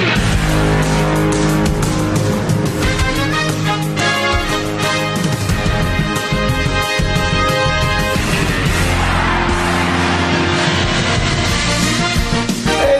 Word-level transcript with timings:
Hey 0.00 0.06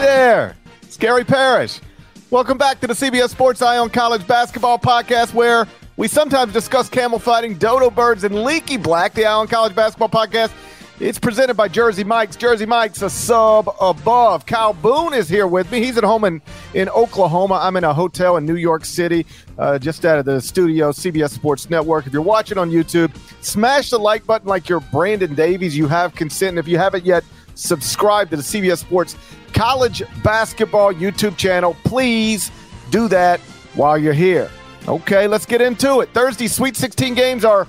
there, 0.02 0.54
it's 0.82 0.98
Gary 0.98 1.24
Parrish. 1.24 1.80
Welcome 2.28 2.58
back 2.58 2.80
to 2.80 2.86
the 2.86 2.92
CBS 2.92 3.30
Sports 3.30 3.62
Eye 3.62 3.78
on 3.78 3.88
College 3.88 4.26
Basketball 4.26 4.78
Podcast, 4.78 5.32
where 5.32 5.66
we 5.96 6.06
sometimes 6.06 6.52
discuss 6.52 6.90
camel 6.90 7.18
fighting, 7.18 7.54
dodo 7.54 7.88
birds, 7.88 8.24
and 8.24 8.44
leaky 8.44 8.76
black. 8.76 9.14
The 9.14 9.24
Eye 9.24 9.32
on 9.32 9.48
College 9.48 9.74
Basketball 9.74 10.10
Podcast. 10.10 10.52
It's 11.00 11.18
presented 11.18 11.54
by 11.54 11.68
Jersey 11.68 12.04
Mike's. 12.04 12.36
Jersey 12.36 12.66
Mike's 12.66 13.00
a 13.00 13.08
sub 13.08 13.74
above. 13.80 14.44
Kyle 14.44 14.74
Boone 14.74 15.14
is 15.14 15.30
here 15.30 15.46
with 15.46 15.72
me. 15.72 15.82
He's 15.82 15.96
at 15.96 16.04
home 16.04 16.24
in, 16.24 16.42
in 16.74 16.90
Oklahoma. 16.90 17.58
I'm 17.62 17.76
in 17.76 17.84
a 17.84 17.94
hotel 17.94 18.36
in 18.36 18.44
New 18.44 18.56
York 18.56 18.84
City, 18.84 19.24
uh, 19.56 19.78
just 19.78 20.04
out 20.04 20.18
of 20.18 20.26
the 20.26 20.42
studio, 20.42 20.92
CBS 20.92 21.30
Sports 21.30 21.70
Network. 21.70 22.06
If 22.06 22.12
you're 22.12 22.20
watching 22.20 22.58
on 22.58 22.70
YouTube, 22.70 23.16
smash 23.42 23.88
the 23.88 23.98
like 23.98 24.26
button 24.26 24.46
like 24.46 24.68
you're 24.68 24.80
Brandon 24.80 25.34
Davies. 25.34 25.74
You 25.74 25.88
have 25.88 26.14
consent. 26.14 26.50
And 26.50 26.58
if 26.58 26.68
you 26.68 26.76
haven't 26.76 27.06
yet, 27.06 27.24
subscribe 27.54 28.28
to 28.28 28.36
the 28.36 28.42
CBS 28.42 28.80
Sports 28.80 29.16
College 29.54 30.02
Basketball 30.22 30.92
YouTube 30.92 31.38
channel. 31.38 31.74
Please 31.82 32.50
do 32.90 33.08
that 33.08 33.40
while 33.74 33.96
you're 33.96 34.12
here. 34.12 34.50
Okay, 34.86 35.26
let's 35.26 35.46
get 35.46 35.62
into 35.62 36.00
it. 36.00 36.10
Thursday 36.12 36.46
Sweet 36.46 36.76
16 36.76 37.14
games 37.14 37.42
are 37.42 37.66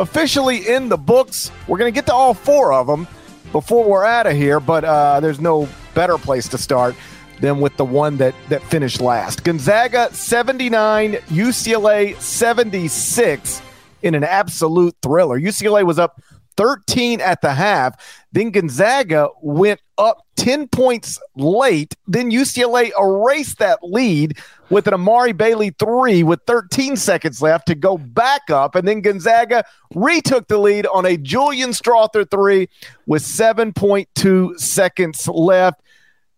officially 0.00 0.66
in 0.68 0.88
the 0.88 0.96
books. 0.96 1.52
We're 1.68 1.78
going 1.78 1.92
to 1.92 1.94
get 1.94 2.06
to 2.06 2.14
all 2.14 2.34
four 2.34 2.72
of 2.72 2.86
them 2.86 3.06
before 3.52 3.84
we're 3.84 4.04
out 4.04 4.26
of 4.26 4.34
here, 4.34 4.58
but 4.58 4.84
uh, 4.84 5.20
there's 5.20 5.40
no 5.40 5.68
better 5.94 6.18
place 6.18 6.48
to 6.48 6.58
start 6.58 6.96
than 7.40 7.60
with 7.60 7.76
the 7.76 7.84
one 7.84 8.16
that, 8.18 8.34
that 8.48 8.62
finished 8.64 9.00
last. 9.00 9.44
Gonzaga 9.44 10.12
79, 10.12 11.12
UCLA 11.12 12.18
76 12.20 13.62
in 14.02 14.14
an 14.14 14.24
absolute 14.24 14.94
thriller. 15.02 15.38
UCLA 15.38 15.84
was 15.84 15.98
up 15.98 16.20
13 16.56 17.20
at 17.20 17.40
the 17.40 17.52
half. 17.52 18.24
Then 18.32 18.50
Gonzaga 18.50 19.28
went 19.42 19.80
up 19.98 20.26
10 20.36 20.68
points 20.68 21.18
late. 21.36 21.94
Then 22.06 22.30
UCLA 22.30 22.90
erased 22.98 23.58
that 23.58 23.78
lead 23.82 24.38
with 24.70 24.86
an 24.86 24.94
Amari 24.94 25.32
Bailey 25.32 25.70
three 25.78 26.22
with 26.22 26.40
13 26.46 26.96
seconds 26.96 27.42
left 27.42 27.66
to 27.66 27.74
go 27.74 27.98
back 27.98 28.48
up. 28.50 28.74
And 28.74 28.86
then 28.86 29.00
Gonzaga 29.00 29.64
retook 29.94 30.48
the 30.48 30.58
lead 30.58 30.86
on 30.86 31.04
a 31.04 31.16
Julian 31.16 31.70
Strawther 31.70 32.28
three 32.30 32.68
with 33.06 33.22
7.2 33.22 34.58
seconds 34.58 35.28
left. 35.28 35.82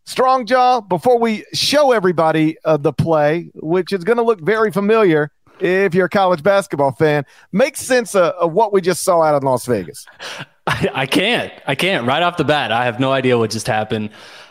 Strong 0.04 0.46
jaw, 0.46 0.80
before 0.80 1.18
we 1.18 1.44
show 1.52 1.92
everybody 1.92 2.56
uh, 2.64 2.76
the 2.76 2.92
play, 2.92 3.50
which 3.54 3.92
is 3.92 4.02
going 4.02 4.16
to 4.16 4.24
look 4.24 4.40
very 4.40 4.72
familiar 4.72 5.30
if 5.60 5.94
you're 5.94 6.06
a 6.06 6.10
college 6.10 6.42
basketball 6.42 6.90
fan, 6.90 7.24
makes 7.52 7.80
sense 7.80 8.16
of, 8.16 8.34
of 8.34 8.52
what 8.52 8.72
we 8.72 8.80
just 8.80 9.04
saw 9.04 9.22
out 9.22 9.40
in 9.40 9.46
Las 9.46 9.64
Vegas. 9.66 10.06
I, 10.66 10.90
I, 10.92 11.06
can't. 11.06 11.52
I 11.66 11.74
can't. 11.74 12.06
Right 12.06 12.22
off 12.22 12.36
the 12.36 12.44
bat, 12.44 12.72
I 12.72 12.84
have 12.84 12.98
no 12.98 13.12
idea 13.12 13.38
what 13.38 13.50
just 13.50 13.66
happened. 13.66 14.10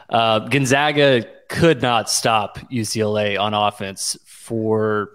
Uh, 0.09 0.39
Gonzaga 0.39 1.25
could 1.51 1.81
not 1.81 2.09
stop 2.09 2.57
UCLA 2.71 3.37
on 3.37 3.53
offense 3.53 4.17
for 4.25 5.11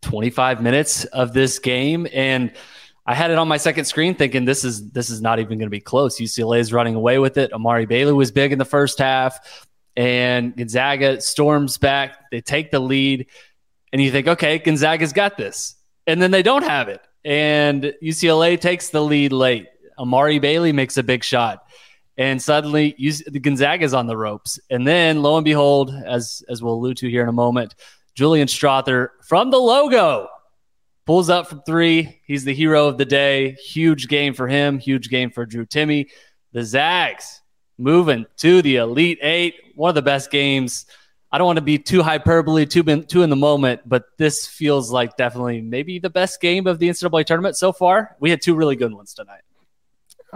25 0.00 0.62
minutes 0.62 1.04
of 1.04 1.34
this 1.34 1.58
game, 1.58 2.08
and 2.14 2.50
I 3.04 3.14
had 3.14 3.30
it 3.30 3.36
on 3.36 3.46
my 3.46 3.58
second 3.58 3.84
screen 3.84 4.14
thinking 4.14 4.46
this 4.46 4.64
is 4.64 4.90
this 4.90 5.10
is 5.10 5.20
not 5.20 5.38
even 5.38 5.58
going 5.58 5.66
to 5.66 5.70
be 5.70 5.80
close. 5.80 6.18
UCLA 6.18 6.60
is 6.60 6.72
running 6.72 6.94
away 6.94 7.18
with 7.18 7.36
it. 7.36 7.52
Amari 7.52 7.84
Bailey 7.84 8.14
was 8.14 8.32
big 8.32 8.52
in 8.52 8.58
the 8.58 8.64
first 8.64 8.98
half, 8.98 9.66
and 9.96 10.56
Gonzaga 10.56 11.20
storms 11.20 11.76
back. 11.76 12.30
They 12.30 12.40
take 12.40 12.70
the 12.70 12.80
lead, 12.80 13.26
and 13.92 14.00
you 14.00 14.10
think, 14.10 14.28
okay, 14.28 14.58
Gonzaga's 14.58 15.12
got 15.12 15.36
this, 15.36 15.76
and 16.06 16.22
then 16.22 16.30
they 16.30 16.42
don't 16.42 16.64
have 16.64 16.88
it, 16.88 17.02
and 17.22 17.92
UCLA 18.02 18.58
takes 18.58 18.88
the 18.88 19.04
lead 19.04 19.32
late. 19.32 19.66
Amari 19.98 20.38
Bailey 20.38 20.72
makes 20.72 20.96
a 20.96 21.02
big 21.02 21.22
shot. 21.22 21.66
And 22.18 22.40
suddenly, 22.40 22.94
you, 22.96 23.12
Gonzaga's 23.40 23.92
on 23.92 24.06
the 24.06 24.16
ropes. 24.16 24.58
And 24.70 24.86
then, 24.86 25.22
lo 25.22 25.36
and 25.36 25.44
behold, 25.44 25.92
as 26.06 26.42
as 26.48 26.62
we'll 26.62 26.74
allude 26.74 26.96
to 26.98 27.10
here 27.10 27.22
in 27.22 27.28
a 27.28 27.32
moment, 27.32 27.74
Julian 28.14 28.48
Strawther 28.48 29.08
from 29.22 29.50
the 29.50 29.58
logo 29.58 30.28
pulls 31.04 31.28
up 31.28 31.46
from 31.46 31.62
three. 31.62 32.20
He's 32.26 32.44
the 32.44 32.54
hero 32.54 32.88
of 32.88 32.98
the 32.98 33.04
day. 33.04 33.52
Huge 33.52 34.08
game 34.08 34.34
for 34.34 34.48
him. 34.48 34.78
Huge 34.78 35.08
game 35.08 35.30
for 35.30 35.44
Drew 35.46 35.66
Timme. 35.66 36.08
The 36.52 36.64
Zags 36.64 37.42
moving 37.78 38.24
to 38.38 38.62
the 38.62 38.76
Elite 38.76 39.18
Eight. 39.20 39.54
One 39.74 39.90
of 39.90 39.94
the 39.94 40.02
best 40.02 40.30
games. 40.30 40.86
I 41.30 41.38
don't 41.38 41.46
want 41.46 41.58
to 41.58 41.62
be 41.62 41.78
too 41.78 42.02
hyperbole, 42.02 42.66
too, 42.66 42.82
too 43.02 43.22
in 43.22 43.30
the 43.30 43.36
moment, 43.36 43.82
but 43.84 44.04
this 44.16 44.46
feels 44.46 44.90
like 44.90 45.16
definitely 45.16 45.60
maybe 45.60 45.98
the 45.98 46.08
best 46.08 46.40
game 46.40 46.66
of 46.66 46.78
the 46.78 46.88
NCAA 46.88 47.26
tournament 47.26 47.56
so 47.56 47.72
far. 47.72 48.16
We 48.20 48.30
had 48.30 48.40
two 48.40 48.54
really 48.54 48.76
good 48.76 48.92
ones 48.92 49.12
tonight. 49.12 49.42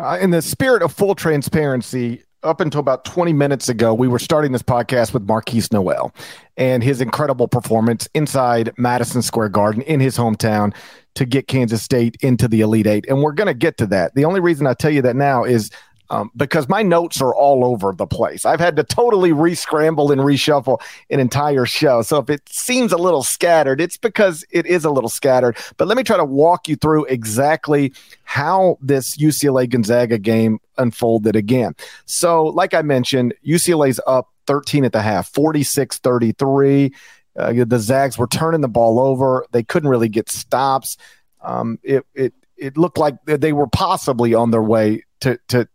Uh, 0.01 0.17
in 0.19 0.31
the 0.31 0.41
spirit 0.41 0.83
of 0.83 0.91
full 0.91 1.15
transparency, 1.15 2.23
up 2.43 2.63
until 2.63 2.81
about 2.81 3.05
20 3.05 3.35
minutes 3.35 3.69
ago, 3.69 3.93
we 3.93 4.09
were 4.09 4.19
starting 4.19 4.51
this 4.51 4.63
podcast 4.63 5.13
with 5.13 5.27
Markquis 5.27 5.71
Nowell 5.71 6.15
and 6.57 6.83
his 6.83 7.03
incredible 7.03 7.47
performance 7.47 8.09
inside 8.15 8.73
Madison 8.79 9.21
Square 9.21 9.51
Garden 9.51 9.83
in 9.83 10.01
his 10.01 10.17
hometown 10.17 10.75
to 11.17 11.27
get 11.27 11.49
Kansas 11.49 11.83
State 11.83 12.17
into 12.23 12.49
the 12.49 12.63
Elite 12.63 12.87
Eight. 12.87 13.05
And 13.11 13.21
we're 13.23 13.33
going 13.33 13.49
to 13.49 13.55
get 13.55 13.77
to 13.77 13.87
that. 13.89 14.15
The 14.15 14.25
only 14.25 14.41
reason 14.41 14.67
I 14.67 14.73
tell 14.73 14.91
you 14.91 15.03
that 15.03 15.17
now 15.17 15.45
is 15.45 15.71
um, 16.11 16.31
because 16.37 16.69
my 16.69 16.83
notes 16.83 17.23
are 17.23 17.35
all 17.35 17.65
over 17.65 17.93
the 17.93 18.07
place. 18.07 18.45
I've 18.45 18.61
had 18.61 18.77
to 18.77 18.85
totally 18.85 19.33
re-scramble 19.33 20.11
and 20.11 20.21
reshuffle 20.21 20.81
an 21.09 21.21
entire 21.21 21.65
show. 21.65 22.03
So 22.03 22.19
if 22.19 22.29
it 22.29 22.49
seems 22.49 22.93
a 22.93 22.97
little 22.97 23.23
scattered, 23.23 23.81
it's 23.81 23.97
because 23.97 24.45
it 24.51 24.67
is 24.67 24.85
a 24.85 24.91
little 24.91 25.09
scattered. 25.09 25.57
But 25.77 25.87
let 25.87 25.97
me 25.97 26.03
try 26.03 26.17
to 26.17 26.25
walk 26.25 26.69
you 26.69 26.75
through 26.77 27.05
exactly 27.07 27.93
how 28.25 28.77
this 28.81 29.17
UCLA 29.17 29.69
Gonzaga 29.71 30.19
game 30.19 30.59
unfolded 30.79 31.37
again. 31.37 31.75
So, 32.07 32.45
like 32.45 32.75
I 32.75 32.83
mentioned, 32.83 33.33
UCLA's 33.47 34.01
up 34.07 34.29
13 34.47 34.85
at 34.85 34.93
the 34.93 35.03
half, 35.03 35.29
46 35.29 35.99
33. 35.99 36.93
Uh, 37.39 37.65
the 37.65 37.79
Zags 37.79 38.19
were 38.19 38.27
turning 38.27 38.61
the 38.61 38.69
ball 38.69 38.99
over. 38.99 39.47
They 39.53 39.63
couldn't 39.63 39.89
really 39.89 40.09
get 40.09 40.29
stops. 40.29 40.97
Um, 41.41 41.79
it, 41.85 42.05
it, 42.15 42.35
it 42.57 42.77
looked 42.77 42.99
like 42.99 43.15
they 43.25 43.53
were 43.53 43.69
possibly 43.69 44.35
on 44.35 44.51
their 44.51 44.63
way 44.63 45.05
to, 45.21 45.39
to, 45.49 45.69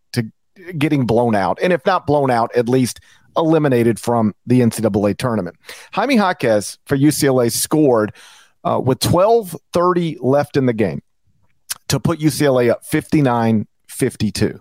getting 0.78 1.06
blown 1.06 1.36
out, 1.36 1.60
and 1.62 1.74
if 1.74 1.86
not 1.86 2.06
blown 2.06 2.32
out, 2.32 2.56
at 2.56 2.70
least 2.70 3.00
eliminated 3.38 4.00
from 4.00 4.34
the 4.46 4.62
NCAA 4.62 5.18
tournament. 5.18 5.58
Jaime 5.94 6.16
Jaquez 6.16 6.78
for 6.86 6.98
UCLA 6.98 7.52
scored 7.52 8.14
uh, 8.64 8.80
with 8.84 9.00
12:30 9.00 10.18
left 10.22 10.58
in 10.58 10.66
the 10.66 10.74
game 10.74 11.02
to 11.88 12.00
put 12.00 12.20
UCLA 12.20 12.72
up 12.72 12.86
59 12.86 13.68
52. 13.88 14.60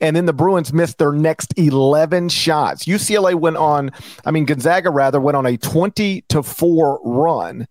And 0.00 0.16
then 0.16 0.26
the 0.26 0.32
Bruins 0.32 0.72
missed 0.72 0.98
their 0.98 1.12
next 1.12 1.54
11 1.56 2.28
shots. 2.30 2.84
UCLA 2.84 3.34
went 3.34 3.56
on, 3.56 3.90
I 4.24 4.32
mean, 4.32 4.44
Gonzaga 4.44 4.90
rather 4.90 5.20
went 5.20 5.36
on 5.36 5.46
a 5.46 5.56
20 5.56 6.22
to 6.28 6.42
4 6.42 7.00
run, 7.04 7.66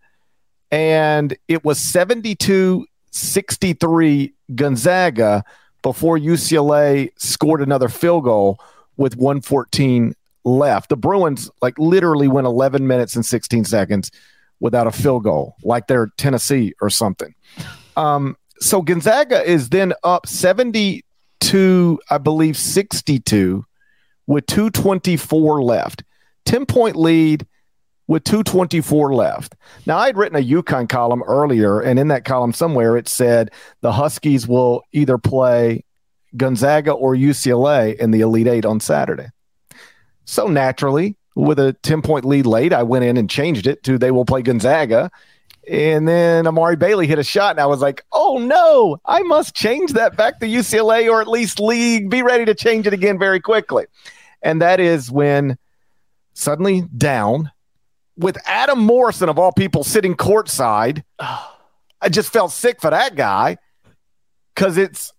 and 0.72 1.38
it 1.48 1.64
was 1.64 1.80
72 1.80 2.86
63 3.12 4.34
Gonzaga 4.56 5.44
before 5.88 6.20
UCLA 6.20 7.10
scored 7.18 7.62
another 7.62 7.88
field 7.88 8.26
goal 8.26 8.60
with 8.98 9.16
114 9.16 10.14
left. 10.44 10.90
The 10.90 10.98
Bruins 10.98 11.50
like 11.62 11.80
literally 11.80 12.28
went 12.28 12.46
11 12.46 12.86
minutes 12.86 13.16
and 13.16 13.26
16 13.26 13.64
seconds 13.64 14.12
without 14.60 14.86
a 14.86 14.92
field 14.92 15.24
goal, 15.24 15.56
like 15.64 15.88
they're 15.88 16.10
Tennessee 16.18 16.74
or 16.82 16.90
something. 16.90 17.34
Um, 17.96 18.36
so 18.60 18.82
Gonzaga 18.82 19.50
is 19.50 19.70
then 19.70 19.94
up 20.04 20.28
72, 20.28 22.00
I 22.10 22.18
believe 22.18 22.58
62 22.58 23.64
with 24.26 24.46
224 24.48 25.64
left. 25.64 26.04
10 26.44 26.66
point 26.66 26.98
lead 26.98 27.48
with 28.08 28.24
224 28.24 29.14
left. 29.14 29.56
Now, 29.86 29.98
I'd 29.98 30.18
written 30.18 30.38
a 30.38 30.46
UConn 30.46 30.88
column 30.88 31.24
earlier, 31.24 31.82
and 31.82 32.00
in 32.00 32.08
that 32.08 32.26
column 32.26 32.54
somewhere 32.54 32.98
it 32.98 33.08
said 33.08 33.52
the 33.82 33.92
Huskies 33.92 34.48
will 34.48 34.84
either 34.94 35.18
play 35.18 35.84
Gonzaga 36.36 36.92
or 36.92 37.16
UCLA 37.16 37.96
in 37.98 38.12
the 38.12 38.22
Elite 38.22 38.48
Eight 38.48 38.66
on 38.66 38.80
Saturday. 38.80 39.28
So 40.26 40.48
naturally, 40.48 41.16
with 41.36 41.60
a 41.60 41.74
10 41.84 42.02
point 42.02 42.26
lead 42.26 42.46
late, 42.46 42.74
I 42.74 42.84
went 42.84 43.06
in 43.06 43.18
and 43.18 43.30
changed 43.30 43.68
it 43.68 43.84
to 43.84 43.98
they 43.98 44.12
will 44.12 44.26
play 44.26 44.42
Gonzaga. 44.42 45.12
And 45.70 46.08
then 46.08 46.48
Amari 46.48 46.78
Bailey 46.78 47.08
hit 47.08 47.20
a 47.20 47.24
shot, 47.24 47.52
and 47.52 47.60
I 47.60 47.66
was 47.66 47.82
like, 47.82 48.06
oh 48.14 48.38
no, 48.38 49.00
I 49.06 49.22
must 49.24 49.54
change 49.54 49.94
that 49.94 50.16
back 50.16 50.40
to 50.40 50.46
UCLA 50.46 51.12
or 51.12 51.20
at 51.20 51.28
least 51.28 51.60
league, 51.60 52.10
be 52.10 52.22
ready 52.22 52.46
to 52.46 52.56
change 52.56 52.88
it 52.88 52.94
again 52.94 53.20
very 53.20 53.42
quickly. 53.42 53.86
And 54.42 54.62
that 54.62 54.80
is 54.80 55.12
when 55.12 55.58
suddenly 56.34 56.84
down 56.96 57.52
with 58.18 58.38
Adam 58.46 58.80
Morrison, 58.80 59.30
of 59.30 59.40
all 59.40 59.52
people, 59.52 59.84
sitting 59.84 60.16
courtside. 60.16 61.04
I 62.00 62.10
just 62.10 62.32
felt 62.32 62.52
sick 62.52 62.80
for 62.80 62.92
that 62.92 63.16
guy 63.16 63.58
because 64.54 64.78
it's 64.78 65.14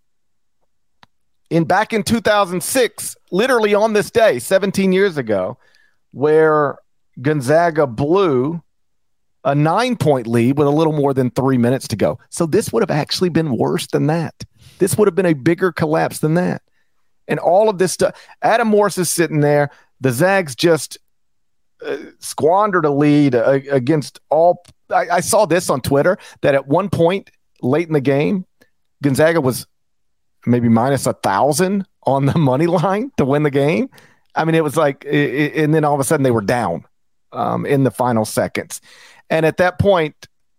in 1.51 1.65
back 1.65 1.93
in 1.93 2.03
2006, 2.03 3.17
literally 3.33 3.75
on 3.75 3.95
this 3.95 4.11
day, 4.11 4.39
17 4.39 4.93
years 4.93 5.17
ago, 5.17 5.59
where 6.13 6.79
Gonzaga 7.21 7.87
blew 7.87 8.63
a 9.45 9.55
nine 9.55 9.97
point 9.97 10.27
lead 10.27 10.59
with 10.59 10.67
a 10.67 10.71
little 10.71 10.93
more 10.93 11.15
than 11.15 11.31
three 11.31 11.59
minutes 11.59 11.89
to 11.89 11.97
go. 11.97 12.19
So 12.31 12.47
this 12.47 12.73
would 12.73 12.83
have 12.83 12.91
actually 12.91 13.31
been 13.31 13.57
worse 13.57 13.87
than 13.87 14.07
that. 14.07 14.35
This 14.79 14.97
would 14.97 15.09
have 15.09 15.15
been 15.15 15.27
a 15.27 15.33
bigger 15.33 15.73
collapse 15.73 16.19
than 16.19 16.35
that. 16.35 16.63
And 17.27 17.39
all 17.39 17.69
of 17.69 17.79
this 17.79 17.93
stuff, 17.93 18.15
Adam 18.43 18.69
Morris 18.69 18.99
is 18.99 19.11
sitting 19.11 19.41
there. 19.41 19.71
The 20.01 20.13
Zags 20.13 20.55
just 20.55 20.99
uh, 21.85 21.97
squandered 22.19 22.85
a 22.85 22.91
lead 22.91 23.35
uh, 23.35 23.61
against 23.71 24.21
all. 24.31 24.65
I, 24.91 25.09
I 25.09 25.21
saw 25.21 25.47
this 25.47 25.71
on 25.71 25.81
Twitter 25.81 26.19
that 26.41 26.55
at 26.55 26.67
one 26.67 26.89
point 26.89 27.31
late 27.63 27.87
in 27.87 27.93
the 27.93 28.01
game, 28.01 28.47
Gonzaga 29.03 29.41
was 29.41 29.67
maybe 30.47 30.69
minus 30.69 31.07
a 31.07 31.13
thousand 31.13 31.87
on 32.05 32.27
the 32.27 32.39
money 32.39 32.67
line 32.67 33.13
to 33.17 33.25
win 33.25 33.43
the 33.43 33.51
game. 33.51 33.91
I 34.35 34.45
mean, 34.45 34.55
it 34.55 34.65
was 34.65 34.77
like, 34.77 35.05
it, 35.05 35.55
and 35.57 35.75
then 35.75 35.85
all 35.85 35.95
of 35.95 36.01
a 36.01 36.05
sudden 36.05 36.23
they 36.23 36.31
were 36.31 36.41
down 36.41 36.85
um, 37.33 37.67
in 37.67 37.85
the 37.85 37.91
final 37.91 38.25
seconds. 38.25 38.81
And 39.31 39.45
at 39.45 39.57
that 39.59 39.79
point, 39.79 40.15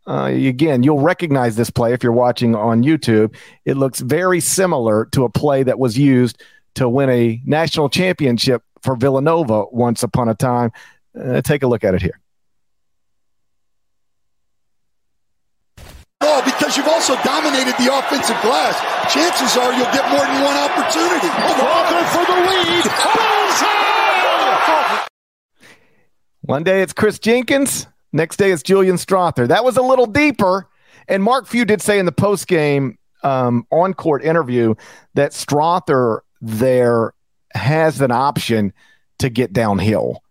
uh, 0.07 0.25
again, 0.25 0.83
you'll 0.83 1.01
recognize 1.01 1.55
this 1.55 1.69
play 1.69 1.93
if 1.93 2.03
you're 2.03 2.11
watching 2.11 2.55
on 2.55 2.83
YouTube. 2.83 3.35
It 3.65 3.77
looks 3.77 3.99
very 3.99 4.39
similar 4.39 5.05
to 5.11 5.23
a 5.23 5.29
play 5.29 5.63
that 5.63 5.79
was 5.79 5.97
used 5.97 6.41
to 6.75 6.89
win 6.89 7.09
a 7.09 7.41
national 7.45 7.89
championship 7.89 8.63
for 8.81 8.95
Villanova 8.95 9.65
once 9.71 10.03
upon 10.03 10.29
a 10.29 10.35
time. 10.35 10.71
Uh, 11.19 11.41
take 11.41 11.63
a 11.63 11.67
look 11.67 11.83
at 11.83 11.93
it 11.93 12.01
here. 12.01 12.19
Oh, 16.21 16.41
because 16.43 16.77
you've 16.77 16.87
also 16.87 17.15
dominated 17.23 17.75
the 17.77 17.93
offensive 17.93 18.39
glass. 18.41 18.79
Chances 19.13 19.57
are 19.57 19.73
you'll 19.73 19.91
get 19.91 20.09
more 20.11 20.25
than 20.25 20.43
one 20.43 20.57
opportunity. 20.57 21.27
Walker 21.27 22.03
for 22.13 22.25
the 22.25 22.37
lead. 22.47 22.85
One 26.41 26.63
day 26.63 26.81
it's 26.81 26.93
Chris 26.93 27.19
Jenkins. 27.19 27.87
Next 28.11 28.37
day 28.37 28.51
it's 28.51 28.63
Julian 28.63 28.95
Strawther. 28.95 29.47
That 29.47 29.63
was 29.63 29.77
a 29.77 29.81
little 29.81 30.07
deeper. 30.07 30.67
And 31.07 31.21
Mark 31.21 31.47
Few 31.47 31.63
did 31.63 31.81
say 31.81 31.99
in 31.99 32.05
the 32.05 32.11
post 32.11 32.47
game 32.47 32.97
um, 33.23 33.67
on 33.71 33.93
court 33.93 34.23
interview 34.23 34.75
that 35.13 35.31
Strawther 35.31 36.19
there 36.41 37.13
has 37.53 38.01
an 38.01 38.11
option 38.11 38.73
to 39.19 39.29
get 39.29 39.53
downhill, 39.53 40.23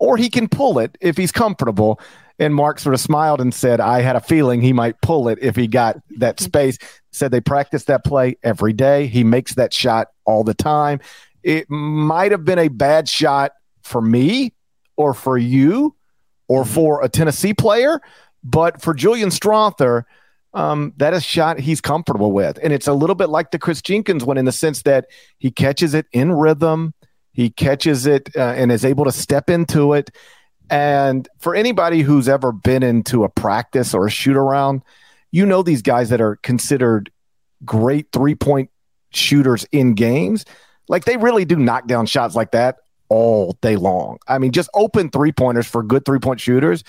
or 0.00 0.16
he 0.16 0.28
can 0.28 0.48
pull 0.48 0.80
it 0.80 0.98
if 1.00 1.16
he's 1.16 1.30
comfortable. 1.30 2.00
And 2.40 2.54
Mark 2.54 2.78
sort 2.78 2.94
of 2.94 3.00
smiled 3.00 3.40
and 3.40 3.54
said, 3.54 3.80
I 3.80 4.00
had 4.00 4.16
a 4.16 4.20
feeling 4.20 4.62
he 4.62 4.72
might 4.72 5.00
pull 5.02 5.28
it 5.28 5.38
if 5.42 5.54
he 5.54 5.68
got 5.68 5.98
that 6.16 6.40
space. 6.40 6.78
Said 7.12 7.30
they 7.30 7.40
practice 7.40 7.84
that 7.84 8.02
play 8.02 8.36
every 8.42 8.72
day. 8.72 9.06
He 9.06 9.22
makes 9.22 9.54
that 9.54 9.72
shot 9.72 10.08
all 10.24 10.42
the 10.42 10.54
time. 10.54 11.00
It 11.42 11.70
might 11.70 12.32
have 12.32 12.44
been 12.44 12.58
a 12.58 12.68
bad 12.68 13.08
shot 13.08 13.52
for 13.82 14.00
me 14.00 14.54
or 14.96 15.12
for 15.12 15.36
you 15.36 15.94
or 16.48 16.64
for 16.64 17.02
a 17.02 17.08
Tennessee 17.08 17.54
player, 17.54 18.00
but 18.42 18.80
for 18.80 18.94
Julian 18.94 19.28
Strawther, 19.28 20.04
um, 20.54 20.92
that 20.96 21.12
is 21.14 21.20
a 21.20 21.22
shot 21.22 21.60
he's 21.60 21.80
comfortable 21.80 22.32
with. 22.32 22.58
And 22.62 22.72
it's 22.72 22.88
a 22.88 22.92
little 22.92 23.14
bit 23.14 23.28
like 23.28 23.50
the 23.50 23.58
Chris 23.58 23.82
Jenkins 23.82 24.24
one 24.24 24.38
in 24.38 24.46
the 24.46 24.52
sense 24.52 24.82
that 24.82 25.06
he 25.38 25.50
catches 25.50 25.94
it 25.94 26.06
in 26.12 26.32
rhythm, 26.32 26.94
he 27.32 27.50
catches 27.50 28.06
it 28.06 28.30
uh, 28.36 28.40
and 28.56 28.72
is 28.72 28.84
able 28.84 29.04
to 29.04 29.12
step 29.12 29.50
into 29.50 29.92
it. 29.92 30.10
And 30.68 31.28
for 31.38 31.54
anybody 31.54 32.02
who's 32.02 32.28
ever 32.28 32.52
been 32.52 32.82
into 32.82 33.24
a 33.24 33.28
practice 33.28 33.92
or 33.94 34.06
a 34.06 34.10
shoot 34.10 34.36
around, 34.36 34.82
you 35.32 35.46
know 35.46 35.62
these 35.62 35.82
guys 35.82 36.10
that 36.10 36.20
are 36.20 36.36
considered 36.36 37.10
great 37.64 38.08
three 38.12 38.34
point 38.34 38.70
shooters 39.10 39.66
in 39.72 39.94
games. 39.94 40.44
Like 40.88 41.04
they 41.04 41.16
really 41.16 41.44
do 41.44 41.56
knock 41.56 41.86
down 41.86 42.06
shots 42.06 42.34
like 42.34 42.52
that 42.52 42.76
all 43.08 43.56
day 43.60 43.76
long. 43.76 44.18
I 44.28 44.38
mean, 44.38 44.52
just 44.52 44.70
open 44.74 45.10
three 45.10 45.32
pointers 45.32 45.66
for 45.66 45.82
good 45.82 46.04
three 46.04 46.18
point 46.18 46.40
shooters 46.40 46.84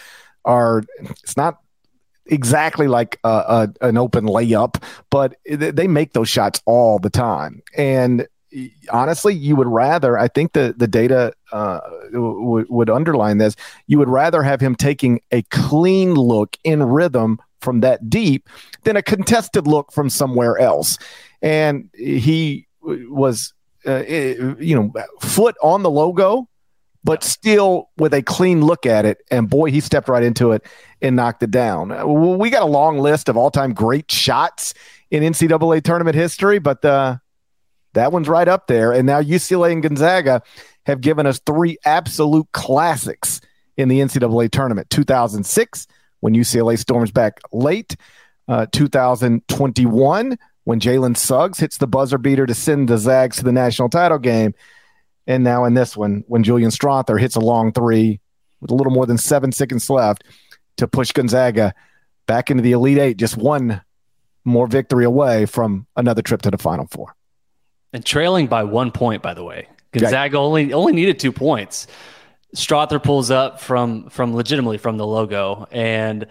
are, 0.45 0.83
it's 1.23 1.37
not 1.37 1.59
exactly 2.25 2.87
like 2.87 3.19
a, 3.23 3.69
a, 3.81 3.87
an 3.87 3.97
open 3.97 4.25
layup, 4.25 4.81
but 5.09 5.35
they 5.45 5.87
make 5.87 6.13
those 6.13 6.29
shots 6.29 6.61
all 6.65 6.99
the 6.99 7.09
time. 7.09 7.61
And 7.75 8.27
honestly, 8.89 9.33
you 9.33 9.55
would 9.55 9.67
rather, 9.67 10.17
I 10.17 10.27
think 10.27 10.53
the, 10.53 10.73
the 10.75 10.87
data 10.87 11.33
uh, 11.51 11.79
w- 12.11 12.65
would 12.69 12.89
underline 12.89 13.37
this, 13.37 13.55
you 13.87 13.97
would 13.97 14.09
rather 14.09 14.43
have 14.43 14.61
him 14.61 14.75
taking 14.75 15.21
a 15.31 15.41
clean 15.43 16.13
look 16.15 16.57
in 16.63 16.83
rhythm 16.83 17.39
from 17.61 17.81
that 17.81 18.09
deep 18.09 18.49
than 18.83 18.95
a 18.95 19.01
contested 19.01 19.67
look 19.67 19.91
from 19.91 20.09
somewhere 20.09 20.57
else. 20.57 20.97
And 21.41 21.89
he 21.93 22.67
was, 22.81 23.53
uh, 23.85 24.03
you 24.05 24.75
know, 24.75 24.91
foot 25.21 25.55
on 25.61 25.83
the 25.83 25.89
logo 25.89 26.47
but 27.03 27.23
still 27.23 27.89
with 27.97 28.13
a 28.13 28.21
clean 28.21 28.63
look 28.63 28.85
at 28.85 29.05
it. 29.05 29.23
And 29.31 29.49
boy, 29.49 29.71
he 29.71 29.79
stepped 29.79 30.07
right 30.07 30.23
into 30.23 30.51
it 30.51 30.65
and 31.01 31.15
knocked 31.15 31.43
it 31.43 31.51
down. 31.51 31.91
Uh, 31.91 32.05
we 32.05 32.49
got 32.49 32.61
a 32.61 32.67
long 32.67 32.99
list 32.99 33.29
of 33.29 33.37
all 33.37 33.51
time 33.51 33.73
great 33.73 34.11
shots 34.11 34.73
in 35.09 35.23
NCAA 35.23 35.83
tournament 35.83 36.15
history, 36.15 36.59
but 36.59 36.83
uh, 36.85 37.17
that 37.93 38.11
one's 38.11 38.29
right 38.29 38.47
up 38.47 38.67
there. 38.67 38.91
And 38.91 39.05
now 39.05 39.21
UCLA 39.21 39.71
and 39.71 39.83
Gonzaga 39.83 40.41
have 40.85 41.01
given 41.01 41.25
us 41.25 41.39
three 41.45 41.77
absolute 41.85 42.47
classics 42.51 43.41
in 43.77 43.87
the 43.87 43.99
NCAA 43.99 44.51
tournament 44.51 44.89
2006, 44.89 45.87
when 46.19 46.33
UCLA 46.33 46.77
storms 46.77 47.11
back 47.11 47.39
late, 47.51 47.95
uh, 48.47 48.65
2021, 48.71 50.37
when 50.63 50.79
Jalen 50.79 51.17
Suggs 51.17 51.59
hits 51.59 51.77
the 51.77 51.87
buzzer 51.87 52.17
beater 52.17 52.45
to 52.45 52.53
send 52.53 52.89
the 52.89 52.97
Zags 52.97 53.37
to 53.37 53.43
the 53.43 53.51
national 53.51 53.89
title 53.89 54.19
game 54.19 54.53
and 55.27 55.43
now 55.43 55.65
in 55.65 55.73
this 55.73 55.95
one, 55.95 56.23
when 56.27 56.43
Julian 56.43 56.71
Strawther 56.71 57.19
hits 57.19 57.35
a 57.35 57.39
long 57.39 57.71
three 57.71 58.19
with 58.59 58.71
a 58.71 58.75
little 58.75 58.91
more 58.91 59.05
than 59.05 59.17
seven 59.17 59.51
seconds 59.51 59.89
left 59.89 60.23
to 60.77 60.87
push 60.87 61.11
Gonzaga 61.11 61.73
back 62.27 62.49
into 62.49 62.63
the 62.63 62.71
Elite 62.71 62.97
Eight, 62.97 63.17
just 63.17 63.37
one 63.37 63.81
more 64.43 64.67
victory 64.67 65.05
away 65.05 65.45
from 65.45 65.85
another 65.95 66.21
trip 66.21 66.41
to 66.43 66.51
the 66.51 66.57
Final 66.57 66.87
Four. 66.87 67.15
And 67.93 68.05
trailing 68.05 68.47
by 68.47 68.63
one 68.63 68.91
point, 68.91 69.21
by 69.21 69.33
the 69.33 69.43
way. 69.43 69.67
Gonzaga 69.91 70.37
right. 70.37 70.43
only 70.43 70.73
only 70.73 70.93
needed 70.93 71.19
two 71.19 71.31
points. 71.31 71.87
Strawther 72.55 73.01
pulls 73.01 73.31
up 73.31 73.59
from 73.59 74.09
from 74.09 74.33
legitimately 74.33 74.77
from 74.77 74.97
the 74.97 75.05
logo, 75.05 75.67
and 75.71 76.27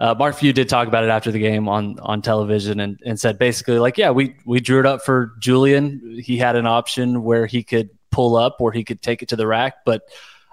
uh, 0.00 0.14
Mark 0.18 0.34
Few 0.36 0.52
did 0.52 0.68
talk 0.68 0.88
about 0.88 1.04
it 1.04 1.10
after 1.10 1.30
the 1.30 1.38
game 1.38 1.68
on 1.68 1.98
on 2.00 2.22
television, 2.22 2.80
and, 2.80 3.00
and 3.04 3.20
said 3.20 3.38
basically 3.38 3.78
like, 3.78 3.96
yeah, 3.96 4.10
we 4.10 4.36
we 4.44 4.58
drew 4.58 4.80
it 4.80 4.86
up 4.86 5.04
for 5.04 5.34
Julian. 5.38 6.18
He 6.20 6.36
had 6.36 6.56
an 6.56 6.66
option 6.66 7.22
where 7.22 7.46
he 7.46 7.62
could 7.62 7.90
pull 8.14 8.36
up 8.36 8.60
or 8.60 8.72
he 8.72 8.84
could 8.84 9.02
take 9.02 9.22
it 9.22 9.28
to 9.30 9.36
the 9.36 9.46
rack. 9.46 9.84
But 9.84 10.02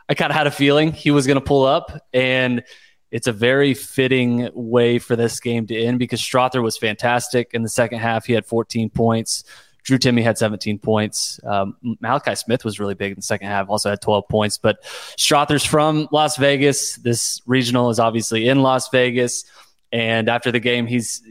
I 0.10 0.16
kind 0.16 0.32
of 0.32 0.36
had 0.36 0.48
a 0.48 0.52
feeling 0.52 0.92
he 0.92 1.12
was 1.12 1.28
going 1.28 1.36
to 1.36 1.46
pull 1.46 1.64
up. 1.64 2.08
And 2.12 2.64
it's 3.12 3.28
a 3.28 3.32
very 3.32 3.74
fitting 3.74 4.50
way 4.54 5.00
for 5.00 5.16
this 5.16 5.40
game 5.40 5.68
to 5.68 5.80
end 5.80 6.00
because 6.00 6.20
Strawther 6.22 6.64
was 6.64 6.78
fantastic 6.78 7.54
in 7.54 7.62
the 7.62 7.70
second 7.70 8.00
half. 8.00 8.26
He 8.26 8.34
had 8.34 8.46
14 8.46 8.90
points. 8.90 9.44
Drew 9.84 9.98
Timme 9.98 10.22
had 10.22 10.38
17 10.38 10.80
points. 10.80 11.40
Um, 11.44 11.76
Malachi 12.00 12.36
Smith 12.36 12.64
was 12.64 12.80
really 12.80 12.94
big 12.94 13.12
in 13.12 13.16
the 13.16 13.22
second 13.22 13.48
half, 13.48 13.70
also 13.70 13.90
had 13.90 14.02
12 14.02 14.28
points. 14.28 14.58
But 14.58 14.84
Strawther's 15.18 15.66
from 15.66 16.08
Las 16.12 16.38
Vegas. 16.38 16.96
This 16.98 17.42
regional 17.46 17.90
is 17.90 18.00
obviously 18.00 18.48
in 18.48 18.62
Las 18.62 18.90
Vegas. 18.90 19.46
And 19.92 20.30
after 20.30 20.52
the 20.52 20.60
game, 20.60 20.88
he's 20.88 21.22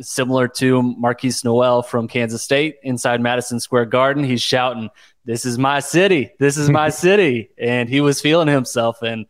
similar 0.00 0.46
to 0.48 0.82
Markquis 0.82 1.44
Nowell 1.44 1.82
from 1.82 2.06
Kansas 2.06 2.42
State 2.42 2.76
inside 2.82 3.20
Madison 3.20 3.58
Square 3.58 3.86
Garden. 3.86 4.22
He's 4.22 4.42
shouting, 4.42 4.88
this 5.24 5.44
is 5.44 5.58
my 5.58 5.80
city. 5.80 6.30
This 6.38 6.56
is 6.56 6.70
my 6.70 6.88
city. 6.90 7.50
And 7.58 7.88
he 7.88 8.00
was 8.00 8.20
feeling 8.20 8.48
himself. 8.48 9.02
And 9.02 9.26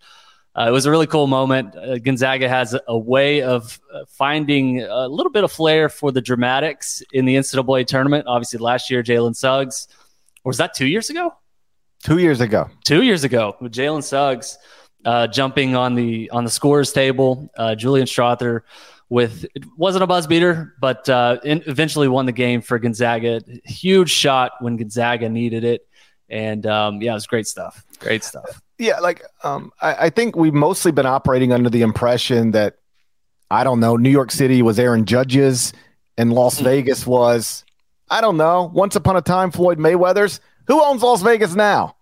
uh, 0.57 0.67
it 0.69 0.71
was 0.71 0.87
a 0.87 0.91
really 0.91 1.07
cool 1.07 1.27
moment. 1.27 1.75
Uh, 1.77 1.99
Gonzaga 1.99 2.49
has 2.49 2.77
a 2.87 2.97
way 2.97 3.43
of 3.43 3.81
uh, 3.93 4.05
finding 4.09 4.83
a 4.83 5.09
little 5.09 5.33
bit 5.33 5.45
of 5.45 5.51
flair 5.51 5.89
for 5.89 6.13
the 6.13 6.21
dramatics 6.21 7.03
in 7.13 7.25
the 7.25 7.35
NCAA 7.37 7.87
tournament. 7.87 8.27
Obviously, 8.27 8.59
last 8.59 8.91
year, 8.91 9.03
Jalen 9.03 9.35
Suggs, 9.35 9.89
or 10.45 10.51
was 10.51 10.59
that 10.59 10.75
two 10.75 10.87
years 10.87 11.11
ago? 11.11 11.35
Two 12.05 12.19
years 12.19 12.41
ago. 12.41 12.71
Two 12.85 13.03
years 13.03 13.25
ago, 13.25 13.57
with 13.61 13.73
Jalen 13.73 14.05
Suggs 14.05 14.59
uh, 15.05 15.27
jumping 15.27 15.77
on 15.77 15.95
the 15.95 16.31
on 16.31 16.45
the 16.45 16.51
scores 16.51 16.93
table. 16.93 17.51
Uh, 17.57 17.75
Julian 17.75 18.07
Strawther 18.07 18.61
with 19.09 19.45
it 19.55 19.65
wasn't 19.77 20.05
a 20.05 20.07
buzz 20.07 20.27
beater, 20.27 20.75
but 20.81 21.09
uh, 21.09 21.39
in, 21.45 21.63
eventually 21.67 22.09
won 22.09 22.27
the 22.27 22.33
game 22.33 22.61
for 22.61 22.79
Gonzaga. 22.79 23.41
Huge 23.65 24.11
shot 24.11 24.53
when 24.61 24.77
Gonzaga 24.77 25.29
needed 25.29 25.65
it, 25.65 25.87
and 26.29 26.67
um, 26.67 27.03
yeah, 27.03 27.13
it 27.13 27.15
was 27.15 27.27
great 27.27 27.47
stuff. 27.47 27.85
Great 27.99 28.25
stuff. 28.25 28.63
Yeah, 28.78 28.99
like 29.00 29.23
um, 29.43 29.73
I, 29.81 30.07
I 30.07 30.11
think 30.11 30.37
we've 30.37 30.54
mostly 30.54 30.90
been 30.93 31.07
operating 31.07 31.52
under 31.52 31.71
the 31.71 31.83
impression 31.83 32.50
that 32.52 32.76
I 33.50 33.62
don't 33.62 33.78
know, 33.81 33.97
New 33.97 34.11
York 34.11 34.31
City 34.33 34.62
was 34.62 34.78
Aaron 34.78 35.04
Judge's 35.04 35.73
and 36.19 36.33
Las 36.33 36.59
Hmm. 36.59 36.64
Vegas 36.64 37.07
was 37.07 37.64
I 38.11 38.21
don't 38.21 38.37
know. 38.37 38.71
Once 38.75 38.97
upon 38.97 39.16
a 39.16 39.23
time, 39.23 39.50
Floyd 39.50 39.78
Mayweather's. 39.78 40.40
Who 40.66 40.83
owns 40.83 41.02
Las 41.02 41.23
Vegas 41.23 41.54
now? 41.54 41.97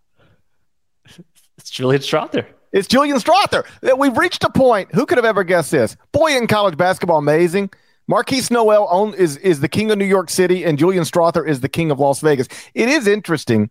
It's 1.58 1.70
Julian 1.70 2.02
Strawther. 2.02 2.46
It's 2.72 2.88
Julian 2.88 3.18
Strawther. 3.18 3.64
That 3.82 3.98
We've 3.98 4.16
reached 4.16 4.44
a 4.44 4.50
point. 4.50 4.92
Who 4.94 5.04
could 5.06 5.18
have 5.18 5.24
ever 5.24 5.44
guessed 5.44 5.70
this? 5.70 5.96
Boy, 6.12 6.36
in 6.36 6.46
college 6.46 6.76
basketball, 6.76 7.18
amazing. 7.18 7.70
Markquis 8.10 8.50
Nowell 8.50 8.88
own, 8.90 9.14
is 9.14 9.36
is 9.38 9.60
the 9.60 9.68
king 9.68 9.90
of 9.90 9.98
New 9.98 10.04
York 10.06 10.28
City, 10.30 10.64
and 10.64 10.78
Julian 10.78 11.04
Strawther 11.04 11.46
is 11.46 11.60
the 11.60 11.68
king 11.68 11.90
of 11.90 12.00
Las 12.00 12.20
Vegas. 12.20 12.48
It 12.74 12.88
is 12.88 13.06
interesting 13.06 13.70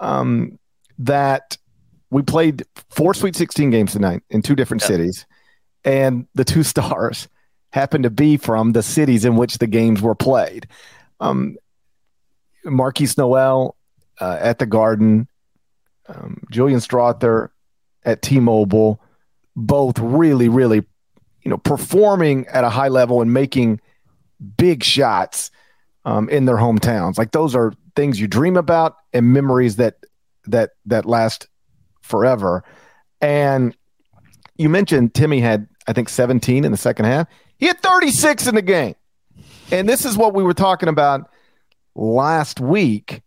um, 0.00 0.58
that 0.98 1.56
we 2.10 2.22
played 2.22 2.64
four 2.90 3.14
Sweet 3.14 3.36
16 3.36 3.70
games 3.70 3.92
tonight 3.92 4.22
in 4.30 4.42
two 4.42 4.54
different 4.56 4.82
Yeah. 4.82 4.88
cities, 4.88 5.26
and 5.84 6.26
the 6.34 6.44
two 6.44 6.62
stars 6.72 7.28
happened 7.72 8.04
to 8.04 8.10
be 8.10 8.36
from 8.36 8.72
the 8.72 8.82
cities 8.82 9.24
in 9.24 9.36
which 9.36 9.58
the 9.58 9.66
games 9.66 10.02
were 10.02 10.14
played. 10.16 10.66
Um, 11.20 11.56
Markquis 12.64 13.16
Nowell 13.16 13.76
uh, 14.20 14.38
at 14.40 14.58
the 14.58 14.66
Garden, 14.66 15.28
um, 16.08 16.42
Julian 16.50 16.80
Strawther 16.80 17.50
at 18.04 18.22
T-Mobile, 18.22 19.00
both 19.56 19.98
really, 19.98 20.48
really, 20.48 20.84
you 21.42 21.50
know, 21.50 21.58
performing 21.58 22.46
at 22.48 22.64
a 22.64 22.70
high 22.70 22.88
level 22.88 23.22
and 23.22 23.32
making 23.32 23.80
big 24.56 24.82
shots 24.82 25.50
um, 26.04 26.28
in 26.28 26.44
their 26.46 26.56
hometowns. 26.56 27.18
Like 27.18 27.30
those 27.30 27.54
are 27.54 27.72
things 27.94 28.20
you 28.20 28.26
dream 28.26 28.56
about 28.56 28.96
and 29.12 29.32
memories 29.32 29.76
that 29.76 29.96
that 30.46 30.70
that 30.86 31.04
last 31.04 31.46
forever. 32.00 32.64
And 33.20 33.76
you 34.56 34.68
mentioned 34.68 35.14
Timme 35.14 35.40
had, 35.40 35.68
I 35.86 35.92
think, 35.92 36.08
17 36.08 36.64
in 36.64 36.72
the 36.72 36.78
second 36.78 37.06
half. 37.06 37.28
He 37.58 37.66
had 37.66 37.80
36 37.80 38.46
in 38.46 38.54
the 38.54 38.62
game. 38.62 38.94
And 39.70 39.88
this 39.88 40.04
is 40.04 40.16
what 40.16 40.34
we 40.34 40.42
were 40.42 40.54
talking 40.54 40.88
about 40.88 41.30
last 41.94 42.60
week 42.60 43.22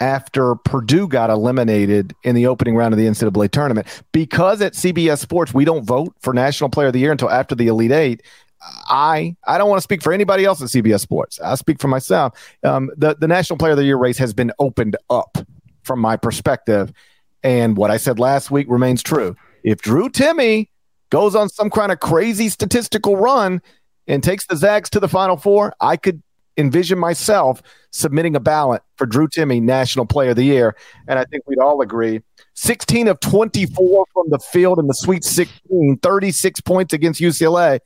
after 0.00 0.54
Purdue 0.54 1.08
got 1.08 1.30
eliminated 1.30 2.14
in 2.22 2.34
the 2.34 2.46
opening 2.46 2.76
round 2.76 2.94
of 2.94 2.98
the 2.98 3.06
NCAA 3.06 3.50
tournament. 3.50 3.86
Because 4.12 4.60
at 4.60 4.74
CBS 4.74 5.18
Sports, 5.18 5.52
we 5.52 5.64
don't 5.64 5.84
vote 5.84 6.14
for 6.20 6.32
National 6.32 6.70
Player 6.70 6.88
of 6.88 6.92
the 6.92 7.00
Year 7.00 7.12
until 7.12 7.30
after 7.30 7.54
the 7.54 7.66
Elite 7.68 7.92
Eight. 7.92 8.22
I 8.60 9.36
I 9.46 9.56
don't 9.56 9.68
want 9.68 9.78
to 9.78 9.84
speak 9.84 10.02
for 10.02 10.12
anybody 10.12 10.44
else 10.44 10.60
at 10.60 10.68
CBS 10.68 11.00
Sports. 11.00 11.40
I 11.40 11.54
speak 11.54 11.80
for 11.80 11.88
myself. 11.88 12.34
Um, 12.64 12.90
the 12.96 13.14
the 13.14 13.28
National 13.28 13.56
Player 13.56 13.72
of 13.72 13.78
the 13.78 13.84
Year 13.84 13.96
race 13.96 14.18
has 14.18 14.32
been 14.32 14.52
opened 14.58 14.96
up 15.10 15.38
from 15.84 16.00
my 16.00 16.16
perspective, 16.16 16.92
and 17.42 17.76
what 17.76 17.90
I 17.90 17.96
said 17.96 18.18
last 18.18 18.50
week 18.50 18.66
remains 18.68 19.02
true. 19.02 19.36
If 19.62 19.80
Drew 19.80 20.08
Timme 20.08 20.68
goes 21.10 21.34
on 21.34 21.48
some 21.48 21.70
kind 21.70 21.92
of 21.92 22.00
crazy 22.00 22.48
statistical 22.48 23.16
run 23.16 23.62
and 24.06 24.22
takes 24.22 24.46
the 24.46 24.56
Zags 24.56 24.90
to 24.90 25.00
the 25.00 25.08
Final 25.08 25.36
Four, 25.36 25.74
I 25.80 25.96
could 25.96 26.22
envision 26.56 26.98
myself 26.98 27.62
submitting 27.90 28.34
a 28.34 28.40
ballot 28.40 28.82
for 28.96 29.06
Drew 29.06 29.28
Timme 29.28 29.62
National 29.62 30.04
Player 30.04 30.30
of 30.30 30.36
the 30.36 30.44
Year, 30.44 30.76
and 31.06 31.18
I 31.18 31.24
think 31.24 31.44
we'd 31.46 31.60
all 31.60 31.80
agree. 31.80 32.20
16 32.54 33.06
of 33.06 33.20
24 33.20 34.04
from 34.12 34.30
the 34.30 34.38
field 34.40 34.80
in 34.80 34.88
the 34.88 34.94
Sweet 34.94 35.24
16, 35.24 35.98
36 36.02 36.60
points 36.62 36.92
against 36.92 37.20
UCLA. 37.20 37.78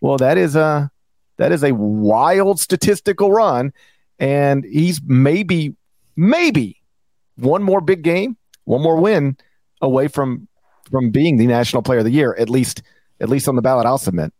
Well, 0.00 0.18
that 0.18 0.36
is 0.36 0.54
a 0.54 0.90
that 1.38 1.52
is 1.52 1.64
a 1.64 1.72
wild 1.72 2.60
statistical 2.60 3.32
run, 3.32 3.72
and 4.18 4.64
he's 4.64 5.00
maybe 5.02 5.74
maybe 6.16 6.82
one 7.36 7.62
more 7.62 7.80
big 7.80 8.02
game, 8.02 8.36
one 8.68 8.82
more 8.82 9.00
win 9.00 9.36
away 9.80 10.08
from 10.08 10.46
from 10.90 11.10
being 11.10 11.36
the 11.36 11.46
National 11.46 11.82
Player 11.82 12.00
of 12.00 12.04
the 12.04 12.12
Year. 12.12 12.36
At 12.38 12.50
least 12.50 12.82
at 13.20 13.28
least 13.28 13.48
on 13.48 13.56
the 13.56 13.62
ballot, 13.62 13.86
I'll 13.86 13.98
submit. 13.98 14.32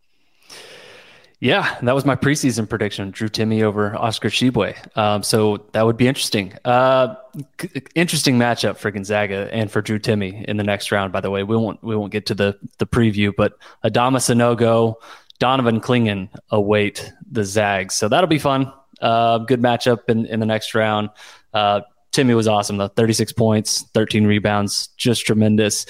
Yeah, 1.40 1.78
that 1.82 1.94
was 1.94 2.04
my 2.04 2.16
preseason 2.16 2.68
prediction. 2.68 3.12
Drew 3.12 3.28
Timme 3.28 3.62
over 3.62 3.94
Oscar 3.94 4.28
Tshiebwe. 4.28 4.96
Um, 4.98 5.22
so 5.22 5.68
that 5.70 5.86
would 5.86 5.96
be 5.96 6.08
interesting. 6.08 6.52
Uh, 6.64 7.14
c- 7.60 7.70
interesting 7.94 8.38
matchup 8.38 8.76
for 8.76 8.90
Gonzaga 8.90 9.48
and 9.52 9.70
for 9.70 9.80
Drew 9.80 10.00
Timme 10.00 10.44
in 10.46 10.56
the 10.56 10.64
next 10.64 10.90
round. 10.90 11.12
By 11.12 11.20
the 11.20 11.30
way, 11.30 11.44
we 11.44 11.56
won't 11.56 11.82
we 11.82 11.94
won't 11.94 12.10
get 12.10 12.26
to 12.26 12.34
the 12.34 12.58
the 12.78 12.86
preview, 12.86 13.32
but 13.36 13.52
Adama 13.84 14.18
Sanogo, 14.18 14.96
Donovan 15.38 15.80
Clingan 15.80 16.28
await 16.50 17.12
the 17.30 17.44
Zags. 17.44 17.94
So 17.94 18.08
that'll 18.08 18.26
be 18.26 18.40
fun. 18.40 18.72
Uh, 19.00 19.38
good 19.38 19.62
matchup 19.62 20.08
in 20.08 20.26
in 20.26 20.40
the 20.40 20.46
next 20.46 20.74
round. 20.74 21.10
Uh, 21.54 21.82
Timme 22.12 22.34
was 22.34 22.48
awesome 22.48 22.76
though. 22.76 22.88
Thirty 22.88 23.12
six 23.12 23.32
points, 23.32 23.82
thirteen 23.94 24.26
rebounds, 24.26 24.88
just 24.96 25.26
tremendous 25.26 25.86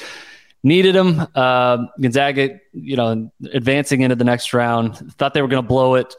needed 0.62 0.94
him. 0.94 1.26
Uh, 1.34 1.86
Gonzaga, 2.00 2.60
you 2.72 2.96
know, 2.96 3.30
advancing 3.52 4.00
into 4.02 4.16
the 4.16 4.24
next 4.24 4.52
round, 4.52 4.96
thought 5.14 5.34
they 5.34 5.42
were 5.42 5.48
going 5.48 5.62
to 5.62 5.68
blow 5.68 5.94
it. 5.94 6.14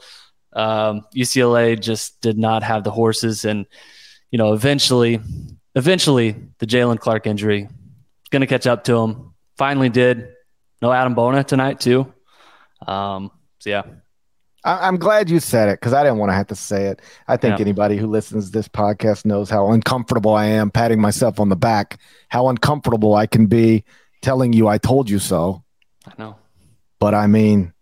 Um, 0.53 1.05
UCLA 1.15 1.79
just 1.79 2.21
did 2.21 2.37
not 2.37 2.63
have 2.63 2.83
the 2.83 2.91
horses, 2.91 3.45
and 3.45 3.65
you 4.31 4.37
know, 4.37 4.53
eventually, 4.53 5.19
eventually, 5.75 6.35
the 6.59 6.65
Jaylen 6.65 6.99
Clark 6.99 7.27
injury 7.27 7.67
going 8.31 8.41
to 8.41 8.47
catch 8.47 8.67
up 8.67 8.83
to 8.85 8.97
him. 8.97 9.33
Finally, 9.57 9.89
did. 9.89 10.29
No 10.81 10.89
Adem 10.89 11.15
Bona 11.15 11.43
tonight 11.43 11.79
too. 11.79 12.11
Um, 12.87 13.31
so 13.59 13.69
yeah, 13.69 13.83
I, 14.63 14.87
I'm 14.87 14.97
glad 14.97 15.29
you 15.29 15.39
said 15.39 15.69
it 15.69 15.79
because 15.79 15.93
I 15.93 16.03
didn't 16.03 16.17
want 16.17 16.31
to 16.31 16.35
have 16.35 16.47
to 16.47 16.55
say 16.55 16.85
it. 16.87 17.01
I 17.27 17.37
think 17.37 17.57
Yeah. 17.59 17.61
anybody 17.63 17.97
who 17.97 18.07
listens 18.07 18.45
to 18.47 18.51
this 18.51 18.67
podcast 18.67 19.25
knows 19.25 19.49
how 19.49 19.71
uncomfortable 19.71 20.33
I 20.33 20.45
am 20.45 20.69
patting 20.71 20.99
myself 20.99 21.39
on 21.39 21.49
the 21.49 21.55
back, 21.55 21.99
how 22.29 22.49
uncomfortable 22.49 23.15
I 23.15 23.25
can 23.25 23.45
be 23.47 23.83
telling 24.21 24.51
you 24.53 24.67
I 24.67 24.77
told 24.77 25.09
you 25.09 25.19
so. 25.19 25.63
I 26.05 26.11
know. 26.17 26.35
But 26.99 27.13
I 27.15 27.27
mean, 27.27 27.73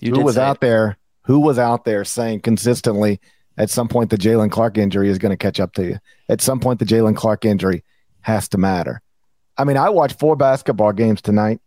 You 0.00 0.14
who 0.14 0.22
was 0.22 0.38
out 0.38 0.56
it. 0.56 0.60
there? 0.62 0.96
Who 1.24 1.40
was 1.40 1.58
out 1.58 1.84
there 1.84 2.04
saying 2.04 2.40
consistently 2.40 3.20
at 3.58 3.68
some 3.68 3.88
point 3.88 4.08
the 4.10 4.16
Jaylen 4.16 4.50
Clark 4.50 4.78
injury 4.78 5.10
is 5.10 5.18
going 5.18 5.30
to 5.30 5.36
catch 5.36 5.60
up 5.60 5.74
to 5.74 5.84
you? 5.84 5.98
At 6.30 6.40
some 6.40 6.60
point, 6.60 6.78
the 6.78 6.86
Jaylen 6.86 7.14
Clark 7.14 7.44
injury 7.44 7.84
has 8.22 8.48
to 8.48 8.58
matter. 8.58 9.02
I 9.58 9.64
mean, 9.64 9.76
I 9.76 9.90
watched 9.90 10.18
four 10.18 10.34
basketball 10.36 10.92
games 10.92 11.20
tonight, 11.20 11.60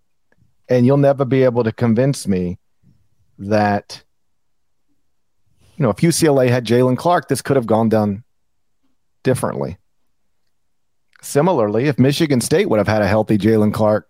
and 0.67 0.85
you'll 0.87 0.97
never 0.97 1.23
be 1.25 1.43
able 1.43 1.63
to 1.65 1.71
convince 1.71 2.27
me 2.27 2.57
that, 3.39 4.03
you 5.77 5.83
know, 5.83 5.89
if 5.89 5.97
UCLA 5.97 6.49
had 6.49 6.65
Jaylen 6.65 6.97
Clark, 6.97 7.27
this 7.27 7.41
could 7.41 7.55
have 7.55 7.65
gone 7.65 7.89
down 7.89 8.23
differently. 9.23 9.77
Similarly, 11.21 11.85
if 11.85 11.97
Michigan 11.97 12.41
State 12.41 12.69
would 12.69 12.77
have 12.79 12.87
had 12.87 13.01
a 13.01 13.07
healthy 13.07 13.37
Jaylen 13.37 13.73
Clark, 13.73 14.09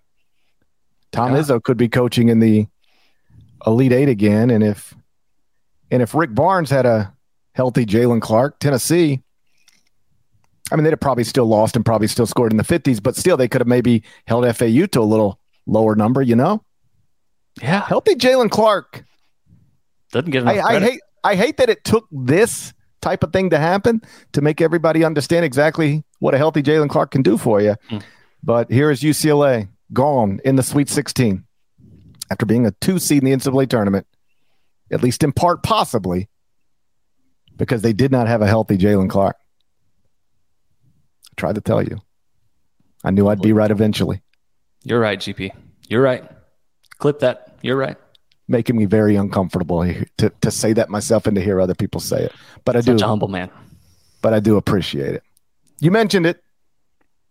Tom 1.12 1.34
Yeah. 1.34 1.42
Izzo 1.42 1.62
could 1.62 1.78
be 1.78 1.88
coaching 1.88 2.30
in 2.30 2.40
the 2.40 2.68
Elite 3.68 3.92
Eight 3.94 4.10
again. 4.10 4.50
And 4.50 4.64
if 4.64 4.96
and 5.92 6.02
if 6.02 6.16
Rick 6.16 6.34
Barnes 6.34 6.72
had 6.72 6.88
a 6.88 7.14
healthy 7.54 7.86
Jaylen 7.86 8.20
Clark, 8.20 8.58
Tennessee, 8.60 9.22
I 10.72 10.76
mean, 10.76 10.84
they'd 10.86 10.90
have 10.90 11.00
probably 11.00 11.24
still 11.24 11.46
lost 11.46 11.76
and 11.76 11.86
probably 11.86 12.08
still 12.08 12.26
scored 12.26 12.52
in 12.52 12.58
the 12.58 12.64
50s, 12.64 13.02
but 13.02 13.16
still 13.16 13.38
they 13.38 13.48
could 13.48 13.62
have 13.62 13.68
maybe 13.68 14.02
held 14.26 14.44
FAU 14.56 14.88
to 14.88 15.00
a 15.00 15.04
little 15.04 15.40
lower 15.68 15.96
number, 15.96 16.22
you 16.24 16.36
know? 16.36 16.64
Yeah, 17.62 17.82
Healthy 17.82 18.16
Jaylen 18.16 18.50
Clark. 18.50 19.04
doesn't 20.12 20.32
get 20.32 20.42
enough 20.42 20.56
I, 20.66 20.78
I 20.78 20.80
hate 20.80 21.02
I 21.24 21.36
hate 21.36 21.58
that 21.58 21.70
it 21.70 21.84
took 21.84 22.08
this 22.12 22.74
type 23.02 23.24
of 23.24 23.32
thing 23.34 23.50
to 23.52 23.58
happen 23.58 24.02
to 24.32 24.42
make 24.42 24.62
everybody 24.62 25.04
understand 25.04 25.46
exactly 25.46 26.04
what 26.20 26.34
a 26.34 26.38
healthy 26.38 26.64
Jaylen 26.64 26.90
Clark 26.90 27.12
can 27.12 27.22
do 27.22 27.38
for 27.38 27.62
you. 27.62 27.76
Mm. 27.90 28.04
But 28.42 28.72
here 28.72 28.90
is 28.92 29.02
UCLA 29.02 29.70
gone 29.92 30.40
in 30.44 30.56
the 30.56 30.64
Sweet 30.64 30.90
16 30.90 31.44
after 32.30 32.46
being 32.46 32.66
a 32.66 32.72
two 32.72 33.00
seed 33.00 33.24
in 33.24 33.30
the 33.30 33.36
NCAA 33.36 33.70
tournament, 33.70 34.08
at 34.92 35.04
least 35.04 35.24
in 35.24 35.32
part, 35.32 35.64
possibly 35.64 36.30
because 37.58 37.82
they 37.82 37.94
did 37.94 38.12
not 38.12 38.28
have 38.28 38.42
a 38.42 38.48
healthy 38.48 38.78
Jaylen 38.78 39.10
Clark. 39.10 39.38
I 41.32 41.34
tried 41.38 41.56
to 41.56 41.62
tell 41.62 41.84
you. 41.84 42.00
I 43.04 43.12
knew 43.12 43.28
I'd 43.28 43.42
be 43.42 43.52
right 43.52 43.70
eventually, 43.70 44.22
You're 44.84 45.00
right, 45.00 45.20
GP. 45.20 45.52
You're 45.90 46.02
right. 46.02 46.24
Clip 47.00 47.20
that. 47.20 47.58
You're 47.62 47.76
right. 47.76 47.98
Making 48.48 48.76
me 48.76 48.86
very 48.86 49.16
uncomfortable 49.16 49.84
to, 50.18 50.30
to 50.42 50.52
say 50.52 50.74
that 50.74 50.90
myself 50.90 51.26
and 51.28 51.36
to 51.36 51.42
hear 51.42 51.62
other 51.62 51.76
people 51.76 52.02
say 52.02 52.24
it. 52.26 52.32
But 52.66 52.76
I 52.76 52.82
do 52.82 52.94
Such 52.94 53.02
a 53.02 53.08
humble 53.08 53.28
man. 53.30 53.50
but 54.22 54.34
I 54.34 54.40
do 54.40 54.58
appreciate 54.58 55.16
it. 55.16 55.24
you 55.80 55.92
mentioned 55.92 56.26
it. 56.26 56.44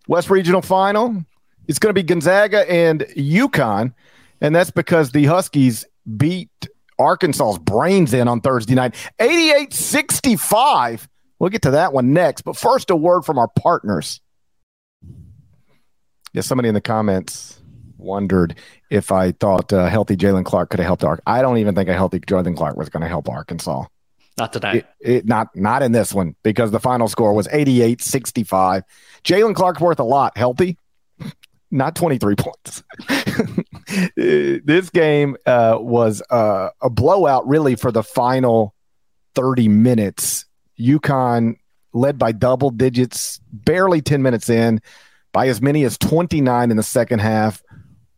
West 0.09 0.31
Regional 0.31 0.63
Final. 0.63 1.25
It's 1.69 1.79
going 1.79 1.91
to 1.91 1.95
be 1.95 2.03
Gonzaga 2.03 2.69
and 2.71 3.03
UConn, 3.17 3.95
and 4.41 4.55
that's 4.55 4.71
because 4.73 5.13
the 5.13 5.27
Huskies 5.27 5.85
beat 6.17 6.51
Arkansas's 6.99 7.59
brains 7.59 8.13
in 8.13 8.27
on 8.27 8.41
Thursday 8.41 8.75
night, 8.75 8.95
88-65. 9.21 11.07
We'll 11.39 11.51
get 11.51 11.63
to 11.63 11.71
that 11.73 11.93
one 11.93 12.13
next, 12.13 12.43
but 12.43 12.57
first 12.57 12.91
a 12.91 12.97
word 12.97 13.23
from 13.23 13.39
our 13.39 13.49
partners. 13.49 14.21
Yes, 16.33 16.47
somebody 16.47 16.69
in 16.69 16.75
the 16.75 16.81
comments 16.81 17.61
wondered 17.99 18.57
if 18.93 19.11
I 19.11 19.33
thought 19.33 19.73
uh, 19.73 19.87
healthy 19.89 20.17
Jaylen 20.17 20.45
Clark 20.45 20.69
could 20.69 20.79
have 20.79 20.87
helped 20.87 21.03
Ark. 21.03 21.23
I 21.27 21.41
don't 21.41 21.57
even 21.57 21.75
think 21.75 21.89
a 21.89 21.95
healthy 21.95 22.21
Jaylen 22.21 22.55
Clark 22.55 22.77
was 22.77 22.91
going 22.91 23.01
to 23.01 23.09
help 23.09 23.29
Arkansas. 23.29 23.87
Not 24.39 24.53
today. 24.53 24.79
It, 24.79 24.87
it, 25.01 25.27
not 25.27 25.49
not 25.57 25.83
in 25.83 25.93
this 25.93 26.13
one 26.13 26.37
because 26.43 26.71
the 26.71 26.81
final 26.81 27.09
score 27.09 27.33
was 27.33 27.49
88-65. 27.49 28.83
Jaylen 29.25 29.55
Clark's 29.55 29.81
worth 29.81 29.99
a 29.99 30.05
lot. 30.05 30.37
Healthy, 30.37 30.77
not 31.71 31.97
23 31.97 32.35
points. 32.37 32.83
this 34.17 34.91
game 34.91 35.37
uh, 35.47 35.79
was 35.81 36.23
uh, 36.31 36.69
a 36.83 36.91
blowout, 36.91 37.47
really, 37.49 37.77
for 37.77 37.91
the 37.91 38.03
final 38.03 38.75
30 39.35 39.69
minutes. 39.69 40.45
UConn 40.79 41.57
led 41.95 42.19
by 42.19 42.33
double 42.33 42.71
digits, 42.71 43.41
barely 43.53 44.03
10 44.03 44.23
minutes 44.23 44.51
in, 44.51 44.81
by 45.33 45.49
as 45.49 45.63
many 45.63 45.85
as 45.85 45.97
29 45.99 46.71
in 46.71 46.77
the 46.77 46.83
second 46.83 47.21
half, 47.21 47.63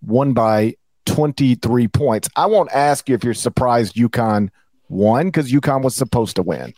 won 0.06 0.32
by 0.32 0.74
23 1.06 1.88
points. 1.88 2.28
I 2.36 2.46
won't 2.46 2.70
ask 2.72 3.08
you 3.08 3.14
if 3.14 3.24
you're 3.24 3.34
surprised 3.34 3.96
UConn 3.96 4.50
won 4.88 5.26
because 5.26 5.50
UConn 5.50 5.82
was 5.82 5.94
supposed 5.94 6.36
to 6.36 6.42
win. 6.42 6.74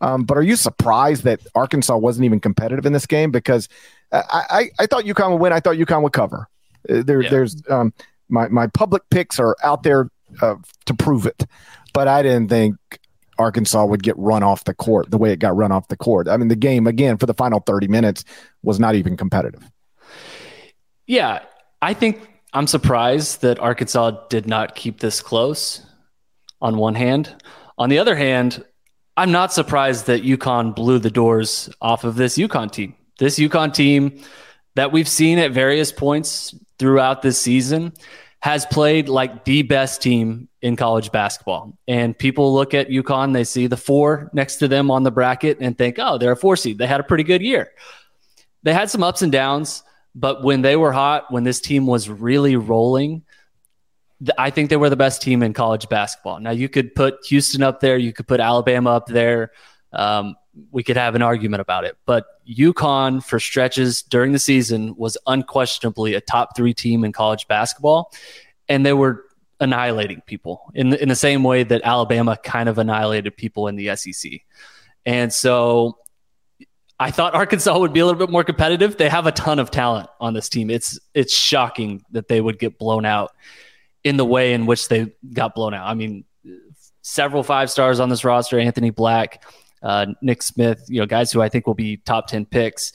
Um, 0.00 0.24
but 0.24 0.36
are 0.36 0.42
you 0.42 0.56
surprised 0.56 1.24
that 1.24 1.40
Arkansas 1.54 1.96
wasn't 1.96 2.24
even 2.24 2.40
competitive 2.40 2.86
in 2.86 2.92
this 2.92 3.06
game? 3.06 3.30
Because 3.30 3.68
I, 4.10 4.22
I, 4.30 4.70
I 4.80 4.86
thought 4.86 5.04
UConn 5.04 5.30
would 5.30 5.40
win. 5.40 5.52
I 5.52 5.60
thought 5.60 5.76
UConn 5.76 6.02
would 6.02 6.12
cover. 6.12 6.48
Uh, 6.88 7.02
there, 7.02 7.22
yeah. 7.22 7.30
There's 7.30 7.62
um, 7.70 7.94
my, 8.28 8.48
my 8.48 8.66
public 8.66 9.02
picks 9.10 9.38
are 9.38 9.56
out 9.62 9.84
there 9.84 10.08
uh, 10.40 10.56
to 10.86 10.94
prove 10.94 11.26
it, 11.26 11.44
but 11.92 12.08
I 12.08 12.22
didn't 12.22 12.48
think 12.48 12.76
Arkansas 13.38 13.84
would 13.84 14.02
get 14.02 14.16
run 14.18 14.42
off 14.42 14.64
the 14.64 14.74
court 14.74 15.10
the 15.10 15.18
way 15.18 15.32
it 15.32 15.38
got 15.38 15.56
run 15.56 15.70
off 15.70 15.88
the 15.88 15.96
court. 15.96 16.28
I 16.28 16.36
mean, 16.36 16.48
the 16.48 16.56
game 16.56 16.86
again 16.86 17.16
for 17.16 17.26
the 17.26 17.34
final 17.34 17.60
30 17.60 17.88
minutes 17.88 18.24
was 18.62 18.80
not 18.80 18.94
even 18.94 19.16
competitive. 19.16 19.62
Yeah, 21.06 21.40
I 21.80 21.94
think 21.94 22.28
I'm 22.52 22.66
surprised 22.66 23.42
that 23.42 23.58
Arkansas 23.58 24.26
did 24.28 24.46
not 24.46 24.74
keep 24.74 25.00
this 25.00 25.20
close 25.20 25.84
on 26.60 26.76
one 26.76 26.94
hand. 26.94 27.34
On 27.78 27.88
the 27.88 27.98
other 27.98 28.14
hand, 28.14 28.64
I'm 29.16 29.32
not 29.32 29.52
surprised 29.52 30.06
that 30.06 30.22
UConn 30.22 30.74
blew 30.74 30.98
the 30.98 31.10
doors 31.10 31.70
off 31.80 32.04
of 32.04 32.16
this 32.16 32.36
UConn 32.36 32.70
team. 32.70 32.94
This 33.18 33.38
UConn 33.38 33.72
team 33.72 34.22
that 34.74 34.92
we've 34.92 35.08
seen 35.08 35.38
at 35.38 35.52
various 35.52 35.92
points 35.92 36.54
throughout 36.78 37.22
this 37.22 37.40
season 37.40 37.92
has 38.40 38.66
played 38.66 39.08
like 39.08 39.44
the 39.44 39.62
best 39.62 40.02
team 40.02 40.48
in 40.62 40.76
college 40.76 41.12
basketball. 41.12 41.78
And 41.86 42.18
people 42.18 42.52
look 42.52 42.74
at 42.74 42.88
UConn, 42.88 43.32
they 43.32 43.44
see 43.44 43.66
the 43.66 43.76
four 43.76 44.30
next 44.32 44.56
to 44.56 44.68
them 44.68 44.90
on 44.90 45.04
the 45.04 45.10
bracket 45.10 45.58
and 45.60 45.78
think, 45.78 45.96
oh, 45.98 46.18
they're 46.18 46.32
a 46.32 46.36
four 46.36 46.56
seed. 46.56 46.78
They 46.78 46.86
had 46.86 47.00
a 47.00 47.04
pretty 47.04 47.24
good 47.24 47.40
year. 47.40 47.70
They 48.62 48.72
had 48.72 48.90
some 48.90 49.02
ups 49.02 49.22
and 49.22 49.30
downs. 49.30 49.84
But 50.14 50.42
when 50.42 50.62
they 50.62 50.76
were 50.76 50.92
hot, 50.92 51.30
when 51.30 51.44
this 51.44 51.60
team 51.60 51.86
was 51.86 52.08
really 52.08 52.56
rolling, 52.56 53.22
I 54.38 54.50
think 54.50 54.70
they 54.70 54.76
were 54.76 54.90
the 54.90 54.96
best 54.96 55.22
team 55.22 55.42
in 55.42 55.52
college 55.52 55.88
basketball. 55.88 56.38
Now, 56.40 56.50
you 56.50 56.68
could 56.68 56.94
put 56.94 57.24
Houston 57.26 57.62
up 57.62 57.80
there, 57.80 57.96
you 57.96 58.12
could 58.12 58.26
put 58.26 58.40
Alabama 58.40 58.90
up 58.90 59.06
there. 59.06 59.52
Um, 59.92 60.36
we 60.70 60.82
could 60.82 60.96
have 60.96 61.14
an 61.14 61.22
argument 61.22 61.60
about 61.60 61.84
it. 61.84 61.96
But 62.06 62.26
UConn, 62.48 63.24
for 63.24 63.40
stretches 63.40 64.02
during 64.02 64.32
the 64.32 64.38
season, 64.38 64.94
was 64.96 65.16
unquestionably 65.26 66.14
a 66.14 66.20
top 66.20 66.56
three 66.56 66.74
team 66.74 67.04
in 67.04 67.12
college 67.12 67.48
basketball. 67.48 68.12
And 68.68 68.84
they 68.84 68.92
were 68.92 69.24
annihilating 69.60 70.20
people 70.26 70.70
in 70.74 70.92
in 70.94 71.08
the 71.08 71.16
same 71.16 71.44
way 71.44 71.62
that 71.62 71.82
Alabama 71.84 72.36
kind 72.42 72.68
of 72.68 72.78
annihilated 72.78 73.36
people 73.36 73.68
in 73.68 73.76
the 73.76 73.94
SEC. 73.96 74.32
And 75.06 75.32
so 75.32 75.98
I 76.98 77.10
thought 77.10 77.34
Arkansas 77.34 77.76
would 77.78 77.92
be 77.92 78.00
a 78.00 78.06
little 78.06 78.18
bit 78.18 78.30
more 78.30 78.44
competitive. 78.44 78.96
They 78.96 79.08
have 79.08 79.26
a 79.26 79.32
ton 79.32 79.58
of 79.58 79.70
talent 79.70 80.08
on 80.20 80.34
this 80.34 80.48
team. 80.48 80.70
It's 80.70 80.98
it's 81.14 81.34
shocking 81.34 82.04
that 82.12 82.28
they 82.28 82.40
would 82.40 82.58
get 82.58 82.78
blown 82.78 83.04
out 83.04 83.32
in 84.04 84.16
the 84.16 84.24
way 84.24 84.52
in 84.52 84.66
which 84.66 84.88
they 84.88 85.12
got 85.32 85.54
blown 85.54 85.74
out. 85.74 85.86
I 85.86 85.94
mean, 85.94 86.24
several 87.02 87.42
five 87.42 87.70
stars 87.70 87.98
on 87.98 88.08
this 88.08 88.24
roster: 88.24 88.58
Anthony 88.58 88.90
Black, 88.90 89.42
uh, 89.82 90.06
Nick 90.22 90.42
Smith. 90.42 90.84
You 90.88 91.00
know, 91.00 91.06
guys 91.06 91.32
who 91.32 91.42
I 91.42 91.48
think 91.48 91.66
will 91.66 91.74
be 91.74 91.96
top 91.96 92.28
ten 92.28 92.46
picks. 92.46 92.92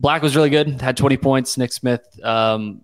Black 0.00 0.22
was 0.22 0.34
really 0.34 0.48
good. 0.48 0.80
Had 0.80 0.96
20 0.96 1.18
points. 1.18 1.58
Nick 1.58 1.72
Smith 1.74 2.00
um, 2.24 2.80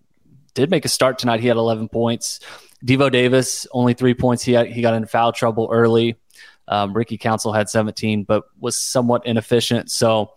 did 0.52 0.70
make 0.70 0.85
a 0.85 0.88
start 0.88 1.18
tonight. 1.18 1.40
He 1.40 1.48
had 1.48 1.57
11 1.57 1.88
points. 1.88 2.40
Devo 2.85 3.11
Davis 3.11 3.66
only 3.72 3.94
three 3.94 4.12
points. 4.12 4.42
He 4.42 4.52
had, 4.52 4.66
he 4.66 4.83
got 4.83 4.92
in 4.92 5.07
foul 5.07 5.33
trouble 5.33 5.68
early. 5.72 6.16
Um, 6.68 6.92
Ricky 6.92 7.16
Council 7.16 7.55
had 7.55 7.70
17, 7.70 8.24
but 8.24 8.44
was 8.61 8.76
somewhat 8.76 9.24
inefficient. 9.24 9.90
So 9.90 10.33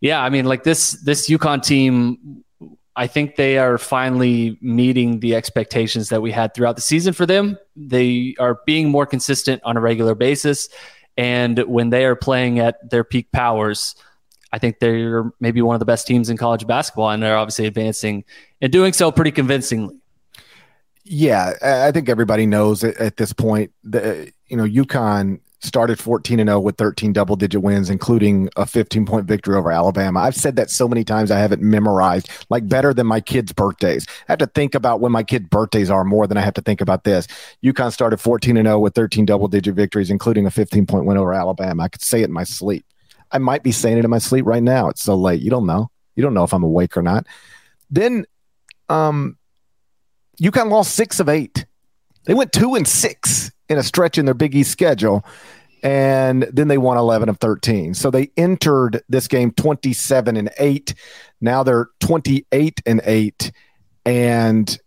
yeah, 0.00 0.22
I 0.22 0.30
mean, 0.30 0.46
like 0.46 0.64
this 0.64 0.92
this 0.92 1.28
UConn 1.28 1.62
team, 1.62 2.44
I 2.96 3.06
think 3.06 3.36
they 3.36 3.58
are 3.58 3.78
finally 3.78 4.58
meeting 4.60 5.20
the 5.20 5.34
expectations 5.34 6.08
that 6.08 6.22
we 6.22 6.32
had 6.32 6.54
throughout 6.54 6.76
the 6.76 6.82
season 6.82 7.12
for 7.12 7.26
them. 7.26 7.58
They 7.76 8.34
are 8.38 8.60
being 8.66 8.88
more 8.88 9.06
consistent 9.06 9.62
on 9.64 9.76
a 9.76 9.80
regular 9.80 10.14
basis, 10.14 10.68
and 11.16 11.58
when 11.60 11.90
they 11.90 12.06
are 12.06 12.16
playing 12.16 12.60
at 12.60 12.88
their 12.88 13.04
peak 13.04 13.30
powers, 13.30 13.94
I 14.52 14.58
think 14.58 14.78
they're 14.80 15.30
maybe 15.38 15.60
one 15.60 15.74
of 15.74 15.80
the 15.80 15.86
best 15.86 16.06
teams 16.06 16.30
in 16.30 16.38
college 16.38 16.66
basketball, 16.66 17.10
and 17.10 17.22
they're 17.22 17.36
obviously 17.36 17.66
advancing 17.66 18.24
and 18.62 18.72
doing 18.72 18.94
so 18.94 19.12
pretty 19.12 19.32
convincingly. 19.32 19.96
Yeah, 21.04 21.54
I 21.62 21.92
think 21.92 22.08
everybody 22.08 22.46
knows 22.46 22.84
at 22.84 23.16
this 23.16 23.32
point 23.32 23.72
that 23.84 24.32
you 24.46 24.56
know 24.56 24.64
UConn 24.64 25.40
started 25.62 25.98
14 25.98 26.40
and 26.40 26.48
0 26.48 26.60
with 26.60 26.76
13 26.76 27.12
double 27.12 27.36
digit 27.36 27.62
wins, 27.62 27.90
including 27.90 28.48
a 28.56 28.66
15 28.66 29.06
point 29.06 29.26
victory 29.26 29.56
over 29.56 29.70
Alabama. 29.70 30.20
I've 30.20 30.34
said 30.34 30.56
that 30.56 30.70
so 30.70 30.88
many 30.88 31.04
times 31.04 31.30
I 31.30 31.38
have 31.38 31.52
it 31.52 31.60
memorized, 31.60 32.30
like 32.48 32.68
better 32.68 32.94
than 32.94 33.06
my 33.06 33.20
kids' 33.20 33.52
birthdays. 33.52 34.06
I 34.28 34.32
have 34.32 34.38
to 34.38 34.46
think 34.46 34.74
about 34.74 35.00
when 35.00 35.12
my 35.12 35.22
kids' 35.22 35.48
birthdays 35.48 35.90
are 35.90 36.04
more 36.04 36.26
than 36.26 36.38
I 36.38 36.40
have 36.40 36.54
to 36.54 36.62
think 36.62 36.80
about 36.80 37.04
this. 37.04 37.26
UConn 37.62 37.92
started 37.92 38.18
14 38.18 38.56
and 38.56 38.66
0 38.66 38.78
with 38.78 38.94
13 38.94 39.26
double 39.26 39.48
digit 39.48 39.74
victories, 39.74 40.10
including 40.10 40.46
a 40.46 40.50
15 40.50 40.86
point 40.86 41.04
win 41.04 41.16
over 41.16 41.34
Alabama. 41.34 41.84
I 41.84 41.88
could 41.88 42.02
say 42.02 42.22
it 42.22 42.26
in 42.26 42.32
my 42.32 42.44
sleep. 42.44 42.84
I 43.32 43.38
might 43.38 43.62
be 43.62 43.72
saying 43.72 43.98
it 43.98 44.04
in 44.04 44.10
my 44.10 44.18
sleep 44.18 44.46
right 44.46 44.62
now. 44.62 44.88
It's 44.88 45.02
so 45.02 45.14
late. 45.14 45.40
You 45.40 45.50
don't 45.50 45.66
know. 45.66 45.90
You 46.16 46.22
don't 46.22 46.34
know 46.34 46.44
if 46.44 46.52
I'm 46.52 46.64
awake 46.64 46.96
or 46.96 47.02
not. 47.02 47.26
Then, 47.90 48.26
um, 48.88 49.36
UConn 50.40 50.70
lost 50.70 50.94
six 50.94 51.20
of 51.20 51.28
eight. 51.28 51.66
They 52.24 52.34
went 52.34 52.52
two 52.52 52.74
and 52.74 52.86
six 52.86 53.50
in 53.70 53.78
a 53.78 53.82
stretch 53.82 54.18
in 54.18 54.26
their 54.26 54.34
Big 54.34 54.54
East 54.54 54.72
schedule. 54.72 55.24
And 55.82 56.42
then 56.52 56.68
they 56.68 56.76
won 56.76 56.98
11 56.98 57.30
of 57.30 57.38
13. 57.38 57.94
So 57.94 58.10
they 58.10 58.30
entered 58.36 59.02
this 59.08 59.28
game 59.28 59.52
27 59.52 60.36
and 60.36 60.50
8. 60.58 60.92
Now 61.40 61.62
they're 61.62 61.88
28 62.00 62.82
and 62.84 63.00
8. 63.02 63.52
And 64.04 64.78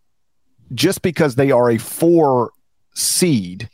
just 0.73 1.01
because 1.01 1.33
they 1.33 1.49
are 1.49 1.71
a 1.71 1.79
four 1.79 2.51
seed, 2.93 3.69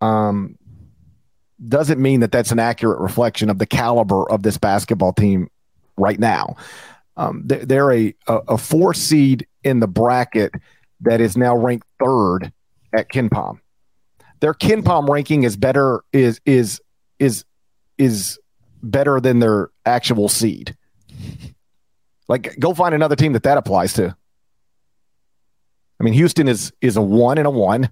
um, 0.00 0.58
doesn't 1.68 2.02
mean 2.02 2.20
that 2.20 2.32
that's 2.32 2.50
an 2.50 2.58
accurate 2.58 2.98
reflection 2.98 3.48
of 3.48 3.58
the 3.58 3.66
caliber 3.66 4.28
of 4.28 4.42
this 4.42 4.58
basketball 4.58 5.12
team 5.12 5.48
right 5.96 6.18
now. 6.18 6.56
Um, 7.16 7.42
they're 7.44 7.92
a, 7.92 8.12
a 8.26 8.58
four 8.58 8.92
seed 8.92 9.46
in 9.62 9.78
the 9.78 9.86
bracket 9.86 10.52
that 11.02 11.20
is 11.20 11.36
now 11.36 11.56
ranked 11.56 11.86
third 12.00 12.52
at 12.92 13.08
KenPom 13.08 13.60
their 14.44 14.52
KenPom 14.52 15.08
ranking 15.08 15.44
is 15.44 15.56
better 15.56 16.04
is 16.12 16.38
is 16.44 16.78
is 17.18 17.46
is 17.96 18.38
better 18.82 19.18
than 19.18 19.38
their 19.38 19.70
actual 19.86 20.28
seed. 20.28 20.76
Like, 22.28 22.54
go 22.58 22.74
find 22.74 22.94
another 22.94 23.16
team 23.16 23.32
that 23.32 23.44
that 23.44 23.56
applies 23.56 23.94
to. 23.94 24.14
I 25.98 26.04
mean, 26.04 26.12
Houston 26.12 26.46
is 26.46 26.74
is 26.82 26.98
a 26.98 27.00
one 27.00 27.38
and 27.38 27.46
a 27.46 27.50
one. 27.50 27.90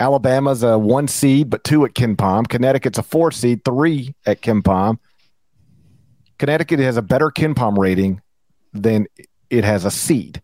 Alabama's 0.00 0.62
a 0.62 0.78
one 0.78 1.08
seed, 1.08 1.50
but 1.50 1.62
two 1.62 1.84
at 1.84 1.92
KenPom. 1.92 2.48
Connecticut's 2.48 2.96
a 2.96 3.02
four 3.02 3.30
seed, 3.30 3.62
three 3.62 4.14
at 4.24 4.40
KenPom. 4.40 4.96
Connecticut 6.38 6.78
has 6.80 6.96
a 6.96 7.02
better 7.02 7.28
KenPom 7.28 7.76
rating 7.76 8.22
than 8.72 9.08
it 9.50 9.64
has 9.64 9.84
a 9.84 9.90
seed. 9.90 10.40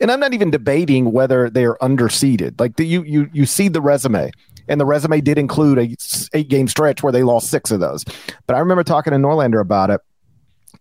And 0.00 0.12
I'm 0.12 0.20
not 0.20 0.32
even 0.32 0.52
debating 0.52 1.10
whether 1.10 1.50
they're 1.50 1.74
underseeded. 1.78 2.60
Like 2.60 2.76
the, 2.76 2.86
you 2.86 3.02
you 3.02 3.28
you 3.32 3.46
see 3.46 3.66
the 3.66 3.80
resume 3.80 4.30
and 4.68 4.80
the 4.80 4.86
resume 4.86 5.20
did 5.20 5.38
include 5.38 5.78
a 5.78 5.96
eight 6.34 6.48
game 6.48 6.68
stretch 6.68 7.02
where 7.02 7.12
they 7.12 7.22
lost 7.22 7.50
six 7.50 7.70
of 7.70 7.80
those. 7.80 8.04
But 8.46 8.56
I 8.56 8.60
remember 8.60 8.84
talking 8.84 9.12
to 9.12 9.18
Norlander 9.18 9.60
about 9.60 9.90
it 9.90 10.00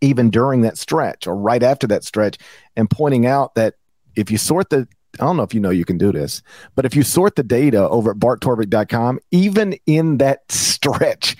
even 0.01 0.29
during 0.29 0.61
that 0.61 0.77
stretch 0.77 1.27
or 1.27 1.35
right 1.35 1.61
after 1.61 1.87
that 1.87 2.03
stretch 2.03 2.37
and 2.75 2.89
pointing 2.89 3.25
out 3.25 3.55
that 3.55 3.75
if 4.15 4.31
you 4.31 4.37
sort 4.37 4.69
the 4.69 4.87
I 5.19 5.25
don't 5.25 5.35
know 5.35 5.43
if 5.43 5.53
you 5.53 5.59
know 5.59 5.71
you 5.71 5.83
can 5.83 5.97
do 5.97 6.13
this, 6.13 6.41
but 6.73 6.85
if 6.85 6.95
you 6.95 7.03
sort 7.03 7.35
the 7.35 7.43
data 7.43 7.87
over 7.89 8.11
at 8.11 8.17
barttorvik.com, 8.17 9.19
even 9.31 9.75
in 9.85 10.17
that 10.19 10.49
stretch 10.49 11.35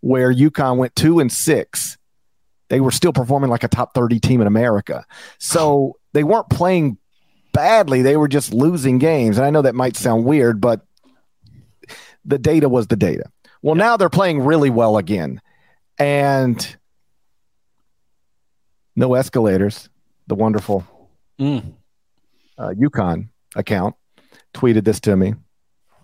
where 0.00 0.32
UConn 0.32 0.76
went 0.76 0.94
two 0.94 1.18
and 1.18 1.30
six, 1.30 1.98
they 2.68 2.80
were 2.80 2.92
still 2.92 3.12
performing 3.12 3.50
like 3.50 3.64
a 3.64 3.68
top 3.68 3.94
30 3.94 4.20
team 4.20 4.40
in 4.40 4.46
America. 4.46 5.04
So 5.38 5.96
they 6.12 6.22
weren't 6.22 6.48
playing 6.50 6.98
badly. 7.52 8.02
They 8.02 8.16
were 8.16 8.28
just 8.28 8.54
losing 8.54 8.98
games. 8.98 9.38
And 9.38 9.46
I 9.46 9.50
know 9.50 9.62
that 9.62 9.74
might 9.74 9.96
sound 9.96 10.24
weird, 10.24 10.60
but 10.60 10.85
the 12.26 12.38
data 12.38 12.68
was 12.68 12.88
the 12.88 12.96
data. 12.96 13.24
Well, 13.62 13.74
now 13.74 13.96
they're 13.96 14.10
playing 14.10 14.40
really 14.40 14.70
well 14.70 14.98
again. 14.98 15.40
And 15.98 16.76
no 18.94 19.14
escalators, 19.14 19.88
the 20.26 20.34
wonderful 20.34 20.86
mm. 21.38 21.74
uh, 22.58 22.68
UConn 22.70 23.28
account 23.54 23.94
tweeted 24.52 24.84
this 24.84 25.00
to 25.00 25.16
me, 25.16 25.34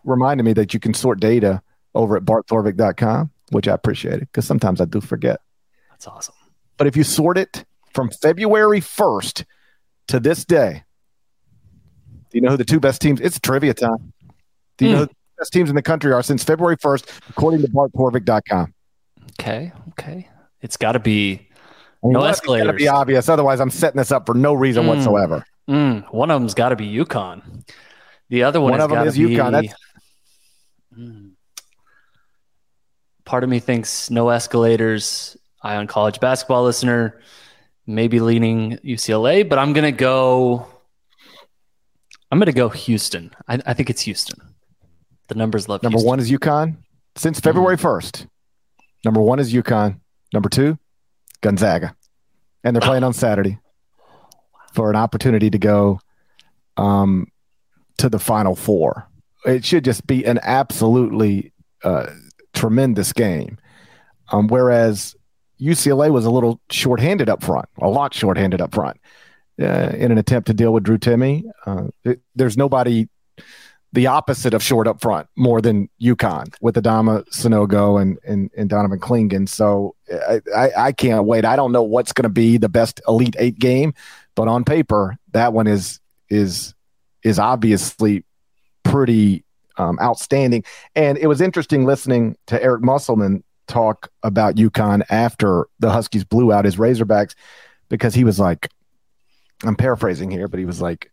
reminded 0.05 0.45
me 0.45 0.53
that 0.55 0.73
you 0.73 0.81
can 0.81 0.95
sort 0.95 1.21
data 1.21 1.63
over 1.95 2.17
at 2.17 2.25
barttorvik.com, 2.25 3.31
which 3.51 3.69
I 3.69 3.75
appreciated 3.75 4.21
because 4.21 4.47
sometimes 4.47 4.81
I 4.81 4.85
do 4.85 5.01
forget. 5.01 5.41
That's 5.91 6.07
awesome. 6.07 6.35
But 6.79 6.87
if 6.87 6.97
you 6.97 7.05
sort 7.05 7.37
it 7.37 7.65
from 7.93 8.11
February 8.11 8.81
1st 8.81 9.45
to 10.09 10.21
this 10.21 10.45
day, 10.45 10.85
do 12.31 12.39
you 12.39 12.41
know 12.41 12.51
who 12.51 12.57
the 12.57 12.65
two 12.65 12.81
best 12.81 13.03
teams? 13.03 13.21
It's 13.21 13.39
trivia 13.39 13.75
time. 13.75 14.15
Do 14.79 14.87
you 14.87 14.95
mm. 14.95 14.99
know 15.01 15.09
best 15.43 15.53
teams 15.53 15.69
in 15.69 15.75
the 15.75 15.83
country 15.83 16.13
are 16.13 16.23
since 16.23 16.45
February 16.45 16.77
1st, 16.77 17.31
according 17.31 17.63
to 17.63 17.69
barttorvik.com? 17.69 18.73
Okay. 19.33 19.73
Okay. 19.91 20.29
It's 20.61 20.77
got 20.77 20.93
to 20.93 21.01
be 21.01 21.49
no 22.05 22.21
well, 22.21 22.29
escalators. 22.29 22.67
Got 22.67 22.73
to 22.73 22.79
be 22.79 22.87
obvious. 22.87 23.29
Otherwise, 23.29 23.61
I'm 23.61 23.71
setting 23.71 23.99
this 23.99 24.13
up 24.13 24.25
for 24.25 24.35
no 24.35 24.55
reason 24.55 24.85
mm. 24.85 24.89
whatsoever. 24.89 25.45
Mm. 25.69 26.13
One 26.13 26.31
of 26.31 26.41
them's 26.41 26.55
got 26.55 26.69
to 26.69 26.77
be 26.77 26.87
UConn. 26.87 27.65
The 28.29 28.45
other 28.45 28.61
one, 28.61 28.71
one 28.71 28.81
of 28.81 28.91
them 28.91 29.05
is 29.07 29.19
be, 29.19 29.25
UConn. 29.25 29.51
That's... 29.51 29.75
Mm. 30.97 31.33
Part 33.25 33.43
of 33.43 33.51
me 33.51 33.59
thinks 33.59 34.11
no 34.11 34.29
escalators. 34.29 35.37
Eye 35.65 35.77
on 35.77 35.89
College 35.89 36.21
basketball 36.21 36.65
listener, 36.65 37.21
maybe 37.87 38.21
leaning 38.21 38.79
UCLA, 38.79 39.49
but 39.49 39.59
I'm 39.59 39.73
gonna 39.73 39.93
go. 39.93 40.67
I'm 42.31 42.39
gonna 42.39 42.53
go 42.53 42.69
Houston. 42.69 43.33
I, 43.47 43.61
I 43.67 43.75
think 43.75 43.91
it's 43.91 44.03
Houston. 44.03 44.52
The 45.33 45.39
numbers 45.39 45.67
love. 45.67 45.83
Number 45.83 45.97
Houston. 45.97 46.09
one 46.09 46.21
is 46.21 46.31
UConn 46.31 46.77
since 47.17 47.41
February 47.41 47.77
mm-hmm. 47.77 47.87
1st. 47.87 48.27
Number 49.03 49.23
one 49.23 49.39
is 49.39 49.53
UConn. 49.53 49.99
Number 50.35 50.51
two, 50.51 50.79
Gonzaga, 51.41 51.97
and 52.63 52.77
they're 52.77 52.83
playing 52.83 53.03
on 53.03 53.15
Saturday 53.15 53.59
for 54.75 54.91
an 54.91 54.97
opportunity 54.97 55.49
to 55.49 55.59
go 55.59 56.01
um, 56.77 57.29
to 57.97 58.11
the 58.11 58.19
Final 58.19 58.55
Four. 58.55 59.09
It 59.47 59.65
should 59.65 59.85
just 59.85 60.07
be 60.07 60.25
an 60.25 60.39
absolutely 60.43 61.53
uh, 61.83 62.11
tremendous 62.53 63.15
game. 63.15 63.59
Um, 64.31 64.49
whereas 64.49 65.17
UCLA 65.61 66.11
was 66.11 66.27
a 66.27 66.31
little 66.31 66.61
shorthanded 66.71 67.31
up 67.31 67.43
front, 67.43 67.69
a 67.81 67.89
lot 67.89 68.13
shorthanded 68.13 68.61
up 68.61 68.75
front, 68.75 68.99
uh, 69.61 69.93
in 69.95 70.13
an 70.13 70.19
attempt 70.19 70.47
to 70.49 70.55
deal 70.55 70.73
with 70.75 70.85
Drew 70.85 70.99
Timme. 70.99 71.45
Uh, 71.65 71.89
it, 72.05 72.21
there's 72.35 72.57
nobody 72.57 73.09
the 73.93 74.07
opposite 74.07 74.55
of 74.55 74.63
short 74.63 74.89
up 74.89 75.01
front 75.01 75.29
more 75.37 75.61
than 75.61 75.89
UConn 76.01 76.55
with 76.61 76.77
Adama 76.77 77.29
Sanogo 77.29 78.01
and, 78.01 78.19
and, 78.27 78.51
and 78.57 78.71
Donovan 78.71 78.99
Clingan. 78.99 79.49
So 79.49 79.95
I, 80.11 80.41
I, 80.57 80.71
I 80.77 80.93
can't 80.93 81.25
wait. 81.27 81.45
I 81.45 81.57
don't 81.57 81.73
know 81.73 81.83
what's 81.83 82.13
going 82.13 82.25
to 82.25 82.31
be 82.31 82.57
the 82.57 82.71
best 82.71 83.01
Elite 83.07 83.37
Eight 83.39 83.59
game, 83.59 83.93
but 84.35 84.49
on 84.49 84.65
paper, 84.65 85.17
that 85.33 85.53
one 85.53 85.67
is 85.67 86.01
is 86.31 86.75
is 87.23 87.39
obviously 87.39 88.25
pretty 88.83 89.45
um, 89.77 89.99
outstanding. 90.01 90.65
And 90.95 91.19
it 91.19 91.27
was 91.27 91.41
interesting 91.41 91.85
listening 91.85 92.37
to 92.47 92.63
Eric 92.63 92.83
Musselman 92.83 93.45
talk 93.69 94.11
about 94.23 94.57
UConn 94.57 95.03
after 95.11 95.67
the 95.79 95.91
Huskies 95.91 96.25
blew 96.25 96.53
out 96.53 96.65
his 96.65 96.77
Razorbacks 96.77 97.35
because 97.89 98.15
he 98.15 98.25
was 98.25 98.39
like, 98.39 98.69
I'm 99.65 99.77
paraphrasing 99.77 100.31
here, 100.31 100.49
but 100.49 100.59
he 100.59 100.67
was 100.67 100.81
like, 100.81 101.11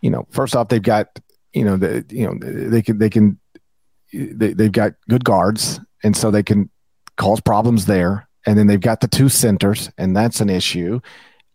you 0.00 0.10
know, 0.10 0.26
first 0.30 0.54
off, 0.54 0.68
they've 0.68 0.82
got, 0.82 1.08
you 1.56 1.64
know, 1.64 1.76
the, 1.76 2.04
you 2.10 2.26
know, 2.26 2.38
they 2.70 2.82
can, 2.82 2.98
they 2.98 3.08
can, 3.08 3.40
they, 4.12 4.52
they've 4.52 4.70
got 4.70 4.92
good 5.08 5.24
guards, 5.24 5.80
and 6.04 6.14
so 6.14 6.30
they 6.30 6.42
can 6.42 6.70
cause 7.16 7.40
problems 7.40 7.86
there. 7.86 8.28
And 8.44 8.56
then 8.56 8.66
they've 8.66 8.80
got 8.80 9.00
the 9.00 9.08
two 9.08 9.28
centers, 9.28 9.90
and 9.98 10.14
that's 10.14 10.40
an 10.40 10.50
issue. 10.50 11.00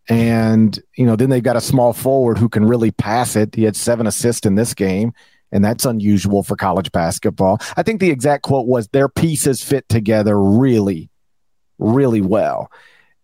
And, 0.08 0.78
you 0.96 1.06
know, 1.06 1.16
then 1.16 1.30
they've 1.30 1.42
got 1.42 1.56
a 1.56 1.60
small 1.60 1.92
forward 1.92 2.36
who 2.36 2.48
can 2.48 2.64
really 2.64 2.90
pass 2.90 3.36
it. 3.36 3.54
He 3.54 3.62
had 3.62 3.76
seven 3.76 4.06
assists 4.06 4.44
in 4.44 4.56
this 4.56 4.74
game, 4.74 5.12
and 5.52 5.64
that's 5.64 5.86
unusual 5.86 6.42
for 6.42 6.56
college 6.56 6.90
basketball. 6.92 7.60
I 7.76 7.84
think 7.84 8.00
the 8.00 8.10
exact 8.10 8.42
quote 8.42 8.66
was 8.66 8.88
their 8.88 9.08
pieces 9.08 9.62
fit 9.62 9.88
together 9.88 10.38
really, 10.38 11.08
really 11.78 12.20
well. 12.20 12.70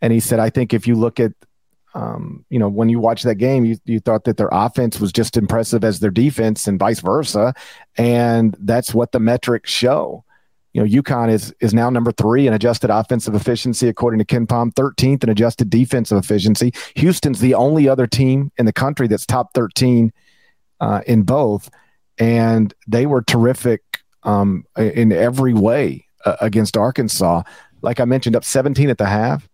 And 0.01 0.13
he 0.13 0.21
said, 0.21 0.39
I 0.39 0.49
think 0.49 0.73
if 0.73 0.87
you 0.87 0.95
look 0.95 1.19
at, 1.19 1.33
um, 1.95 2.45
you 2.51 2.59
know, 2.59 2.69
when 2.69 2.89
you 2.89 2.99
watch 2.99 3.23
that 3.23 3.37
game, 3.37 3.65
you, 3.65 3.77
you 3.85 4.01
thought 4.01 4.25
that 4.25 4.37
their 4.37 4.51
offense 4.53 5.01
was 5.01 5.13
just 5.13 5.37
impressive 5.37 5.85
as 5.85 6.01
their 6.01 6.11
defense 6.11 6.67
and 6.67 6.79
vice 6.79 7.01
versa. 7.01 7.55
And 7.97 8.57
that's 8.61 8.95
what 8.95 9.13
the 9.13 9.21
metrics 9.21 9.71
show 9.71 10.25
you 10.79 10.85
know, 10.85 11.03
UConn 11.03 11.31
is 11.31 11.55
is 11.61 11.73
now 11.73 11.91
number 11.91 12.13
three 12.13 12.47
in 12.47 12.53
adjusted 12.53 12.91
offensive 12.91 13.35
efficiency 13.35 13.89
according 13.89 14.19
to 14.19 14.25
KenPom, 14.25 14.73
13th 14.75 15.25
in 15.25 15.31
adjusted 15.31 15.71
defensive 15.71 16.19
efficiency. 16.19 16.73
Houston's 16.97 17.41
the 17.41 17.55
only 17.55 17.89
other 17.89 18.07
team 18.07 18.53
in 18.59 18.67
the 18.67 18.73
country 18.73 19.09
that's 19.09 19.27
top 19.27 19.55
13 19.55 20.13
uh, 20.81 21.01
in 21.07 21.23
both, 21.23 21.71
and 22.19 22.75
they 22.87 23.07
were 23.07 23.23
terrific 23.23 23.83
um, 24.25 24.65
in 24.77 25.11
every 25.11 25.55
way 25.55 26.07
uh, 26.25 26.37
against 26.41 26.77
Arkansas. 26.77 27.43
Like 27.81 27.99
I 27.99 28.05
mentioned, 28.05 28.37
up 28.37 28.45
17 28.45 28.91
at 28.91 28.99
the 28.99 29.07
half. 29.07 29.49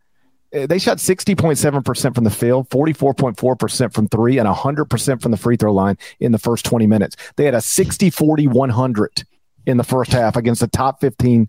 Uh, 0.54 0.66
they 0.66 0.78
shot 0.78 0.98
60.7% 0.98 2.14
from 2.14 2.24
the 2.24 2.30
field, 2.30 2.68
44.4% 2.70 3.92
from 3.92 4.08
three, 4.08 4.38
and 4.38 4.48
100% 4.48 5.22
from 5.22 5.30
the 5.30 5.36
free 5.36 5.56
throw 5.56 5.72
line 5.72 5.98
in 6.20 6.32
the 6.32 6.38
first 6.38 6.64
20 6.64 6.86
minutes. 6.86 7.16
They 7.36 7.44
had 7.44 7.54
a 7.54 7.60
60 7.60 8.10
40 8.10 8.46
100 8.46 9.24
in 9.66 9.76
the 9.76 9.84
first 9.84 10.12
half 10.12 10.36
against 10.36 10.60
the 10.60 10.68
top 10.68 11.00
15 11.00 11.48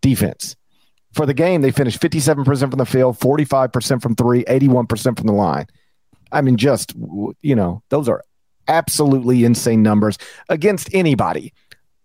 defense. 0.00 0.56
For 1.12 1.26
the 1.26 1.34
game, 1.34 1.60
they 1.60 1.70
finished 1.70 2.00
57% 2.00 2.44
from 2.44 2.70
the 2.70 2.86
field, 2.86 3.18
45% 3.18 4.02
from 4.02 4.14
three, 4.14 4.44
81% 4.44 5.16
from 5.16 5.26
the 5.26 5.32
line. 5.32 5.66
I 6.32 6.40
mean, 6.40 6.56
just, 6.56 6.94
you 7.42 7.56
know, 7.56 7.82
those 7.88 8.08
are 8.08 8.22
absolutely 8.68 9.44
insane 9.44 9.82
numbers 9.82 10.18
against 10.48 10.88
anybody, 10.94 11.52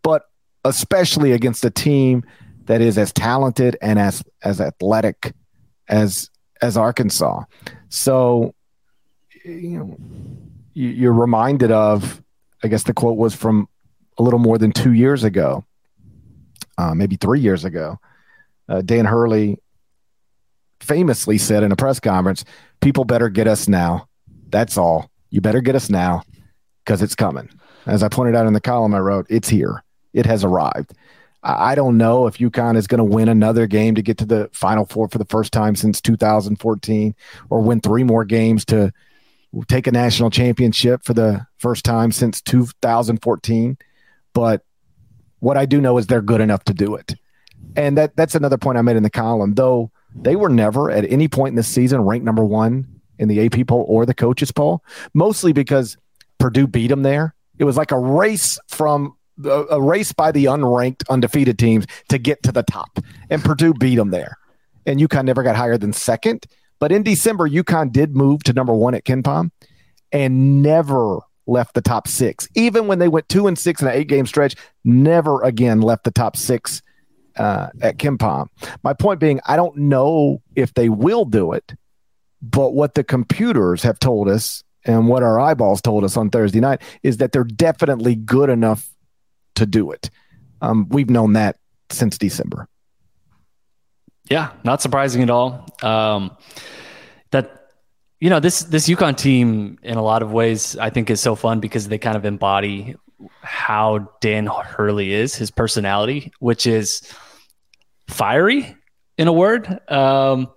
but 0.02 0.24
especially 0.64 1.32
against 1.32 1.64
a 1.64 1.70
team 1.70 2.24
that 2.66 2.82
is 2.82 2.98
as 2.98 3.14
talented 3.14 3.78
and 3.82 4.00
as, 4.00 4.24
as 4.44 4.60
athletic 4.60 5.34
as, 5.88 6.32
as 6.66 6.76
Arkansas. 6.76 7.44
So, 7.90 8.54
you 9.46 9.80
know, 9.80 9.98
you're 10.74 11.14
reminded 11.14 11.72
of, 11.72 12.22
I 12.64 12.68
guess 12.68 12.84
the 12.84 12.94
quote 12.94 13.18
was 13.18 13.34
from 13.34 13.70
a 14.18 14.24
little 14.24 14.40
more 14.40 14.58
than 14.58 14.72
two 14.72 14.94
years 14.94 15.24
ago, 15.24 15.64
uh, 16.78 16.94
maybe 16.94 17.16
three 17.16 17.40
years 17.40 17.64
ago, 17.64 18.00
uh, 18.68 18.82
Dan 18.82 19.06
Hurley 19.06 19.60
famously 20.80 21.38
said 21.38 21.64
in 21.64 21.72
a 21.72 21.76
press 21.76 22.00
conference, 22.00 22.44
"People 22.82 23.06
better 23.06 23.30
get 23.30 23.48
us 23.48 23.68
now. 23.68 24.08
That's 24.50 24.78
all. 24.78 25.10
You 25.30 25.40
better 25.42 25.62
get 25.62 25.76
us 25.76 25.90
now 25.90 26.24
because 26.84 27.02
it's 27.02 27.16
coming." 27.16 27.50
As 27.86 28.02
I 28.04 28.10
pointed 28.10 28.36
out 28.36 28.48
in 28.48 28.54
the 28.54 28.62
column 28.62 28.96
I 28.96 29.00
wrote, 29.00 29.28
it's 29.30 29.48
here. 29.48 29.84
It 30.14 30.26
has 30.26 30.44
arrived. 30.44 30.94
I 31.48 31.76
don't 31.76 31.98
know 31.98 32.26
if 32.26 32.40
UConn 32.40 32.76
is 32.76 32.88
going 32.88 32.98
to 32.98 33.04
win 33.04 33.30
another 33.30 33.68
game 33.68 33.96
to 33.96 34.02
get 34.02 34.18
to 34.18 34.26
the 34.26 34.50
Final 34.52 34.86
Four 34.86 35.08
for 35.10 35.20
the 35.20 35.26
first 35.26 35.54
time 35.54 35.76
since 35.76 36.02
2014, 36.02 37.16
or 37.50 37.62
win 37.62 37.82
three 37.82 38.04
more 38.04 38.26
games 38.26 38.66
to 38.66 38.92
take 39.68 39.88
a 39.88 39.92
national 39.92 40.32
championship 40.32 41.04
for 41.04 41.14
the 41.14 41.46
first 41.60 41.86
time 41.86 42.12
since 42.12 42.42
2014 42.42 43.78
but 44.36 44.64
what 45.40 45.58
I 45.58 45.66
do 45.66 45.82
know 45.82 45.98
is 45.98 46.06
they're 46.06 46.22
good 46.22 46.42
enough 46.42 46.64
to 46.66 46.74
do 46.74 46.94
it. 46.94 47.16
And 47.76 47.98
that 47.98 48.16
that's 48.16 48.36
another 48.36 48.60
point 48.60 48.78
I 48.78 48.84
made 48.84 48.98
in 48.98 49.04
the 49.04 49.10
column. 49.10 49.56
Though 49.56 49.92
they 50.14 50.36
were 50.36 50.50
never 50.50 50.92
at 50.92 51.10
any 51.12 51.28
point 51.28 51.54
in 51.54 51.56
the 51.56 51.64
season 51.64 52.02
ranked 52.02 52.26
number 52.26 52.44
one 52.44 53.02
in 53.18 53.28
the 53.28 53.44
AP 53.46 53.68
poll 53.68 53.86
or 53.88 54.06
the 54.06 54.14
coaches 54.14 54.52
poll, 54.52 54.84
mostly 55.14 55.54
because 55.54 55.98
Purdue 56.38 56.68
beat 56.68 56.88
them 56.88 57.02
there. 57.02 57.34
It 57.58 57.64
was 57.64 57.78
like 57.78 57.92
a 57.92 57.98
race 57.98 58.60
from 58.68 59.16
a 59.44 59.82
race 59.82 60.14
by 60.14 60.32
the 60.32 60.46
unranked 60.46 61.04
undefeated 61.10 61.60
teams 61.60 61.86
to 62.10 62.18
get 62.18 62.44
to 62.44 62.52
the 62.52 62.64
top, 62.64 63.00
and 63.30 63.44
Purdue 63.44 63.74
beat 63.74 63.96
them 63.96 64.12
there. 64.12 64.38
And 64.86 65.00
UConn 65.00 65.26
never 65.26 65.44
got 65.44 65.56
higher 65.56 65.78
than 65.78 65.94
second. 65.94 66.46
But 66.80 66.92
in 66.92 67.04
December, 67.04 67.50
UConn 67.50 67.92
did 67.92 68.16
move 68.16 68.44
to 68.44 68.54
number 68.54 68.74
one 68.74 68.94
at 68.94 69.06
KenPom 69.06 69.50
and 70.12 70.62
never 70.62 71.20
left 71.48 71.74
the 71.74 71.82
top 71.82 72.08
six. 72.08 72.48
Even 72.56 72.88
when 72.88 73.00
they 73.00 73.08
went 73.08 73.30
two 73.30 73.48
and 73.48 73.58
six 73.58 73.82
in 73.82 73.88
an 73.88 73.94
eight 73.94 74.08
game 74.08 74.26
stretch, 74.26 74.56
never 74.84 75.42
again 75.44 75.82
left 75.82 76.04
the 76.04 76.12
top 76.12 76.36
six 76.36 76.82
uh, 77.38 77.70
at 77.82 77.98
KenPom. 77.98 78.48
My 78.84 78.94
point 78.94 79.20
being, 79.20 79.40
I 79.46 79.56
don't 79.56 79.76
know 79.78 80.42
if 80.56 80.74
they 80.74 80.90
will 80.90 81.26
do 81.26 81.54
it, 81.54 81.74
but 82.42 82.74
what 82.74 82.96
the 82.96 83.04
computers 83.04 83.84
have 83.84 84.00
told 84.00 84.30
us 84.30 84.64
and 84.86 85.08
what 85.08 85.24
our 85.24 85.40
eyeballs 85.40 85.82
told 85.82 86.04
us 86.04 86.16
on 86.16 86.30
Thursday 86.30 86.60
night 86.60 86.82
is 87.04 87.18
that 87.18 87.32
they're 87.32 87.44
definitely 87.44 88.16
good 88.16 88.50
enough 88.50 88.90
to 89.56 89.66
do 89.66 89.92
it. 89.92 90.10
Um, 90.62 90.88
we've 90.90 91.10
known 91.10 91.34
that 91.34 91.58
since 91.90 92.18
December. 92.18 92.68
Yeah, 94.30 94.52
not 94.64 94.82
surprising 94.82 95.22
at 95.22 95.30
all. 95.30 95.68
Um, 95.84 96.36
that 97.32 97.70
you 98.20 98.30
know 98.30 98.40
this 98.40 98.64
this 98.64 98.88
UConn 98.88 99.18
team 99.18 99.78
in 99.84 99.98
a 99.98 100.04
lot 100.04 100.22
of 100.24 100.32
ways 100.32 100.78
I 100.78 100.90
think 100.90 101.10
is 101.10 101.22
so 101.22 101.36
fun 101.36 101.60
because 101.60 101.88
they 101.88 101.98
kind 101.98 102.18
of 102.18 102.26
embody 102.26 102.96
how 103.42 104.12
Dan 104.22 104.48
Hurley 104.48 105.14
is, 105.14 105.36
his 105.36 105.52
personality, 105.52 106.32
which 106.40 106.66
is 106.68 107.02
fiery 108.08 108.76
in 109.18 109.28
a 109.28 109.34
word. 109.34 109.80
Um, 109.90 110.52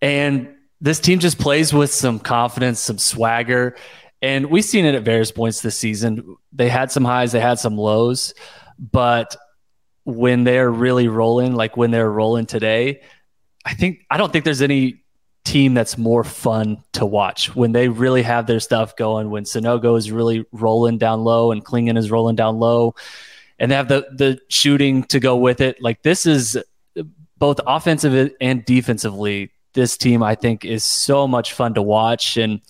and 0.00 0.54
this 0.80 1.00
team 1.00 1.18
just 1.18 1.38
plays 1.38 1.72
with 1.72 1.92
some 1.92 2.18
confidence, 2.18 2.80
some 2.80 2.98
swagger. 2.98 3.76
And 4.20 4.46
we've 4.46 4.64
seen 4.64 4.84
it 4.84 4.94
at 4.94 5.02
various 5.02 5.30
points 5.30 5.60
this 5.60 5.76
season. 5.76 6.36
They 6.52 6.68
had 6.68 6.90
some 6.90 7.04
highs, 7.04 7.32
they 7.32 7.40
had 7.40 7.58
some 7.58 7.76
lows, 7.76 8.34
but 8.78 9.36
when 10.04 10.44
they're 10.44 10.70
really 10.70 11.06
rolling, 11.06 11.54
like 11.54 11.76
when 11.76 11.90
they're 11.90 12.10
rolling 12.10 12.46
today, 12.46 13.02
I 13.64 13.74
think 13.74 14.00
I 14.10 14.16
don't 14.16 14.32
think 14.32 14.44
there's 14.44 14.62
any 14.62 15.04
team 15.44 15.74
that's 15.74 15.96
more 15.96 16.24
fun 16.24 16.82
to 16.92 17.06
watch 17.06 17.54
when 17.54 17.72
they 17.72 17.88
really 17.88 18.22
have 18.22 18.46
their 18.46 18.60
stuff 18.60 18.96
going. 18.96 19.30
When 19.30 19.44
Sanogo 19.44 19.96
is 19.98 20.10
really 20.10 20.46
rolling 20.52 20.98
down 20.98 21.24
low 21.24 21.52
and 21.52 21.64
Clingan 21.64 21.98
is 21.98 22.10
rolling 22.10 22.36
down 22.36 22.58
low, 22.58 22.94
and 23.58 23.70
they 23.70 23.76
have 23.76 23.88
the 23.88 24.06
the 24.12 24.40
shooting 24.48 25.04
to 25.04 25.20
go 25.20 25.36
with 25.36 25.60
it. 25.60 25.80
Like 25.82 26.02
this 26.02 26.26
is 26.26 26.56
both 27.36 27.60
offensive 27.66 28.32
and 28.40 28.64
defensively. 28.64 29.50
This 29.74 29.96
team, 29.96 30.22
I 30.22 30.34
think, 30.34 30.64
is 30.64 30.84
so 30.84 31.28
much 31.28 31.52
fun 31.52 31.74
to 31.74 31.82
watch, 31.82 32.36
and 32.36 32.60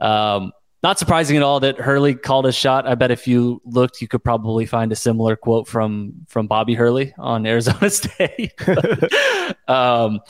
um, 0.00 0.52
not 0.82 0.98
surprising 0.98 1.36
at 1.36 1.42
all 1.42 1.60
that 1.60 1.78
Hurley 1.78 2.14
called 2.14 2.46
a 2.46 2.52
shot. 2.52 2.86
I 2.86 2.94
bet 2.94 3.10
if 3.10 3.26
you 3.26 3.60
looked, 3.64 4.00
you 4.00 4.08
could 4.08 4.22
probably 4.22 4.66
find 4.66 4.92
a 4.92 4.96
similar 4.96 5.36
quote 5.36 5.66
from 5.66 6.26
from 6.28 6.46
Bobby 6.46 6.74
Hurley 6.74 7.14
on 7.18 7.46
Arizona 7.46 7.90
State. 7.90 8.52
um, 9.68 10.20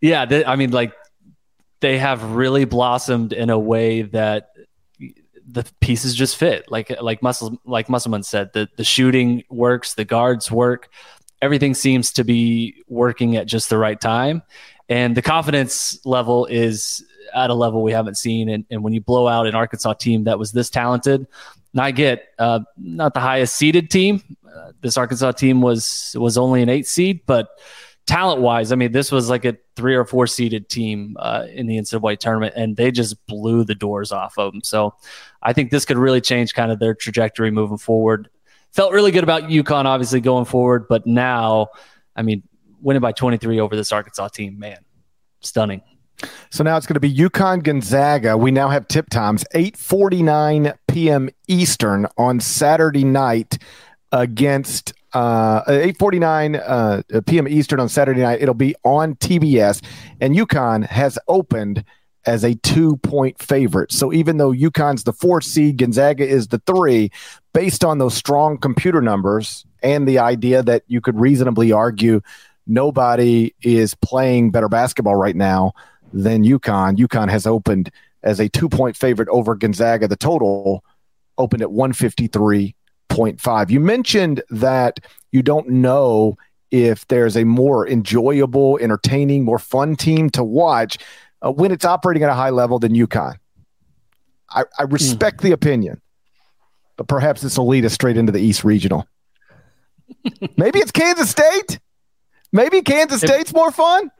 yeah, 0.00 0.44
I 0.46 0.56
mean, 0.56 0.70
like 0.70 0.92
they 1.80 1.98
have 1.98 2.22
really 2.32 2.64
blossomed 2.64 3.32
in 3.32 3.50
a 3.50 3.58
way 3.58 4.02
that 4.02 4.50
the 5.48 5.64
pieces 5.80 6.14
just 6.14 6.36
fit. 6.36 6.70
Like 6.70 7.00
like 7.00 7.22
Muscle 7.22 7.60
like 7.64 7.88
Musselman 7.88 8.22
said, 8.22 8.52
the 8.52 8.68
the 8.76 8.84
shooting 8.84 9.44
works, 9.48 9.94
the 9.94 10.04
guards 10.04 10.50
work, 10.50 10.90
everything 11.42 11.74
seems 11.74 12.12
to 12.12 12.24
be 12.24 12.82
working 12.88 13.36
at 13.36 13.46
just 13.46 13.68
the 13.68 13.78
right 13.78 14.00
time, 14.00 14.42
and 14.88 15.16
the 15.16 15.22
confidence 15.22 16.04
level 16.04 16.46
is 16.46 17.04
at 17.34 17.50
a 17.50 17.54
level 17.54 17.82
we 17.82 17.92
haven't 17.92 18.16
seen. 18.16 18.48
And, 18.48 18.64
and 18.70 18.82
when 18.82 18.92
you 18.92 19.00
blow 19.00 19.26
out 19.28 19.46
an 19.46 19.54
Arkansas 19.54 19.94
team 19.94 20.24
that 20.24 20.38
was 20.38 20.52
this 20.52 20.70
talented, 20.70 21.26
and 21.72 21.80
I 21.82 21.90
get 21.90 22.28
uh, 22.38 22.60
not 22.78 23.14
the 23.14 23.20
highest 23.20 23.56
seeded 23.56 23.90
team. 23.90 24.22
Uh, 24.44 24.72
this 24.80 24.96
Arkansas 24.96 25.32
team 25.32 25.60
was 25.60 26.16
was 26.18 26.38
only 26.38 26.62
an 26.62 26.70
eight 26.70 26.86
seed, 26.86 27.20
but 27.26 27.50
talent 28.06 28.40
wise, 28.40 28.72
I 28.72 28.76
mean, 28.76 28.92
this 28.92 29.12
was 29.12 29.28
like 29.28 29.44
a 29.44 29.56
three 29.74 29.94
or 29.94 30.04
four 30.04 30.26
seeded 30.26 30.68
team 30.68 31.16
uh, 31.18 31.46
in 31.52 31.66
the 31.66 31.76
NCAA 31.76 32.18
tournament, 32.18 32.54
and 32.56 32.76
they 32.76 32.90
just 32.90 33.26
blew 33.26 33.64
the 33.64 33.74
doors 33.74 34.12
off 34.12 34.38
of 34.38 34.52
them. 34.52 34.62
So 34.62 34.94
I 35.42 35.52
think 35.52 35.70
this 35.70 35.84
could 35.84 35.98
really 35.98 36.20
change 36.20 36.54
kind 36.54 36.72
of 36.72 36.78
their 36.78 36.94
trajectory 36.94 37.50
moving 37.50 37.78
forward. 37.78 38.30
Felt 38.72 38.92
really 38.92 39.10
good 39.10 39.24
about 39.24 39.44
UConn, 39.44 39.84
obviously 39.84 40.20
going 40.20 40.44
forward, 40.44 40.86
but 40.88 41.06
now, 41.06 41.68
I 42.14 42.22
mean, 42.22 42.42
winning 42.80 43.00
by 43.00 43.12
23 43.12 43.60
over 43.60 43.76
this 43.76 43.92
Arkansas 43.92 44.28
team, 44.28 44.58
man, 44.58 44.78
stunning. 45.40 45.82
So 46.50 46.64
now 46.64 46.76
it's 46.76 46.86
going 46.86 46.94
to 46.94 47.00
be 47.00 47.14
UConn 47.14 47.62
Gonzaga. 47.62 48.36
We 48.36 48.50
now 48.50 48.68
have 48.68 48.88
tip 48.88 49.10
times 49.10 49.44
8:49 49.54 50.74
p.m. 50.88 51.28
Eastern 51.46 52.06
on 52.16 52.40
Saturday 52.40 53.04
night 53.04 53.58
against 54.12 54.94
uh, 55.12 55.62
8:49 55.64 56.62
uh, 56.64 57.20
p.m. 57.26 57.48
Eastern 57.48 57.80
on 57.80 57.88
Saturday 57.88 58.22
night. 58.22 58.40
It'll 58.40 58.54
be 58.54 58.74
on 58.84 59.16
TBS, 59.16 59.82
and 60.20 60.34
UConn 60.34 60.86
has 60.86 61.18
opened 61.28 61.84
as 62.24 62.42
a 62.42 62.54
two-point 62.56 63.40
favorite. 63.40 63.92
So 63.92 64.12
even 64.12 64.36
though 64.38 64.50
UConn's 64.50 65.04
the 65.04 65.12
fourth 65.12 65.44
seed, 65.44 65.76
Gonzaga 65.76 66.26
is 66.26 66.48
the 66.48 66.60
three, 66.66 67.12
based 67.54 67.84
on 67.84 67.98
those 67.98 68.14
strong 68.14 68.58
computer 68.58 69.00
numbers 69.00 69.64
and 69.80 70.08
the 70.08 70.18
idea 70.18 70.62
that 70.64 70.82
you 70.88 71.00
could 71.00 71.18
reasonably 71.20 71.70
argue 71.70 72.20
nobody 72.66 73.54
is 73.62 73.94
playing 73.94 74.50
better 74.50 74.68
basketball 74.68 75.16
right 75.16 75.36
now 75.36 75.72
than 76.12 76.44
UConn. 76.44 76.96
UConn 76.96 77.28
has 77.28 77.46
opened 77.46 77.90
as 78.22 78.40
a 78.40 78.48
two-point 78.48 78.96
favorite 78.96 79.28
over 79.28 79.54
Gonzaga. 79.54 80.08
The 80.08 80.16
total 80.16 80.84
opened 81.38 81.62
at 81.62 81.70
153 81.72 82.74
0.5. 83.08 83.70
You 83.70 83.80
mentioned 83.80 84.42
that 84.50 85.00
you 85.32 85.42
don't 85.42 85.68
know 85.68 86.36
if 86.70 87.06
there's 87.08 87.36
a 87.36 87.44
more 87.44 87.88
enjoyable, 87.88 88.78
entertaining, 88.80 89.44
more 89.44 89.58
fun 89.58 89.96
team 89.96 90.30
to 90.30 90.44
watch 90.44 90.98
uh, 91.42 91.52
when 91.52 91.70
it's 91.70 91.84
operating 91.84 92.22
at 92.22 92.30
a 92.30 92.34
high 92.34 92.50
level 92.50 92.78
than 92.78 92.92
UConn. 92.92 93.36
I, 94.50 94.64
I 94.78 94.82
respect 94.82 95.38
mm. 95.38 95.42
the 95.42 95.52
opinion, 95.52 96.00
but 96.96 97.08
perhaps 97.08 97.40
this 97.40 97.58
will 97.58 97.68
lead 97.68 97.84
us 97.84 97.92
straight 97.92 98.16
into 98.16 98.32
the 98.32 98.40
East 98.40 98.64
Regional. 98.64 99.06
Maybe 100.56 100.78
it's 100.78 100.92
Kansas 100.92 101.30
State. 101.30 101.78
Maybe 102.56 102.80
Kansas 102.80 103.20
State's 103.20 103.52
more 103.52 103.70
fun 103.70 104.10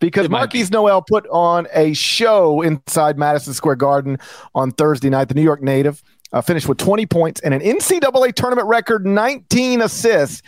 because 0.00 0.28
Markquis 0.28 0.70
be. 0.70 0.74
Nowell 0.74 1.02
put 1.02 1.26
on 1.28 1.68
a 1.74 1.92
show 1.92 2.62
inside 2.62 3.18
Madison 3.18 3.52
Square 3.52 3.76
Garden 3.76 4.18
on 4.54 4.70
Thursday 4.72 5.10
night. 5.10 5.28
The 5.28 5.34
New 5.34 5.42
York 5.42 5.62
native 5.62 6.02
uh, 6.32 6.40
finished 6.40 6.66
with 6.66 6.78
20 6.78 7.04
points 7.06 7.40
and 7.42 7.52
an 7.52 7.60
NCAA 7.60 8.34
tournament 8.34 8.68
record 8.68 9.06
19 9.06 9.82
assists 9.82 10.42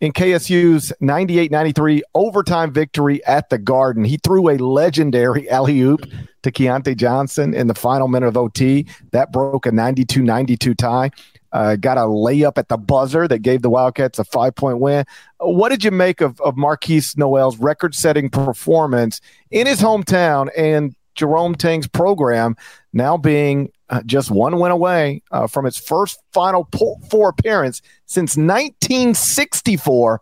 in 0.00 0.12
KSU's 0.12 0.92
98 1.00 1.50
93 1.50 2.02
overtime 2.14 2.72
victory 2.72 3.24
at 3.24 3.48
the 3.48 3.58
Garden. 3.58 4.04
He 4.04 4.18
threw 4.18 4.50
a 4.50 4.58
legendary 4.58 5.48
alley 5.48 5.80
oop 5.80 6.06
to 6.42 6.52
Keyontae 6.52 6.96
Johnson 6.96 7.54
in 7.54 7.66
the 7.66 7.74
final 7.74 8.08
minute 8.08 8.28
of 8.28 8.36
OT. 8.36 8.86
That 9.12 9.32
broke 9.32 9.66
a 9.66 9.72
92 9.72 10.22
92 10.22 10.74
tie. 10.74 11.10
Uh, 11.52 11.76
got 11.76 11.96
a 11.96 12.02
layup 12.02 12.58
at 12.58 12.68
the 12.68 12.76
buzzer 12.76 13.26
that 13.26 13.38
gave 13.38 13.62
the 13.62 13.70
Wildcats 13.70 14.18
a 14.18 14.24
five 14.24 14.54
point 14.54 14.78
win. 14.78 15.04
What 15.38 15.70
did 15.70 15.84
you 15.84 15.90
make 15.90 16.20
of, 16.20 16.40
of 16.40 16.56
Markquis 16.56 17.16
Nowell's 17.16 17.58
record 17.58 17.94
setting 17.94 18.28
performance 18.28 19.20
in 19.50 19.66
his 19.66 19.80
hometown 19.80 20.50
and 20.56 20.94
Jerome 21.14 21.54
Tang's 21.54 21.86
program 21.86 22.56
now 22.92 23.16
being 23.16 23.72
uh, 23.88 24.02
just 24.04 24.30
one 24.30 24.58
win 24.58 24.72
away 24.72 25.22
uh, 25.30 25.46
from 25.46 25.66
its 25.66 25.78
first 25.78 26.18
Final 26.32 26.68
Four 27.10 27.28
appearance 27.28 27.82
since 28.06 28.36
1964. 28.36 30.20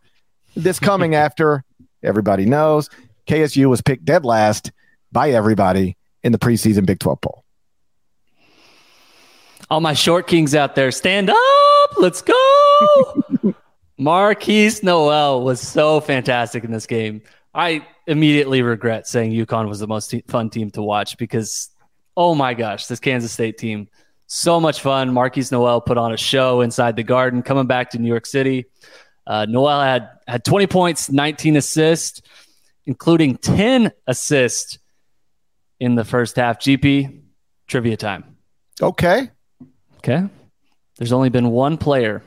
This 0.57 0.79
coming 0.79 1.15
after 1.15 1.65
everybody 2.03 2.45
knows 2.45 2.91
KSU 3.27 3.67
was 3.67 3.81
picked 3.81 4.05
dead 4.05 4.25
last 4.25 4.73
by 5.13 5.31
everybody 5.31 5.97
in 6.23 6.33
the 6.33 6.39
preseason 6.39 6.87
Big 6.87 6.99
12 6.99 7.21
poll. 7.21 7.45
All 9.71 9.81
my 9.81 9.95
short 9.95 10.27
kings 10.27 10.55
out 10.55 10.75
there, 10.75 10.91
stand 10.91 11.31
up. 11.31 11.37
Let's 11.99 12.21
go. 12.23 12.35
Markquis 13.99 14.83
Nowell 14.83 15.43
was 15.43 15.61
so 15.61 16.01
fantastic 16.01 16.65
in 16.65 16.71
this 16.71 16.87
game. 16.87 17.23
I 17.55 17.87
immediately 18.07 18.63
regret 18.63 19.07
saying 19.07 19.33
UConn 19.33 19.69
was 19.69 19.79
the 19.79 19.87
most 19.87 20.11
te- 20.11 20.25
fun 20.29 20.51
team 20.51 20.71
to 20.73 20.83
watch 20.83 21.17
because 21.17 21.71
oh 22.17 22.35
my 22.35 22.55
gosh, 22.55 22.87
this 22.87 23.01
Kansas 23.01 23.33
State 23.33 23.59
team, 23.59 23.89
so 24.27 24.61
much 24.61 24.81
fun. 24.81 25.11
Markquis 25.11 25.53
Nowell 25.53 25.81
put 25.81 25.99
on 25.99 26.13
a 26.13 26.17
show 26.17 26.61
inside 26.61 26.97
the 26.97 27.03
garden, 27.03 27.43
coming 27.43 27.67
back 27.67 27.91
to 27.91 27.99
New 27.99 28.09
York 28.09 28.27
City. 28.27 28.67
Uh, 29.27 29.47
Nowell 29.49 29.81
had, 29.81 30.09
had 30.27 30.45
20 30.45 30.67
points, 30.67 31.11
19 31.11 31.57
assists, 31.57 32.23
including 32.87 33.37
10 33.37 33.93
assists 34.07 34.79
in 35.81 35.95
the 35.95 36.05
first 36.05 36.37
half. 36.37 36.59
GP, 36.59 37.23
trivia 37.67 37.97
time. 37.97 38.37
Okay. 38.81 39.31
Okay. 39.99 40.27
There's 40.97 41.13
only 41.13 41.31
been 41.31 41.51
one 41.51 41.77
player 41.77 42.23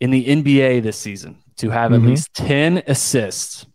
in 0.00 0.10
the 0.10 0.24
NBA 0.24 0.82
this 0.82 0.98
season 0.98 1.38
to 1.56 1.70
have 1.70 1.92
mm-hmm. 1.92 2.04
at 2.04 2.10
least 2.10 2.34
10 2.34 2.82
assists 2.86 3.66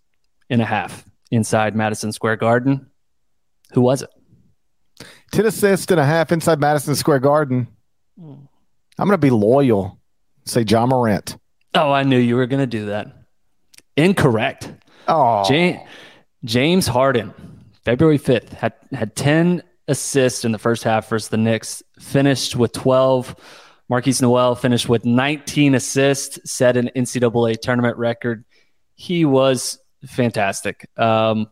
in 0.49 0.61
a 0.61 0.65
half 0.65 1.05
inside 1.31 1.75
Madison 1.75 2.11
Square 2.11 2.37
Garden. 2.37 2.87
Who 3.73 3.81
was 3.81 4.03
it? 4.03 4.09
10 5.33 5.47
assists 5.47 5.91
and 5.91 5.99
a 5.99 6.05
half 6.05 6.31
inside 6.31 6.59
Madison 6.59 6.95
Square 6.95 7.19
Garden. 7.19 7.67
I'm 8.19 8.47
going 8.97 9.11
to 9.11 9.17
be 9.17 9.31
loyal. 9.31 9.99
Say 10.45 10.61
Ja 10.61 10.85
Morant. 10.85 11.37
Oh, 11.73 11.91
I 11.91 12.03
knew 12.03 12.19
you 12.19 12.35
were 12.35 12.45
going 12.45 12.61
to 12.61 12.67
do 12.67 12.85
that. 12.85 13.07
Incorrect. 13.97 14.71
Oh. 15.07 15.43
James, 15.47 15.79
James 16.45 16.87
Harden, 16.87 17.33
February 17.83 18.19
5th, 18.19 18.49
had, 18.49 18.73
had 18.91 19.15
10 19.15 19.63
assists 19.87 20.45
in 20.45 20.51
the 20.51 20.59
first 20.59 20.83
half 20.83 21.09
versus 21.09 21.29
the 21.29 21.37
Knicks, 21.37 21.81
finished 21.99 22.55
with 22.55 22.71
12. 22.73 23.35
Markquis 23.91 24.21
Nowell 24.21 24.55
finished 24.55 24.87
with 24.87 25.03
19 25.03 25.73
assists, 25.73 26.39
set 26.49 26.77
an 26.77 26.91
NCAA 26.95 27.59
tournament 27.59 27.97
record. 27.97 28.45
He 28.95 29.25
was 29.25 29.79
fantastic. 30.05 30.87
Um, 30.97 31.47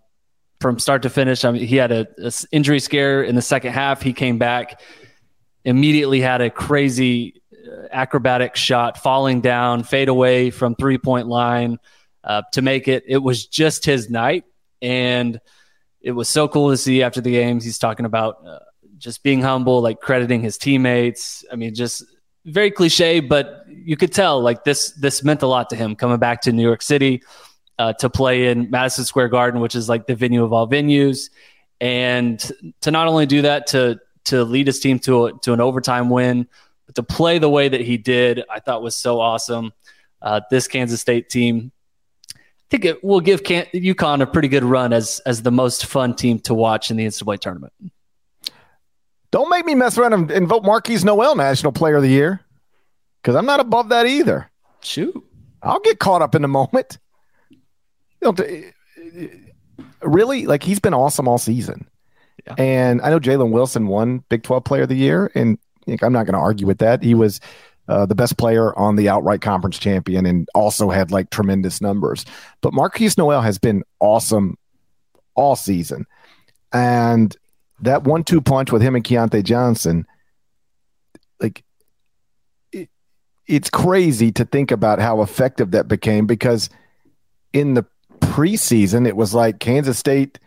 from 0.62 0.80
start 0.80 1.02
to 1.02 1.10
finish. 1.10 1.43
I 1.43 1.52
mean, 1.52 1.65
he 1.65 1.76
had 1.76 1.91
a, 1.91 2.08
a, 2.24 2.32
injury 2.52 2.80
scare 2.80 3.24
in 3.24 3.36
the 3.36 3.41
second 3.41 3.74
half. 3.74 4.02
He 4.02 4.13
came 4.13 4.38
back, 4.38 4.82
immediately 5.65 6.21
had 6.21 6.41
a 6.41 6.50
crazy 6.50 7.41
uh, 7.54 7.88
acrobatic 7.91 8.56
shot, 8.56 8.97
falling 8.97 9.41
down, 9.41 9.84
fade 9.84 10.08
away 10.08 10.52
from 10.52 10.76
three 10.76 10.97
point 10.97 11.28
line. 11.28 11.80
uh, 12.24 12.43
to 12.54 12.62
make 12.62 12.88
it. 12.88 13.04
It 13.08 13.17
was 13.17 13.45
just 13.45 13.86
his 13.86 14.10
night, 14.10 14.45
and 14.82 15.39
it 16.02 16.12
was 16.12 16.30
so 16.30 16.47
cool 16.47 16.69
to 16.69 16.78
see 16.78 17.04
after 17.04 17.21
the 17.21 17.32
games. 17.32 17.63
He's 17.63 17.78
talking 17.78 18.06
about 18.06 18.45
uh, 18.45 18.60
just 18.97 19.24
being 19.24 19.41
humble, 19.41 19.82
like 19.82 20.00
crediting 20.00 20.41
his 20.41 20.58
teammates. 20.58 21.43
I 21.52 21.56
mean, 21.56 21.74
just 21.74 22.04
very 22.45 22.71
cliche, 22.71 23.19
but 23.19 23.65
you 23.67 23.97
could 23.97 24.12
tell 24.12 24.41
like 24.41 24.63
this 24.63 24.91
this 24.91 25.24
meant 25.24 25.41
a 25.41 25.47
lot 25.47 25.69
to 25.71 25.76
him 25.76 25.95
coming 25.95 26.17
back 26.17 26.41
to 26.41 26.52
New 26.52 26.63
York 26.63 26.82
City 26.82 27.24
uh, 27.82 27.94
to 27.94 28.12
play 28.12 28.50
in 28.50 28.70
Madison 28.70 29.06
Square 29.06 29.30
Garden, 29.30 29.60
which 29.60 29.74
is 29.74 29.89
like 29.89 30.06
the 30.06 30.13
venue 30.13 30.44
of 30.44 30.54
all 30.54 30.67
venues, 30.67 31.32
and 31.80 32.39
to 32.82 32.91
not 32.91 33.08
only 33.08 33.26
do 33.26 33.41
that 33.41 33.65
to 33.67 34.00
to 34.26 34.44
lead 34.44 34.67
his 34.67 34.80
team 34.80 35.00
to 35.00 35.26
a, 35.26 35.39
to 35.39 35.52
an 35.52 35.60
overtime 35.60 36.12
win, 36.12 36.48
but 36.86 36.94
to 36.94 37.02
play 37.02 37.39
the 37.39 37.50
way 37.50 37.67
that 37.67 37.82
he 37.82 37.98
did, 37.98 38.44
I 38.52 38.60
thought 38.60 38.84
was 38.84 38.96
so 38.96 39.20
awesome. 39.20 39.74
Uh, 40.22 40.41
this 40.52 40.67
Kansas 40.67 41.02
State 41.02 41.28
team, 41.28 41.72
I 42.38 42.41
think 42.70 42.86
it 42.86 43.04
will 43.04 43.20
give 43.20 43.44
Can- 43.44 43.65
UConn 43.74 44.22
a 44.22 44.28
pretty 44.28 44.48
good 44.48 44.63
run 44.63 44.94
as 44.94 45.20
as 45.26 45.41
the 45.41 45.52
most 45.52 45.88
fun 45.88 46.15
team 46.15 46.38
to 46.41 46.54
watch 46.54 46.91
in 46.91 46.98
the 46.98 47.06
NCAA 47.08 47.39
tournament. 47.39 47.74
Don't 49.32 49.50
make 49.50 49.65
me 49.65 49.74
mess 49.74 49.98
around 49.98 50.13
and, 50.13 50.30
and 50.30 50.48
vote 50.48 50.62
Markquis 50.62 51.04
Nowell 51.04 51.36
National 51.36 51.72
Player 51.72 51.96
of 51.96 52.04
the 52.04 52.10
Year 52.10 52.41
because 53.24 53.36
I'm 53.36 53.48
not 53.48 53.60
above 53.60 53.89
that 53.89 54.06
either. 54.06 54.52
Shoot. 54.82 55.15
I'll 55.63 55.80
get 55.80 55.98
caught 55.98 56.22
up 56.22 56.36
in 56.36 56.44
the 56.44 56.48
moment. 56.48 57.00
You 58.22 58.32
know, 58.32 59.30
really, 60.02 60.46
like 60.46 60.64
he's 60.64 60.80
been 60.80 60.94
awesome 60.94 61.28
all 61.28 61.38
season. 61.38 61.88
Yeah. 62.46 62.56
And 62.58 63.02
I 63.02 63.10
know 63.10 63.20
Jalen 63.20 63.52
Wilson 63.52 63.88
won 63.88 64.24
Big 64.30 64.44
12 64.44 64.64
Player 64.64 64.84
of 64.84 64.90
the 64.90 64.96
Year, 64.96 65.32
and 65.36 65.58
I'm 65.88 66.14
not 66.14 66.26
going 66.26 66.34
to 66.34 66.40
argue 66.40 66.68
with 66.68 66.80
that. 66.80 67.04
He 67.04 67.14
was 67.14 67.40
uh, 67.88 68.06
the 68.06 68.16
best 68.16 68.38
player 68.38 68.78
on 68.78 68.96
the 68.96 69.10
outright 69.10 69.42
conference 69.42 69.78
champion 69.78 70.26
and 70.26 70.48
also 70.56 70.90
had 70.90 71.12
like 71.12 71.30
tremendous 71.30 71.82
numbers. 71.82 72.26
But 72.62 72.74
Markquis 72.74 73.18
Nowell 73.18 73.42
has 73.42 73.58
been 73.58 73.84
awesome 74.00 74.58
all 75.36 75.56
season. 75.56 76.06
And 76.72 77.36
that 77.82 78.04
one 78.04 78.24
two 78.24 78.42
punch 78.42 78.72
with 78.72 78.82
him 78.82 78.96
and 78.96 79.04
Keyontae 79.04 79.44
Johnson, 79.44 80.06
like 81.40 81.64
it, 82.72 82.90
it's 83.48 83.70
crazy 83.70 84.32
to 84.34 84.46
think 84.46 84.72
about 84.72 85.00
how 85.00 85.22
effective 85.22 85.72
that 85.72 85.88
became 85.88 86.28
because 86.28 86.70
in 87.52 87.74
the 87.74 87.86
preseason 88.22 89.08
it 89.08 89.16
was 89.16 89.34
like 89.34 89.60
Kansas 89.60 89.98
State 89.98 90.40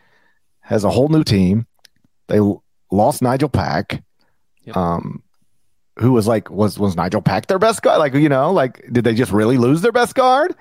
has 0.60 0.84
a 0.84 0.90
whole 0.90 1.08
new 1.08 1.24
team. 1.24 1.66
They 2.28 2.40
lost 2.90 3.20
Nigel 3.20 3.48
Pack, 3.48 4.02
yep. 4.62 4.76
um, 4.76 5.22
who 5.98 6.12
was 6.12 6.26
like 6.26 6.50
was 6.50 6.78
was 6.78 6.96
Nigel 6.96 7.20
Pack 7.20 7.46
their 7.46 7.58
best 7.58 7.82
guard? 7.82 7.98
Like 7.98 8.14
you 8.14 8.28
know, 8.28 8.52
like 8.52 8.82
did 8.90 9.04
they 9.04 9.14
just 9.14 9.32
really 9.32 9.58
lose 9.58 9.82
their 9.82 9.92
best 9.92 10.14
guard? 10.14 10.54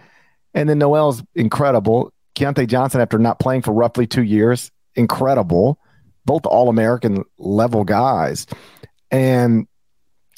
And 0.53 0.67
then 0.67 0.77
Nowell's 0.77 1.23
incredible. 1.35 2.11
Keyontae 2.35 2.67
Johnson, 2.67 2.99
after 2.99 3.17
not 3.17 3.39
playing 3.39 3.61
for 3.61 3.71
roughly 3.71 4.07
two 4.07 4.23
years, 4.23 4.71
incredible 4.95 5.79
both 6.25 6.45
All 6.45 6.69
American 6.69 7.23
level 7.37 7.83
guys. 7.83 8.47
And 9.11 9.67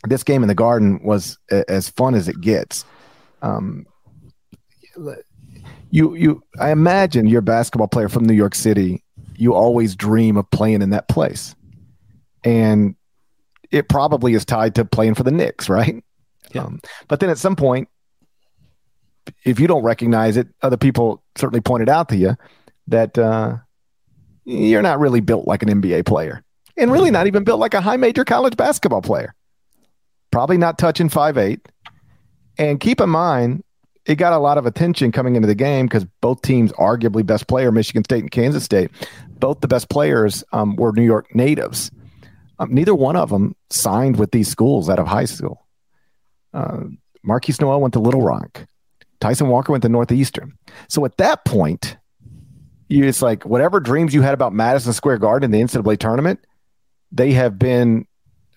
this 0.04 0.24
game 0.24 0.44
in 0.44 0.48
the 0.48 0.56
Garden 0.56 1.02
was 1.04 1.38
a, 1.52 1.70
as 1.70 1.90
fun 1.90 2.16
as 2.16 2.28
it 2.28 2.40
gets. 2.42 2.86
Um, 3.42 3.86
you 5.96 6.14
you 6.14 6.44
I 6.60 6.72
imagine 6.72 7.26
you're 7.26 7.40
a 7.40 7.44
basketball 7.44 7.88
player 7.88 8.10
from 8.10 8.26
New 8.26 8.34
York 8.34 8.54
City. 8.54 9.02
You 9.38 9.54
always 9.54 9.96
dream 9.96 10.36
of 10.36 10.50
playing 10.52 10.82
in 10.82 10.90
that 10.90 11.08
place, 11.08 11.56
and 12.44 12.96
it 13.72 13.88
probably 13.88 14.34
is 14.34 14.44
tied 14.44 14.76
to 14.76 14.84
playing 14.84 15.14
for 15.14 15.24
the 15.24 15.32
Knicks, 15.32 15.70
right? 15.70 16.04
Yeah. 16.54 16.64
Um, 16.66 16.82
but 17.08 17.22
then 17.22 17.30
at 17.30 17.38
some 17.38 17.56
point, 17.56 17.88
if 19.46 19.58
you 19.58 19.68
don't 19.68 19.84
recognize 19.84 20.36
it, 20.36 20.50
other 20.62 20.76
people 20.76 21.24
certainly 21.38 21.62
pointed 21.62 21.88
out 21.88 22.10
to 22.10 22.18
you 22.18 22.36
that 22.88 23.18
uh, 23.18 23.56
you're 24.44 24.82
not 24.82 25.00
really 25.00 25.22
built 25.22 25.48
like 25.48 25.64
an 25.64 25.82
NBA 25.82 26.06
player 26.06 26.44
and 26.76 26.92
really 26.92 27.10
not 27.10 27.28
even 27.28 27.46
built 27.46 27.62
like 27.62 27.74
a 27.74 27.82
high 27.82 27.98
major 27.98 28.26
college 28.26 28.58
basketball 28.58 29.02
player. 29.02 29.34
Probably 30.30 30.58
not 30.58 30.78
touching 30.78 31.08
five 31.08 31.38
eight. 31.38 31.66
And 32.58 32.82
keep 32.82 33.00
in 33.00 33.10
mind, 33.10 33.64
it 34.06 34.16
got 34.16 34.34
a 34.34 34.38
lot 34.38 34.58
of 34.58 34.66
attention 34.66 35.12
coming 35.12 35.36
into 35.36 35.48
the 35.48 35.56
game 35.56 35.88
because 35.88 36.06
both 36.22 36.42
teams, 36.42 36.72
arguably 36.74 37.26
best 37.26 37.48
player, 37.48 37.72
Michigan 37.72 38.04
State 38.04 38.22
and 38.22 38.32
Kansas 38.32 38.64
State, 38.64 38.92
both 39.40 39.62
the 39.62 39.68
best 39.68 39.90
players 39.90 40.44
um, 40.52 40.76
were 40.76 40.92
New 40.92 41.04
York 41.04 41.34
natives. 41.34 41.92
Um, 42.60 42.74
neither 42.74 42.96
one 42.96 43.16
of 43.16 43.30
them 43.30 43.56
signed 43.70 44.18
with 44.18 44.32
these 44.32 44.48
schools 44.48 44.90
out 44.90 45.00
of 45.00 45.08
high 45.08 45.26
school. 45.26 45.66
Uh, 46.54 46.84
Markquis 47.26 47.60
Nowell 47.60 47.82
went 47.82 47.94
to 47.94 48.00
Little 48.00 48.22
Rock. 48.22 48.66
Tyson 49.20 49.48
Walker 49.48 49.72
went 49.72 49.82
to 49.82 49.90
Northeastern. 49.90 50.58
So 50.88 51.04
at 51.04 51.18
that 51.18 51.44
point, 51.46 51.98
you, 52.88 53.04
it's 53.04 53.22
like 53.22 53.44
whatever 53.46 53.80
dreams 53.80 54.14
you 54.14 54.22
had 54.22 54.34
about 54.34 54.54
Madison 54.54 54.94
Square 54.94 55.18
Garden 55.18 55.54
in 55.54 55.68
the 55.68 55.80
NCAA 55.80 55.98
tournament, 55.98 56.46
they 57.12 57.32
have 57.34 57.58
been 57.58 58.06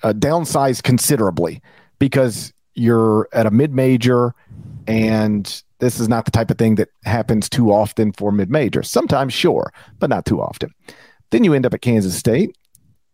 uh, 0.03 0.13
downsized 0.13 0.83
considerably 0.83 1.63
because 1.99 2.53
you're 2.79 3.29
at 3.33 3.47
a 3.47 3.51
mid 3.51 3.75
major 3.75 4.35
and 4.87 5.63
this 5.81 6.01
is 6.01 6.09
not 6.09 6.25
the 6.25 6.31
type 6.31 6.51
of 6.51 6.59
thing 6.59 6.75
that 6.77 6.89
happens 7.05 7.49
too 7.49 7.71
often 7.71 8.13
for 8.13 8.33
mid 8.33 8.51
major. 8.51 8.83
Sometimes, 8.83 9.33
sure, 9.33 9.73
but 9.99 10.11
not 10.11 10.25
too 10.25 10.41
often. 10.41 10.71
Then 11.31 11.45
you 11.45 11.55
end 11.55 11.67
up 11.67 11.75
at 11.75 11.83
Kansas 11.83 12.17
State. 12.17 12.57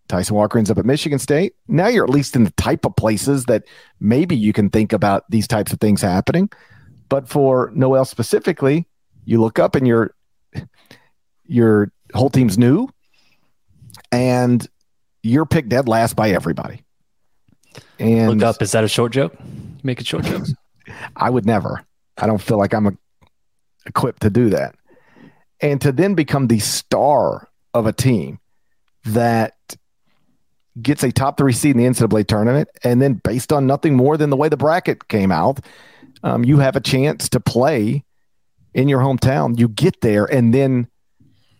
Tyson 0.09 0.37
Walker 0.37 0.59
ends 0.59 0.70
up 0.70 0.79
at 0.79 0.85
Michigan 0.85 1.18
State. 1.18 1.55
Now 1.66 1.88
you're 1.88 2.05
at 2.05 2.11
least 2.11 2.37
in 2.37 2.44
the 2.44 2.53
type 2.53 2.85
of 2.85 2.94
places 2.96 3.46
that 3.46 3.64
maybe 4.00 4.37
you 4.37 4.53
can 4.53 4.70
think 4.70 4.92
about 4.92 5.24
these 5.31 5.48
types 5.48 5.72
of 5.72 5.81
things 5.81 6.03
happening. 6.03 6.50
But 7.09 7.29
for 7.29 7.72
Nowell 7.74 8.05
specifically, 8.05 8.87
you 9.24 9.40
look 9.40 9.59
up 9.59 9.74
and 9.74 9.87
you're 9.87 10.14
your 11.46 11.92
whole 12.14 12.31
team's 12.31 12.57
new, 12.57 12.88
and 14.12 14.66
you're 15.22 15.46
picked 15.46 15.68
dead 15.68 15.88
last 15.88 16.16
by 16.16 16.31
everybody. 16.31 16.84
And 17.98 18.40
look 18.40 18.56
up. 18.56 18.62
Is 18.62 18.72
that 18.72 18.84
a 18.84 18.88
short 18.88 19.12
joke? 19.12 19.34
Making 19.82 20.04
short 20.04 20.24
jokes? 20.24 20.52
I 21.16 21.30
would 21.30 21.46
never. 21.46 21.84
I 22.16 22.26
don't 22.26 22.40
feel 22.40 22.58
like 22.58 22.74
I'm 22.74 22.87
a, 22.87 22.92
equipped 23.87 24.22
to 24.22 24.30
do 24.30 24.50
that. 24.50 24.74
And 25.60 25.80
to 25.80 25.92
then 25.92 26.14
become 26.14 26.48
the 26.48 26.58
star 26.58 27.48
of 27.72 27.87
a 27.87 27.92
team 27.92 28.38
that 29.04 29.54
gets 30.80 31.02
a 31.02 31.12
top 31.12 31.38
three 31.38 31.52
seed 31.52 31.76
in 31.76 31.82
the 31.82 31.88
NCAA 31.88 32.26
tournament, 32.26 32.68
and 32.82 33.00
then 33.00 33.14
based 33.14 33.52
on 33.52 33.66
nothing 33.66 33.94
more 33.94 34.16
than 34.16 34.30
the 34.30 34.37
way 34.37 34.48
the 34.48 34.56
bracket 34.56 35.08
came 35.08 35.30
out, 35.30 35.60
um, 36.22 36.44
you 36.44 36.58
have 36.58 36.76
a 36.76 36.80
chance 36.80 37.28
to 37.30 37.40
play 37.40 38.04
in 38.72 38.88
your 38.88 39.00
hometown. 39.00 39.58
You 39.58 39.68
get 39.68 40.00
there, 40.00 40.24
and 40.24 40.52
then 40.52 40.88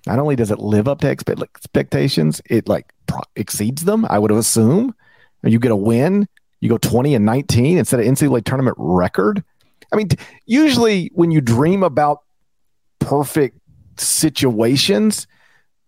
not 0.07 0.18
only 0.18 0.37
does 0.37 0.50
it 0.50 0.59
live 0.59 0.88
up 0.88 1.00
to 1.00 1.09
expectations, 1.09 2.42
it 2.50 2.68
like 2.68 2.92
pro- 3.07 3.20
exceeds 3.37 3.85
them. 3.85 4.05
I 4.09 4.18
would 4.18 4.33
assume. 4.33 4.94
You 5.45 5.59
get 5.59 5.73
a 5.73 5.77
win, 5.77 6.29
you 6.61 6.69
go 6.69 6.79
twenty 6.79 7.15
and 7.15 7.25
nineteen 7.25 7.79
instead 7.79 8.01
of 8.01 8.07
NCAA 8.07 8.45
tournament 8.45 8.77
record. 8.79 9.45
I 9.93 9.97
mean, 9.97 10.09
usually 10.47 11.11
when 11.15 11.31
you 11.31 11.41
dream 11.41 11.83
about 11.83 12.23
perfect 12.99 13.59
situations, 13.97 15.27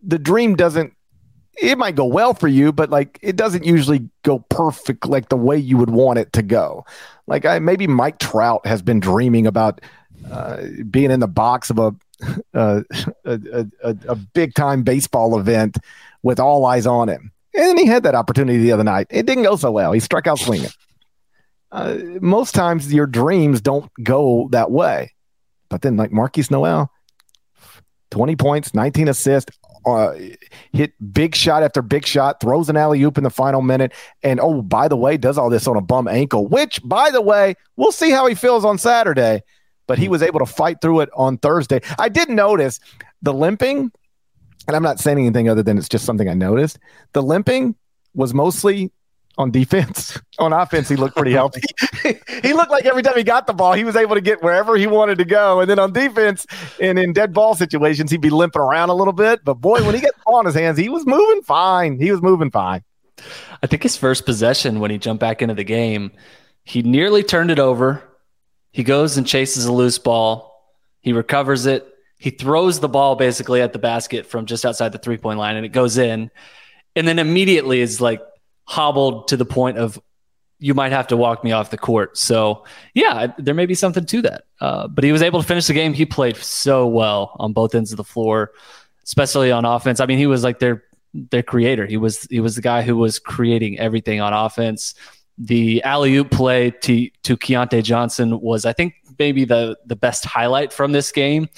the 0.01 0.19
dream 0.19 0.55
doesn't. 0.55 0.93
It 1.59 1.79
might 1.79 1.95
go 1.95 2.05
well 2.05 2.35
for 2.35 2.47
you, 2.47 2.71
but 2.71 2.91
like 2.91 3.17
it 3.23 3.35
doesn't 3.35 3.65
usually 3.65 4.07
go 4.23 4.39
perfect 4.49 5.07
like 5.07 5.29
the 5.29 5.37
way 5.37 5.57
you 5.57 5.77
would 5.77 5.89
want 5.89 6.19
it 6.19 6.31
to 6.33 6.43
go. 6.43 6.85
Like 7.25 7.45
I 7.45 7.57
maybe 7.57 7.87
Mike 7.87 8.19
Trout 8.19 8.65
has 8.67 8.83
been 8.83 8.99
dreaming 8.99 9.47
about 9.47 9.81
uh, 10.31 10.63
being 10.89 11.09
in 11.09 11.19
the 11.19 11.27
box 11.27 11.71
of 11.71 11.79
a 11.79 11.95
a, 12.53 12.83
a, 13.25 13.65
a, 13.83 13.97
a 14.07 14.15
big 14.15 14.53
time 14.53 14.83
baseball 14.83 15.39
event 15.39 15.77
with 16.23 16.39
all 16.39 16.65
eyes 16.65 16.85
on 16.85 17.09
him. 17.09 17.31
And 17.57 17.79
he 17.79 17.85
had 17.85 18.03
that 18.03 18.15
opportunity 18.15 18.59
the 18.59 18.71
other 18.71 18.83
night. 18.83 19.07
It 19.09 19.25
didn't 19.25 19.43
go 19.43 19.55
so 19.55 19.71
well. 19.71 19.91
He 19.91 19.99
struck 19.99 20.27
out 20.27 20.39
swinging. 20.39 20.69
Uh, 21.71 21.97
most 22.21 22.55
times 22.55 22.93
your 22.93 23.07
dreams 23.07 23.61
don't 23.61 23.91
go 24.03 24.47
that 24.51 24.71
way. 24.71 25.13
But 25.69 25.81
then, 25.81 25.97
like 25.97 26.11
Markquis 26.11 26.49
Nowell, 26.49 26.89
20 28.11 28.35
points, 28.37 28.73
19 28.73 29.09
assists, 29.09 29.57
uh, 29.85 30.13
hit 30.71 30.93
big 31.11 31.35
shot 31.35 31.63
after 31.63 31.81
big 31.81 32.05
shot, 32.05 32.39
throws 32.39 32.69
an 32.69 32.77
alley 32.77 33.01
oop 33.01 33.17
in 33.17 33.23
the 33.23 33.29
final 33.29 33.61
minute. 33.61 33.91
And 34.23 34.39
oh, 34.39 34.61
by 34.61 34.87
the 34.87 34.95
way, 34.95 35.17
does 35.17 35.37
all 35.37 35.49
this 35.49 35.67
on 35.67 35.75
a 35.75 35.81
bum 35.81 36.07
ankle, 36.07 36.47
which, 36.47 36.79
by 36.83 37.09
the 37.09 37.21
way, 37.21 37.55
we'll 37.75 37.91
see 37.91 38.11
how 38.11 38.27
he 38.27 38.35
feels 38.35 38.63
on 38.63 38.77
Saturday 38.77 39.41
but 39.87 39.97
he 39.97 40.05
hmm. 40.05 40.11
was 40.11 40.21
able 40.21 40.39
to 40.39 40.45
fight 40.45 40.81
through 40.81 40.99
it 40.99 41.09
on 41.15 41.37
Thursday. 41.37 41.81
I 41.97 42.09
did 42.09 42.29
notice 42.29 42.79
the 43.21 43.33
limping, 43.33 43.91
and 44.67 44.75
I'm 44.75 44.83
not 44.83 44.99
saying 44.99 45.17
anything 45.17 45.49
other 45.49 45.63
than 45.63 45.77
it's 45.77 45.89
just 45.89 46.05
something 46.05 46.27
I 46.29 46.33
noticed. 46.33 46.79
The 47.13 47.23
limping 47.23 47.75
was 48.13 48.33
mostly 48.33 48.91
on 49.37 49.51
defense. 49.51 50.19
on 50.39 50.53
offense, 50.53 50.89
he 50.89 50.95
looked 50.95 51.15
pretty 51.15 51.31
healthy. 51.31 51.61
he 52.43 52.53
looked 52.53 52.71
like 52.71 52.85
every 52.85 53.03
time 53.03 53.15
he 53.15 53.23
got 53.23 53.47
the 53.47 53.53
ball, 53.53 53.73
he 53.73 53.83
was 53.83 53.95
able 53.95 54.15
to 54.15 54.21
get 54.21 54.41
wherever 54.41 54.75
he 54.75 54.87
wanted 54.87 55.17
to 55.19 55.25
go. 55.25 55.59
And 55.59 55.69
then 55.69 55.79
on 55.79 55.93
defense 55.93 56.45
and 56.81 56.97
in 56.97 57.13
dead 57.13 57.33
ball 57.33 57.55
situations, 57.55 58.11
he'd 58.11 58.21
be 58.21 58.29
limping 58.29 58.61
around 58.61 58.89
a 58.89 58.95
little 58.95 59.13
bit. 59.13 59.43
But 59.43 59.55
boy, 59.55 59.83
when 59.83 59.95
he 59.95 60.01
got 60.01 60.15
the 60.15 60.21
ball 60.25 60.39
in 60.39 60.45
his 60.45 60.55
hands, 60.55 60.77
he 60.77 60.89
was 60.89 61.05
moving 61.05 61.41
fine. 61.43 61.99
He 61.99 62.11
was 62.11 62.21
moving 62.21 62.51
fine. 62.51 62.83
I 63.63 63.67
think 63.67 63.83
his 63.83 63.97
first 63.97 64.25
possession 64.25 64.79
when 64.79 64.91
he 64.91 64.97
jumped 64.97 65.21
back 65.21 65.41
into 65.41 65.55
the 65.55 65.63
game, 65.63 66.11
he 66.63 66.81
nearly 66.81 67.23
turned 67.23 67.49
it 67.51 67.59
over 67.59 68.03
he 68.77 68.83
goes 68.83 69.17
and 69.17 69.25
chases 69.25 69.65
a 69.65 69.73
loose 69.73 69.97
ball. 69.97 70.53
He 71.01 71.11
recovers 71.11 71.65
it. 71.65 71.91
He 72.17 72.31
throws 72.31 72.79
the 72.79 72.89
ball 72.89 73.15
basically 73.15 73.61
at 73.61 73.73
the 73.73 73.79
basket 73.79 74.25
from 74.25 74.45
just 74.45 74.65
outside 74.65 74.91
the 74.91 74.97
three 74.97 75.17
point 75.17 75.39
line 75.39 75.55
and 75.55 75.65
it 75.65 75.69
goes 75.69 75.97
in. 75.97 76.31
And 76.95 77.07
then 77.07 77.19
immediately 77.19 77.79
is 77.79 78.01
like 78.01 78.21
hobbled 78.63 79.27
to 79.29 79.37
the 79.37 79.45
point 79.45 79.77
of 79.77 79.99
you 80.59 80.73
might 80.73 80.91
have 80.91 81.07
to 81.07 81.17
walk 81.17 81.43
me 81.43 81.51
off 81.51 81.69
the 81.69 81.77
court. 81.77 82.17
So, 82.17 82.65
yeah, 82.93 83.33
there 83.37 83.53
may 83.53 83.65
be 83.65 83.75
something 83.75 84.05
to 84.05 84.21
that. 84.23 84.43
Uh, 84.59 84.87
but 84.87 85.03
he 85.03 85.11
was 85.11 85.21
able 85.21 85.41
to 85.41 85.47
finish 85.47 85.67
the 85.67 85.73
game. 85.73 85.93
He 85.93 86.05
played 86.05 86.35
so 86.37 86.87
well 86.87 87.35
on 87.39 87.53
both 87.53 87.75
ends 87.75 87.91
of 87.91 87.97
the 87.97 88.03
floor, 88.03 88.51
especially 89.03 89.51
on 89.51 89.65
offense. 89.65 89.99
I 89.99 90.07
mean, 90.07 90.17
he 90.17 90.27
was 90.27 90.43
like 90.43 90.59
their 90.59 90.83
their 91.13 91.43
creator. 91.43 91.85
He 91.85 91.97
was 91.97 92.23
he 92.23 92.39
was 92.39 92.55
the 92.55 92.61
guy 92.61 92.81
who 92.81 92.97
was 92.97 93.19
creating 93.19 93.77
everything 93.79 94.19
on 94.19 94.33
offense. 94.33 94.95
The 95.37 95.83
alley 95.83 96.15
oop 96.15 96.31
play 96.31 96.71
to 96.71 97.09
to 97.23 97.37
Keyontae 97.37 97.83
Johnson 97.83 98.39
was, 98.41 98.65
I 98.65 98.73
think, 98.73 98.95
maybe 99.19 99.45
the 99.45 99.77
the 99.85 99.95
best 99.95 100.25
highlight 100.25 100.73
from 100.73 100.91
this 100.91 101.11
game. 101.11 101.49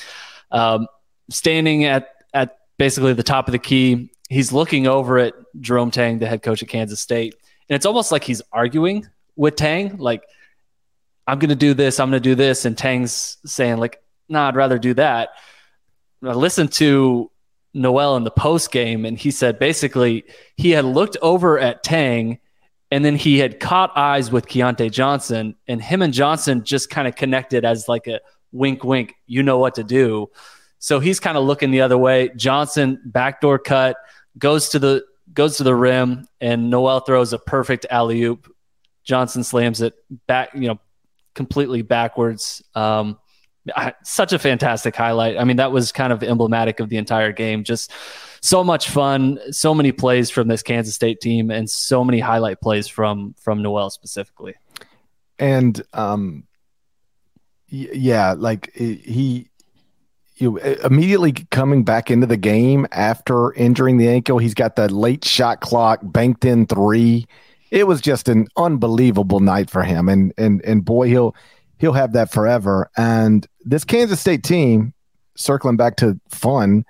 Um, 0.51 0.87
standing 1.29 1.85
at 1.85 2.09
at 2.33 2.57
basically 2.77 3.13
the 3.13 3.23
top 3.23 3.47
of 3.47 3.51
the 3.51 3.59
key, 3.59 4.11
he's 4.29 4.51
looking 4.51 4.87
over 4.87 5.17
at 5.17 5.33
Jerome 5.59 5.91
Tang, 5.91 6.19
the 6.19 6.27
head 6.27 6.41
coach 6.41 6.63
at 6.63 6.69
Kansas 6.69 6.99
State, 6.99 7.35
and 7.69 7.75
it's 7.75 7.85
almost 7.85 8.11
like 8.11 8.23
he's 8.23 8.41
arguing 8.51 9.07
with 9.35 9.55
Tang, 9.55 9.97
like, 9.97 10.23
"I'm 11.27 11.39
going 11.39 11.49
to 11.49 11.55
do 11.55 11.73
this, 11.73 11.99
I'm 11.99 12.09
going 12.09 12.21
to 12.21 12.29
do 12.29 12.35
this," 12.35 12.65
and 12.65 12.77
Tang's 12.77 13.37
saying, 13.45 13.77
"Like, 13.77 14.01
nah, 14.27 14.47
I'd 14.47 14.55
rather 14.55 14.79
do 14.79 14.93
that." 14.95 15.29
I 16.23 16.33
listened 16.33 16.73
to 16.73 17.31
Nowell 17.73 18.17
in 18.17 18.23
the 18.23 18.31
post 18.31 18.71
game, 18.71 19.05
and 19.05 19.17
he 19.17 19.31
said 19.31 19.59
basically 19.59 20.25
he 20.57 20.71
had 20.71 20.85
looked 20.85 21.17
over 21.21 21.57
at 21.59 21.83
Tang 21.83 22.39
and 22.91 23.05
then 23.05 23.15
he 23.15 23.37
had 23.37 23.59
caught 23.59 23.95
eyes 23.95 24.31
with 24.31 24.47
Keyontae 24.47 24.91
Johnson, 24.91 25.55
and 25.67 25.81
him 25.81 26.01
and 26.01 26.13
Johnson 26.13 26.63
just 26.63 26.89
kind 26.89 27.07
of 27.07 27.15
connected 27.15 27.63
as 27.63 27.87
like 27.87 28.07
a 28.07 28.19
wink, 28.51 28.83
wink, 28.83 29.15
you 29.25 29.43
know 29.43 29.57
what 29.57 29.75
to 29.75 29.83
do. 29.83 30.29
So 30.79 30.99
he's 30.99 31.19
kind 31.19 31.37
of 31.37 31.43
looking 31.43 31.71
the 31.71 31.81
other 31.81 31.97
way. 31.97 32.31
Johnson 32.35 33.01
backdoor 33.05 33.59
cut 33.59 33.97
goes 34.37 34.69
to 34.69 34.79
the 34.79 35.05
goes 35.33 35.57
to 35.57 35.63
the 35.63 35.75
rim, 35.75 36.27
and 36.41 36.69
Nowell 36.69 37.01
throws 37.01 37.33
a 37.33 37.39
perfect 37.39 37.85
alley 37.89 38.23
oop. 38.23 38.51
Johnson 39.03 39.43
slams 39.43 39.81
it 39.81 39.93
back, 40.27 40.51
you 40.53 40.67
know, 40.67 40.79
completely 41.35 41.81
backwards. 41.81 42.63
Um, 42.75 43.19
such 44.03 44.33
a 44.33 44.39
fantastic 44.39 44.95
highlight. 44.95 45.37
I 45.37 45.43
mean, 45.43 45.57
that 45.57 45.71
was 45.71 45.91
kind 45.91 46.11
of 46.13 46.23
emblematic 46.23 46.79
of 46.79 46.89
the 46.89 46.97
entire 46.97 47.31
game. 47.31 47.63
Just 47.63 47.91
so 48.41 48.63
much 48.63 48.89
fun, 48.89 49.39
so 49.51 49.73
many 49.73 49.91
plays 49.91 50.29
from 50.29 50.47
this 50.47 50.63
Kansas 50.63 50.95
State 50.95 51.21
team, 51.21 51.51
and 51.51 51.69
so 51.69 52.03
many 52.03 52.19
highlight 52.19 52.61
plays 52.61 52.87
from 52.87 53.35
from 53.39 53.61
Nowell 53.61 53.89
specifically. 53.89 54.55
And 55.37 55.81
um, 55.93 56.45
yeah, 57.69 58.33
like 58.37 58.73
he, 58.73 59.49
you 60.35 60.57
immediately 60.57 61.33
coming 61.51 61.83
back 61.83 62.09
into 62.09 62.25
the 62.25 62.37
game 62.37 62.87
after 62.91 63.53
injuring 63.53 63.97
the 63.97 64.07
ankle, 64.07 64.37
he's 64.37 64.53
got 64.53 64.75
the 64.75 64.87
late 64.93 65.25
shot 65.25 65.61
clock 65.61 65.99
banked 66.03 66.45
in 66.45 66.65
three. 66.65 67.25
It 67.71 67.87
was 67.87 68.01
just 68.01 68.27
an 68.29 68.47
unbelievable 68.57 69.39
night 69.41 69.69
for 69.69 69.83
him, 69.83 70.09
and 70.09 70.33
and 70.37 70.63
and 70.63 70.83
boy, 70.83 71.07
he'll 71.07 71.35
he'll 71.77 71.93
have 71.93 72.13
that 72.13 72.31
forever. 72.31 72.89
And 72.97 73.45
this 73.63 73.83
Kansas 73.83 74.19
State 74.19 74.43
team, 74.43 74.93
circling 75.35 75.77
back 75.77 75.97
to 75.97 76.19
fun, 76.29 76.85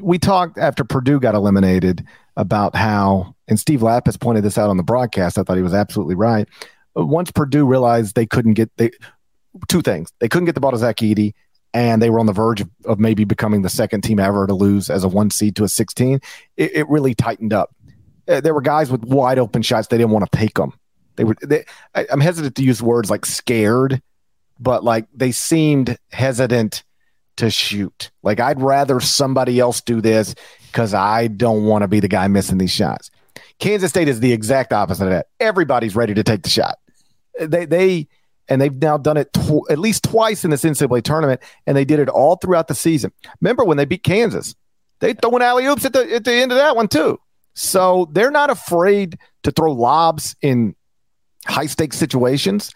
we 0.00 0.18
talked 0.18 0.58
after 0.58 0.84
Purdue 0.84 1.20
got 1.20 1.34
eliminated 1.34 2.06
about 2.36 2.76
how, 2.76 3.34
and 3.48 3.58
Steve 3.58 3.80
Lappas 3.80 4.20
pointed 4.20 4.44
this 4.44 4.58
out 4.58 4.70
on 4.70 4.76
the 4.76 4.82
broadcast. 4.82 5.38
I 5.38 5.42
thought 5.42 5.56
he 5.56 5.62
was 5.62 5.74
absolutely 5.74 6.14
right. 6.14 6.48
Once 6.94 7.30
Purdue 7.30 7.66
realized 7.66 8.14
they 8.14 8.26
couldn't 8.26 8.54
get 8.54 8.70
they 8.76 8.90
two 9.68 9.82
things, 9.82 10.12
they 10.18 10.28
couldn't 10.28 10.46
get 10.46 10.54
the 10.54 10.60
ball 10.60 10.70
to 10.70 10.78
Zach 10.78 10.96
Edey, 10.96 11.34
and 11.72 12.02
they 12.02 12.10
were 12.10 12.18
on 12.18 12.26
the 12.26 12.32
verge 12.32 12.60
of, 12.60 12.70
of, 12.84 12.98
maybe 12.98 13.24
becoming 13.24 13.62
the 13.62 13.68
second 13.68 14.02
team 14.02 14.18
ever 14.18 14.46
to 14.46 14.54
lose 14.54 14.90
as 14.90 15.04
a 15.04 15.08
one 15.08 15.30
seed 15.30 15.56
to 15.56 15.64
a 15.64 15.68
16. 15.68 16.20
It, 16.56 16.76
it 16.76 16.88
really 16.88 17.14
tightened 17.14 17.52
up. 17.52 17.74
Uh, 18.28 18.40
there 18.40 18.54
were 18.54 18.60
guys 18.60 18.90
with 18.90 19.04
wide 19.04 19.38
open 19.38 19.62
shots; 19.62 19.88
they 19.88 19.98
didn't 19.98 20.10
want 20.10 20.30
to 20.30 20.38
take 20.38 20.54
them. 20.54 20.72
They 21.16 21.24
were. 21.24 21.36
They, 21.42 21.64
I, 21.94 22.06
I'm 22.10 22.20
hesitant 22.20 22.54
to 22.56 22.62
use 22.62 22.82
words 22.82 23.10
like 23.10 23.26
scared, 23.26 24.02
but 24.58 24.84
like 24.84 25.06
they 25.14 25.32
seemed 25.32 25.98
hesitant 26.10 26.84
to 27.36 27.50
shoot. 27.50 28.10
Like 28.22 28.38
I'd 28.38 28.60
rather 28.60 29.00
somebody 29.00 29.58
else 29.58 29.80
do 29.80 30.00
this 30.00 30.34
because 30.66 30.94
I 30.94 31.26
don't 31.26 31.64
want 31.64 31.82
to 31.82 31.88
be 31.88 32.00
the 32.00 32.08
guy 32.08 32.28
missing 32.28 32.58
these 32.58 32.70
shots. 32.70 33.10
Kansas 33.58 33.90
State 33.90 34.08
is 34.08 34.20
the 34.20 34.32
exact 34.32 34.72
opposite 34.72 35.04
of 35.04 35.10
that. 35.10 35.26
Everybody's 35.40 35.96
ready 35.96 36.14
to 36.14 36.22
take 36.22 36.42
the 36.42 36.50
shot. 36.50 36.78
They 37.38 37.64
they 37.64 38.08
and 38.50 38.60
they've 38.60 38.74
now 38.74 38.98
done 38.98 39.16
it 39.16 39.32
tw- 39.32 39.70
at 39.70 39.78
least 39.78 40.04
twice 40.04 40.44
in 40.44 40.50
this 40.50 40.64
NCAA 40.64 41.02
tournament, 41.02 41.40
and 41.66 41.76
they 41.76 41.84
did 41.84 42.00
it 42.00 42.08
all 42.08 42.36
throughout 42.36 42.68
the 42.68 42.74
season. 42.74 43.12
Remember 43.40 43.64
when 43.64 43.78
they 43.78 43.86
beat 43.86 44.02
Kansas? 44.02 44.54
They 44.98 45.14
throwing 45.14 45.42
alley 45.42 45.64
oops 45.64 45.86
at 45.86 45.94
the 45.94 46.12
at 46.14 46.24
the 46.24 46.32
end 46.32 46.52
of 46.52 46.58
that 46.58 46.76
one 46.76 46.88
too. 46.88 47.18
So 47.54 48.08
they're 48.12 48.30
not 48.30 48.50
afraid 48.50 49.18
to 49.44 49.50
throw 49.50 49.72
lobs 49.72 50.36
in 50.42 50.74
high 51.46 51.66
stakes 51.66 51.96
situations, 51.96 52.74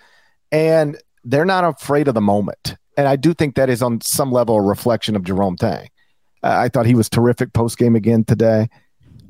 and 0.50 0.96
they're 1.24 1.44
not 1.44 1.64
afraid 1.64 2.08
of 2.08 2.14
the 2.14 2.22
moment 2.22 2.76
and 2.96 3.08
I 3.08 3.16
do 3.16 3.34
think 3.34 3.56
that 3.56 3.70
is 3.70 3.82
on 3.82 4.00
some 4.00 4.30
level 4.30 4.56
a 4.56 4.62
reflection 4.62 5.16
of 5.16 5.24
Jerome 5.24 5.56
Tang. 5.56 5.88
Uh, 6.42 6.56
I 6.58 6.68
thought 6.68 6.86
he 6.86 6.94
was 6.94 7.08
terrific 7.08 7.52
post 7.52 7.78
game 7.78 7.96
again 7.96 8.24
today. 8.24 8.68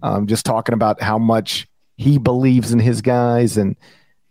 Um, 0.03 0.27
just 0.27 0.45
talking 0.45 0.75
about 0.75 1.01
how 1.01 1.19
much 1.19 1.67
he 1.97 2.19
believes 2.19 2.73
in 2.73 2.79
his 2.79 3.01
guys 3.01 3.57
and 3.57 3.77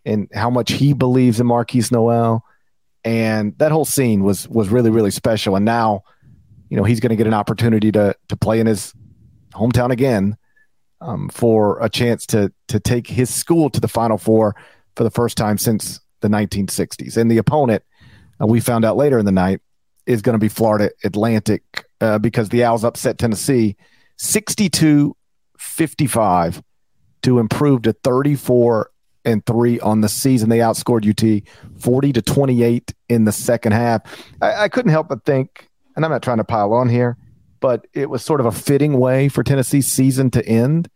and 0.06 0.28
how 0.34 0.50
much 0.50 0.72
he 0.72 0.94
believes 0.94 1.40
in 1.40 1.48
Markquis 1.48 1.92
Nowell. 1.92 2.44
and 3.04 3.58
that 3.58 3.72
whole 3.72 3.86
scene 3.86 4.24
was 4.24 4.48
was 4.48 4.70
really 4.70 4.90
really 4.90 5.12
special. 5.12 5.56
And 5.56 5.66
now, 5.66 6.04
you 6.70 6.78
know, 6.78 6.84
he's 6.84 7.00
going 7.00 7.12
to 7.12 7.16
get 7.16 7.28
an 7.28 7.34
opportunity 7.34 7.92
to 7.92 8.16
to 8.30 8.36
play 8.36 8.60
in 8.60 8.68
his 8.68 8.94
hometown 9.54 9.92
again 9.92 10.38
um, 11.02 11.30
for 11.30 11.80
a 11.82 11.90
chance 11.90 12.26
to 12.28 12.52
to 12.70 12.80
take 12.80 13.08
his 13.08 13.30
school 13.30 13.70
to 13.70 13.80
the 13.80 13.88
Final 13.88 14.18
Four 14.18 14.56
for 14.96 15.04
the 15.04 15.12
first 15.12 15.38
time 15.38 15.58
since 15.58 16.00
the 16.22 16.28
1960s. 16.28 17.18
And 17.18 17.30
the 17.30 17.38
opponent 17.38 17.84
uh, 18.42 18.48
we 18.48 18.60
found 18.60 18.86
out 18.86 18.98
later 18.98 19.18
in 19.18 19.26
the 19.26 19.32
night, 19.32 19.62
is 20.06 20.22
going 20.22 20.34
to 20.34 20.40
be 20.40 20.50
Florida 20.50 20.92
Atlantic 21.04 21.86
uh, 22.02 22.20
because 22.20 22.50
the 22.50 22.64
Owls 22.64 22.84
upset 22.84 23.18
Tennessee 23.18 23.78
62 24.18 25.16
55 25.58 26.62
to 27.22 27.40
improve 27.40 27.84
to 27.84 27.94
34 27.94 28.92
and 29.26 29.46
3 29.46 29.80
on 29.80 30.02
the 30.02 30.10
season. 30.10 30.50
They 30.50 30.60
outscored 30.60 31.08
UT 31.08 31.44
40 31.80 32.14
to 32.14 32.22
28 32.22 32.94
in 33.10 33.26
the 33.26 33.32
second 33.32 33.72
half. 33.74 34.02
I, 34.42 34.64
I 34.64 34.70
couldn't 34.70 34.92
help 34.92 35.10
but 35.10 35.26
think, 35.26 35.70
and 35.96 36.04
I'm 36.04 36.12
not 36.12 36.24
trying 36.24 36.38
to 36.38 36.44
pile 36.44 36.74
on 36.74 36.90
here, 36.90 37.18
but 37.60 37.88
it 37.94 38.10
was 38.10 38.24
sort 38.24 38.40
of 38.40 38.46
a 38.46 38.52
fitting 38.52 39.00
way 39.00 39.30
for 39.30 39.44
Tennessee's 39.44 39.88
season 39.88 40.30
to 40.32 40.46
end 40.46 40.90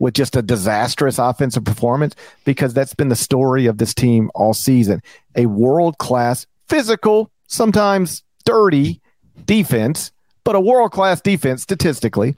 with 0.00 0.14
just 0.14 0.36
a 0.36 0.42
disastrous 0.42 1.18
offensive 1.18 1.64
performance 1.64 2.14
because 2.44 2.74
that's 2.74 2.94
been 2.94 3.08
the 3.08 3.16
story 3.16 3.66
of 3.66 3.78
this 3.78 3.94
team 3.94 4.30
all 4.34 4.54
season. 4.54 5.02
A 5.36 5.46
world 5.46 5.98
class 5.98 6.46
physical, 6.68 7.30
sometimes 7.46 8.22
dirty 8.44 9.00
defense, 9.44 10.12
but 10.44 10.54
a 10.54 10.60
world 10.60 10.92
class 10.92 11.20
defense 11.20 11.62
statistically, 11.62 12.34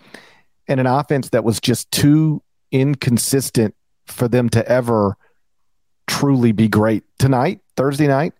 and 0.69 0.81
an 0.81 0.87
offense 0.87 1.31
that 1.31 1.45
was 1.45 1.61
just 1.61 1.91
too 1.91 2.43
inconsistent 2.71 3.75
for 4.07 4.29
them 4.29 4.49
to 4.51 4.67
ever 4.69 5.17
truly 6.21 6.53
be 6.53 6.69
great. 6.69 7.03
Tonight, 7.19 7.61
Thursday 7.77 8.07
night, 8.07 8.35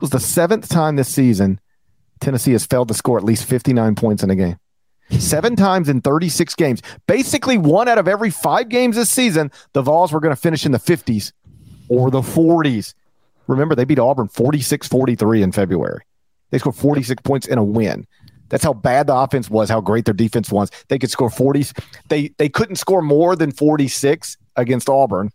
was 0.00 0.10
the 0.10 0.20
seventh 0.20 0.68
time 0.68 0.96
this 0.96 1.08
season 1.08 1.58
Tennessee 2.20 2.52
has 2.52 2.66
failed 2.66 2.88
to 2.88 2.94
score 2.94 3.16
at 3.16 3.24
least 3.24 3.46
59 3.46 3.94
points 3.94 4.22
in 4.22 4.30
a 4.30 4.36
game. 4.36 4.58
Seven 5.10 5.56
times 5.56 5.88
in 5.88 6.00
36 6.00 6.54
games. 6.56 6.82
Basically, 7.06 7.56
one 7.56 7.88
out 7.88 7.96
of 7.96 8.08
every 8.08 8.30
five 8.30 8.68
games 8.68 8.96
this 8.96 9.10
season, 9.10 9.50
the 9.72 9.80
Vols 9.80 10.12
were 10.12 10.20
going 10.20 10.34
to 10.34 10.40
finish 10.40 10.66
in 10.66 10.72
the 10.72 10.78
50s 10.78 11.32
or 11.88 12.10
the 12.10 12.20
40s. 12.20 12.92
Remember, 13.46 13.74
they 13.74 13.84
beat 13.84 13.98
Auburn 13.98 14.28
46 14.28 14.88
43 14.88 15.42
in 15.42 15.52
February. 15.52 16.02
They 16.50 16.58
scored 16.58 16.76
46 16.76 17.22
points 17.22 17.46
in 17.46 17.56
a 17.56 17.64
win. 17.64 18.06
That's 18.48 18.64
how 18.64 18.74
bad 18.74 19.06
the 19.06 19.14
offense 19.14 19.48
was, 19.48 19.70
how 19.70 19.80
great 19.80 20.04
their 20.04 20.14
defense 20.14 20.50
was. 20.50 20.70
They 20.88 20.98
could 20.98 21.10
score 21.10 21.30
40. 21.30 21.66
They 22.08 22.28
they 22.38 22.48
couldn't 22.48 22.76
score 22.76 23.02
more 23.02 23.36
than 23.36 23.52
46 23.52 24.36
against 24.56 24.88
Auburn, 24.88 25.30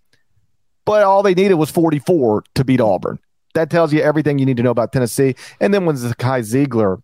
but 0.85 1.03
all 1.03 1.23
they 1.23 1.33
needed 1.33 1.55
was 1.55 1.71
44 1.71 2.43
to 2.55 2.63
beat 2.63 2.81
Auburn. 2.81 3.19
That 3.53 3.69
tells 3.69 3.91
you 3.91 4.01
everything 4.01 4.39
you 4.39 4.45
need 4.45 4.57
to 4.57 4.63
know 4.63 4.71
about 4.71 4.93
Tennessee. 4.93 5.35
And 5.59 5.73
then 5.73 5.85
when 5.85 5.95
Zakai 5.95 6.41
Zeigler 6.41 7.01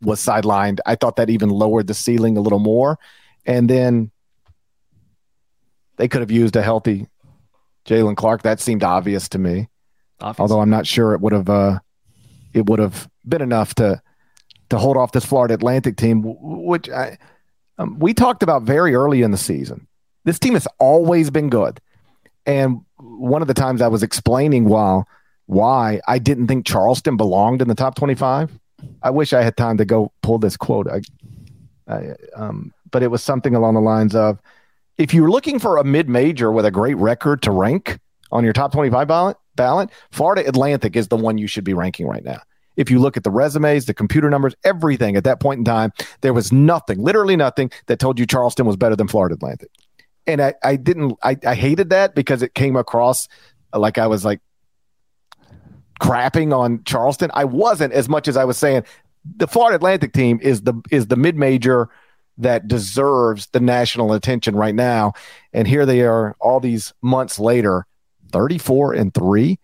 was 0.00 0.24
sidelined, 0.24 0.78
I 0.86 0.94
thought 0.94 1.16
that 1.16 1.30
even 1.30 1.48
lowered 1.48 1.88
the 1.88 1.94
ceiling 1.94 2.36
a 2.36 2.40
little 2.40 2.58
more. 2.58 2.98
And 3.44 3.68
then 3.68 4.10
they 5.96 6.08
could 6.08 6.20
have 6.20 6.30
used 6.30 6.56
a 6.56 6.62
healthy 6.62 7.08
Jaylen 7.84 8.16
Clark. 8.16 8.42
That 8.42 8.60
seemed 8.60 8.84
obvious 8.84 9.28
to 9.30 9.38
me. 9.38 9.68
Obviously. 10.20 10.42
Although 10.42 10.60
I'm 10.60 10.70
not 10.70 10.86
sure 10.86 11.12
it 11.14 11.20
would 11.20 11.32
have 11.32 11.48
uh, 11.48 11.78
it 12.54 12.66
would 12.66 12.78
have 12.78 13.08
been 13.26 13.42
enough 13.42 13.74
to 13.76 14.00
to 14.70 14.78
hold 14.78 14.96
off 14.96 15.12
this 15.12 15.24
Florida 15.24 15.54
Atlantic 15.54 15.96
team, 15.96 16.22
which 16.24 16.88
I, 16.90 17.18
um, 17.78 17.98
we 17.98 18.14
talked 18.14 18.42
about 18.42 18.62
very 18.62 18.94
early 18.94 19.22
in 19.22 19.30
the 19.30 19.36
season. 19.36 19.86
This 20.24 20.38
team 20.38 20.54
has 20.54 20.66
always 20.78 21.30
been 21.30 21.50
good, 21.50 21.80
and 22.46 22.80
one 22.98 23.42
of 23.42 23.48
the 23.48 23.54
times 23.54 23.82
I 23.82 23.88
was 23.88 24.02
explaining 24.02 24.64
why 24.66 25.02
why 25.46 26.00
I 26.08 26.18
didn't 26.18 26.48
think 26.48 26.66
Charleston 26.66 27.16
belonged 27.16 27.62
in 27.62 27.68
the 27.68 27.74
top 27.74 27.94
25 27.94 28.58
I 29.02 29.10
wish 29.10 29.32
I 29.32 29.42
had 29.42 29.56
time 29.56 29.76
to 29.78 29.84
go 29.84 30.12
pull 30.22 30.38
this 30.38 30.56
quote. 30.56 30.88
I, 30.88 31.00
I, 31.88 32.14
um, 32.34 32.72
but 32.90 33.02
it 33.02 33.08
was 33.08 33.22
something 33.22 33.54
along 33.54 33.74
the 33.74 33.80
lines 33.80 34.14
of, 34.14 34.40
if 34.98 35.12
you're 35.12 35.30
looking 35.30 35.58
for 35.58 35.76
a 35.76 35.84
mid-major 35.84 36.50
with 36.50 36.64
a 36.64 36.70
great 36.70 36.96
record 36.96 37.42
to 37.42 37.50
rank 37.50 37.98
on 38.32 38.44
your 38.44 38.52
top 38.52 38.72
25 38.72 39.06
ballot, 39.06 39.36
ballot, 39.54 39.90
Florida 40.10 40.46
Atlantic 40.46 40.96
is 40.96 41.08
the 41.08 41.16
one 41.16 41.38
you 41.38 41.46
should 41.46 41.64
be 41.64 41.74
ranking 41.74 42.06
right 42.06 42.24
now. 42.24 42.40
If 42.76 42.90
you 42.90 42.98
look 42.98 43.16
at 43.16 43.24
the 43.24 43.30
resumes, 43.30 43.86
the 43.86 43.94
computer 43.94 44.28
numbers, 44.28 44.54
everything 44.64 45.16
at 45.16 45.24
that 45.24 45.40
point 45.40 45.58
in 45.58 45.64
time, 45.64 45.92
there 46.20 46.34
was 46.34 46.52
nothing, 46.52 47.02
literally 47.02 47.36
nothing, 47.36 47.70
that 47.86 47.98
told 47.98 48.18
you 48.18 48.26
Charleston 48.26 48.66
was 48.66 48.76
better 48.76 48.96
than 48.96 49.08
Florida 49.08 49.34
Atlantic. 49.34 49.70
And 50.26 50.40
I, 50.42 50.54
I 50.62 50.76
didn't, 50.76 51.18
I, 51.22 51.36
I 51.46 51.54
hated 51.54 51.90
that 51.90 52.14
because 52.14 52.42
it 52.42 52.54
came 52.54 52.76
across 52.76 53.28
like 53.72 53.98
I 53.98 54.06
was 54.06 54.24
like 54.24 54.40
crapping 56.00 56.56
on 56.56 56.84
Charleston. 56.84 57.30
I 57.34 57.44
wasn't 57.44 57.92
as 57.92 58.08
much 58.08 58.28
as 58.28 58.36
I 58.36 58.44
was 58.44 58.58
saying 58.58 58.84
the 59.36 59.46
Florida 59.46 59.76
Atlantic 59.76 60.12
team 60.12 60.38
is 60.42 60.62
the 60.62 60.74
is 60.90 61.08
the 61.08 61.16
mid 61.16 61.36
major 61.36 61.88
that 62.38 62.68
deserves 62.68 63.48
the 63.52 63.60
national 63.60 64.12
attention 64.12 64.54
right 64.54 64.74
now. 64.74 65.14
And 65.52 65.66
here 65.66 65.86
they 65.86 66.02
are 66.02 66.36
all 66.38 66.60
these 66.60 66.92
months 67.02 67.38
later, 67.38 67.86
34 68.30 68.92
and 68.92 69.14
3 69.14 69.58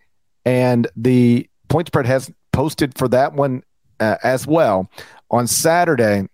and 0.44 0.88
the 0.96 1.48
point 1.68 1.88
spread 1.88 2.06
has 2.06 2.30
posted 2.52 2.96
for 2.96 3.08
that 3.08 3.32
one 3.32 3.62
uh, 4.00 4.16
as 4.22 4.46
well. 4.46 4.90
On 5.30 5.46
Saturday, 5.46 6.26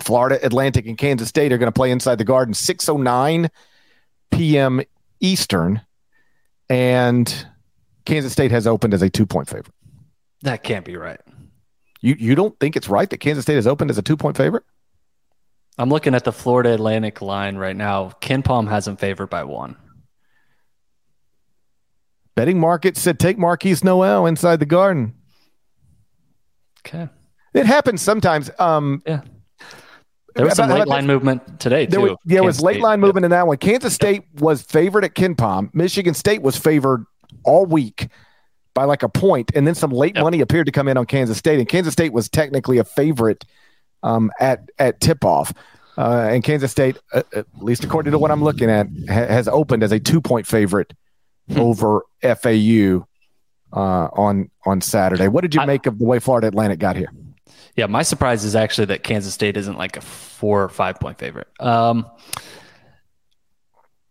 Florida 0.00 0.44
Atlantic 0.44 0.86
and 0.86 0.96
Kansas 0.96 1.28
State 1.28 1.52
are 1.52 1.58
going 1.58 1.68
to 1.68 1.72
play 1.72 1.90
inside 1.90 2.16
the 2.16 2.24
Garden 2.24 2.54
6:09 2.54 3.50
p.m. 4.30 4.80
Eastern 5.20 5.82
and 6.68 7.46
Kansas 8.04 8.32
State 8.32 8.50
has 8.50 8.66
opened 8.66 8.94
as 8.94 9.02
a 9.02 9.10
2-point 9.10 9.48
favorite. 9.48 9.74
That 10.42 10.62
can't 10.62 10.84
be 10.84 10.96
right. 10.96 11.20
You 12.00 12.16
you 12.18 12.34
don't 12.34 12.58
think 12.58 12.76
it's 12.76 12.88
right 12.88 13.08
that 13.10 13.18
Kansas 13.18 13.44
State 13.44 13.56
has 13.56 13.66
opened 13.66 13.90
as 13.90 13.98
a 13.98 14.02
2-point 14.02 14.36
favorite? 14.36 14.64
I'm 15.78 15.90
looking 15.90 16.14
at 16.14 16.24
the 16.24 16.32
Florida 16.32 16.74
Atlantic 16.74 17.22
line 17.22 17.56
right 17.56 17.76
now. 17.76 18.10
KenPom 18.20 18.68
has 18.68 18.84
them 18.84 18.96
favored 18.96 19.28
by 19.28 19.44
1. 19.44 19.76
Betting 22.34 22.58
market 22.58 22.96
said 22.96 23.18
take 23.18 23.38
Markquis 23.38 23.84
Nowell 23.84 24.26
inside 24.26 24.60
the 24.60 24.66
Garden. 24.66 25.14
Okay. 26.86 27.08
It 27.52 27.66
happens 27.66 28.00
sometimes. 28.00 28.50
Um, 28.58 29.02
yeah. 29.06 29.22
There 30.40 30.46
was 30.46 30.56
some 30.56 30.70
late 30.70 30.86
line 30.88 31.06
movement 31.06 31.60
today 31.60 31.84
too. 31.86 31.90
There 31.90 32.00
was, 32.00 32.16
yeah, 32.24 32.40
was 32.40 32.60
late 32.60 32.74
State. 32.74 32.82
line 32.82 33.00
movement 33.00 33.24
in 33.24 33.30
that 33.30 33.46
one. 33.46 33.58
Kansas 33.58 33.94
State 33.94 34.24
was 34.38 34.62
favored 34.62 35.04
at 35.04 35.14
KenPom. 35.14 35.74
Michigan 35.74 36.14
State 36.14 36.40
was 36.40 36.56
favored 36.56 37.04
all 37.44 37.66
week 37.66 38.08
by 38.72 38.84
like 38.84 39.02
a 39.02 39.08
point, 39.08 39.50
and 39.54 39.66
then 39.66 39.74
some 39.74 39.90
late 39.90 40.14
yep. 40.14 40.24
money 40.24 40.40
appeared 40.40 40.66
to 40.66 40.72
come 40.72 40.88
in 40.88 40.96
on 40.96 41.04
Kansas 41.04 41.36
State, 41.36 41.58
and 41.58 41.68
Kansas 41.68 41.92
State 41.92 42.12
was 42.12 42.28
technically 42.28 42.78
a 42.78 42.84
favorite 42.84 43.44
um, 44.02 44.30
at 44.40 44.70
at 44.78 45.00
tip 45.00 45.24
off. 45.24 45.52
Uh, 45.98 46.28
and 46.30 46.42
Kansas 46.42 46.70
State, 46.70 46.96
uh, 47.12 47.22
at 47.34 47.46
least 47.58 47.84
according 47.84 48.12
to 48.12 48.18
what 48.18 48.30
I'm 48.30 48.42
looking 48.42 48.70
at, 48.70 48.86
ha- 49.08 49.26
has 49.26 49.46
opened 49.48 49.82
as 49.82 49.92
a 49.92 50.00
two 50.00 50.22
point 50.22 50.46
favorite 50.46 50.94
hmm. 51.50 51.60
over 51.60 52.02
FAU 52.22 53.06
uh, 53.72 54.08
on 54.12 54.50
on 54.64 54.80
Saturday. 54.80 55.28
What 55.28 55.42
did 55.42 55.54
you 55.54 55.60
I, 55.60 55.66
make 55.66 55.84
of 55.84 55.98
the 55.98 56.04
way 56.04 56.18
Florida 56.18 56.46
Atlantic 56.46 56.78
got 56.78 56.96
here? 56.96 57.10
Yeah, 57.76 57.86
my 57.86 58.02
surprise 58.02 58.44
is 58.44 58.54
actually 58.56 58.86
that 58.86 59.02
Kansas 59.02 59.32
State 59.32 59.56
isn't 59.56 59.78
like 59.78 59.96
a 59.96 60.00
four 60.00 60.62
or 60.62 60.68
five 60.68 60.98
point 61.00 61.18
favorite. 61.18 61.48
Um, 61.60 62.06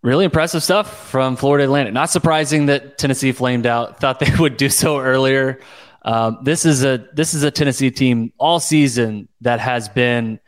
really 0.01 0.25
impressive 0.25 0.63
stuff 0.63 1.09
from 1.09 1.35
Florida 1.35 1.65
Atlantic. 1.65 1.93
Not 1.93 2.09
surprising 2.09 2.67
that 2.67 2.97
Tennessee 2.97 3.31
flamed 3.31 3.65
out. 3.65 3.99
Thought 3.99 4.19
they 4.19 4.31
would 4.39 4.57
do 4.57 4.69
so 4.69 4.99
earlier. 4.99 5.59
Um, 6.03 6.39
this 6.43 6.65
is 6.65 6.83
a 6.83 7.07
this 7.13 7.33
is 7.33 7.43
a 7.43 7.51
Tennessee 7.51 7.91
team 7.91 8.31
all 8.37 8.59
season 8.59 9.27
that 9.41 9.59
has 9.59 9.89
been 9.89 10.39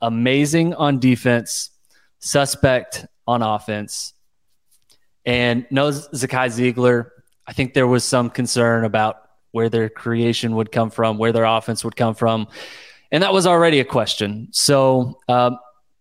amazing 0.00 0.74
on 0.74 0.98
defense, 0.98 1.70
suspect 2.20 3.06
on 3.26 3.42
offense, 3.42 4.14
and 5.24 5.66
knows 5.70 6.08
Zakai 6.10 6.48
Zeigler. 6.48 7.10
I 7.46 7.52
think 7.52 7.74
there 7.74 7.88
was 7.88 8.04
some 8.04 8.30
concern 8.30 8.84
about 8.84 9.16
where 9.52 9.68
their 9.68 9.88
creation 9.88 10.56
would 10.56 10.72
come 10.72 10.90
from, 10.90 11.18
where 11.18 11.32
their 11.32 11.44
offense 11.44 11.84
would 11.84 11.96
come 11.96 12.14
from. 12.14 12.48
And 13.10 13.22
that 13.22 13.32
was 13.32 13.46
already 13.46 13.78
a 13.80 13.84
question. 13.84 14.48
So, 14.50 15.20
um, 15.28 15.58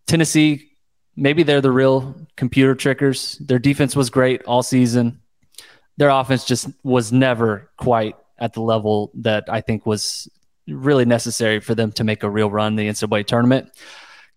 Tennessee, 0.07 0.71
maybe 1.15 1.43
they're 1.43 1.61
the 1.61 1.71
real 1.71 2.15
computer 2.35 2.73
trickers. 2.73 3.37
Their 3.37 3.59
defense 3.59 3.95
was 3.95 4.09
great 4.09 4.43
all 4.43 4.63
season. 4.63 5.19
Their 5.97 6.09
offense 6.09 6.45
just 6.45 6.69
was 6.83 7.11
never 7.11 7.69
quite 7.77 8.15
at 8.39 8.53
the 8.53 8.61
level 8.61 9.11
that 9.15 9.45
I 9.49 9.61
think 9.61 9.85
was 9.85 10.27
really 10.67 11.05
necessary 11.05 11.59
for 11.59 11.75
them 11.75 11.91
to 11.93 12.03
make 12.03 12.23
a 12.23 12.29
real 12.29 12.49
run 12.49 12.73
in 12.73 12.75
the 12.77 12.87
NCAA 12.87 13.27
tournament. 13.27 13.69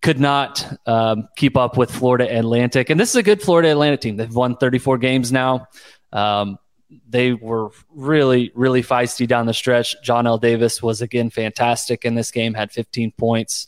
Could 0.01 0.19
not 0.19 0.79
um, 0.85 1.27
keep 1.35 1.57
up 1.57 1.77
with 1.77 1.89
Florida 1.89 2.37
Atlantic. 2.37 2.89
And 2.89 2.99
this 2.99 3.09
is 3.09 3.15
a 3.15 3.23
good 3.23 3.41
Florida 3.41 3.71
Atlantic 3.71 4.01
team. 4.01 4.17
They've 4.17 4.33
won 4.33 4.57
34 4.57 4.97
games 4.97 5.31
now. 5.31 5.67
Um, 6.11 6.59
they 7.07 7.33
were 7.33 7.69
really, 7.93 8.51
really 8.55 8.83
feisty 8.83 9.27
down 9.27 9.45
the 9.45 9.53
stretch. 9.53 9.95
Johnell 10.03 10.39
Davis 10.39 10.81
was 10.81 11.01
again 11.01 11.29
fantastic 11.29 12.05
in 12.05 12.15
this 12.15 12.31
game, 12.31 12.53
had 12.53 12.71
15 12.71 13.11
points. 13.13 13.67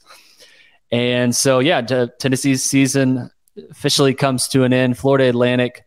And 0.91 1.35
so, 1.35 1.59
yeah, 1.59 1.81
t- 1.81 2.07
Tennessee's 2.19 2.63
season 2.63 3.29
officially 3.71 4.13
comes 4.13 4.47
to 4.49 4.63
an 4.63 4.73
end. 4.73 4.97
Florida 4.97 5.29
Atlantic 5.29 5.85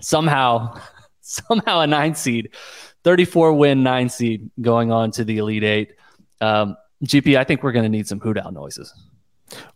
somehow, 0.00 0.80
somehow 1.20 1.80
a 1.80 1.86
nine 1.86 2.14
seed, 2.14 2.50
34 3.04 3.52
win 3.54 3.82
nine 3.82 4.08
seed 4.08 4.50
going 4.60 4.92
on 4.92 5.10
to 5.12 5.24
the 5.24 5.38
Elite 5.38 5.64
Eight. 5.64 5.92
Um, 6.40 6.76
GP, 7.04 7.36
I 7.36 7.44
think 7.44 7.62
we're 7.62 7.72
going 7.72 7.84
to 7.84 7.88
need 7.88 8.06
some 8.06 8.20
hoot 8.20 8.38
owl 8.38 8.52
noises. 8.52 8.92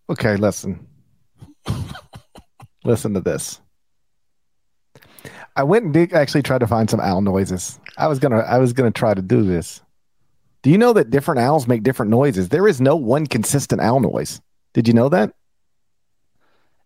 Okay, 0.09 0.37
listen. 0.37 0.87
listen 2.85 3.15
to 3.15 3.21
this. 3.21 3.61
I 5.59 5.65
went 5.65 5.87
and 5.87 5.93
did 5.93 6.13
actually 6.13 6.43
try 6.43 6.57
to 6.57 6.69
find 6.69 6.89
some 6.89 7.01
owl 7.01 7.21
noises. 7.21 7.81
I 7.97 8.07
was 8.07 8.21
gonna 8.21 8.39
I 8.39 8.59
was 8.59 8.73
gonna 8.73 8.93
try 8.93 9.13
to 9.13 9.21
do 9.21 9.43
this. 9.43 9.83
Do 10.63 10.71
you 10.71 10.79
know 10.79 10.93
that 10.93 11.11
different 11.11 11.41
owls 11.41 11.67
make 11.67 11.83
different 11.83 12.11
noises? 12.11 12.49
There 12.49 12.69
is 12.69 12.81
no 12.81 12.95
one 12.95 13.27
consistent 13.27 13.81
owl 13.81 13.99
noise. 13.99 14.41
Did 14.73 14.87
you 14.87 14.95
know 14.95 15.09
that? 15.09 15.35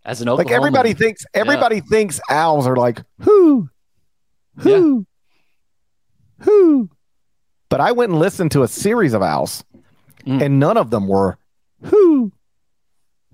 As 0.07 0.23
an 0.23 0.29
Oklahoman, 0.29 0.39
like 0.39 0.51
everybody 0.53 0.95
thinks 0.95 1.27
everybody 1.35 1.77
yeah. 1.77 1.83
thinks 1.91 2.19
owls 2.31 2.67
are 2.67 2.77
like 2.77 3.03
whoo, 3.23 3.69
whoo, 4.65 5.07
yeah. 6.41 6.47
whoo. 6.47 6.89
But 7.69 7.83
I 7.83 7.93
went 7.93 8.13
and 8.13 8.21
listened 8.21 8.53
to 8.53 8.63
a 8.63 8.69
series 8.69 9.13
of 9.13 9.21
owls, 9.21 9.65
mm. 10.25 10.41
and 10.41 10.59
none 10.59 10.79
of 10.79 10.89
them 10.89 11.09
were 11.09 11.37
whoo, 11.83 12.33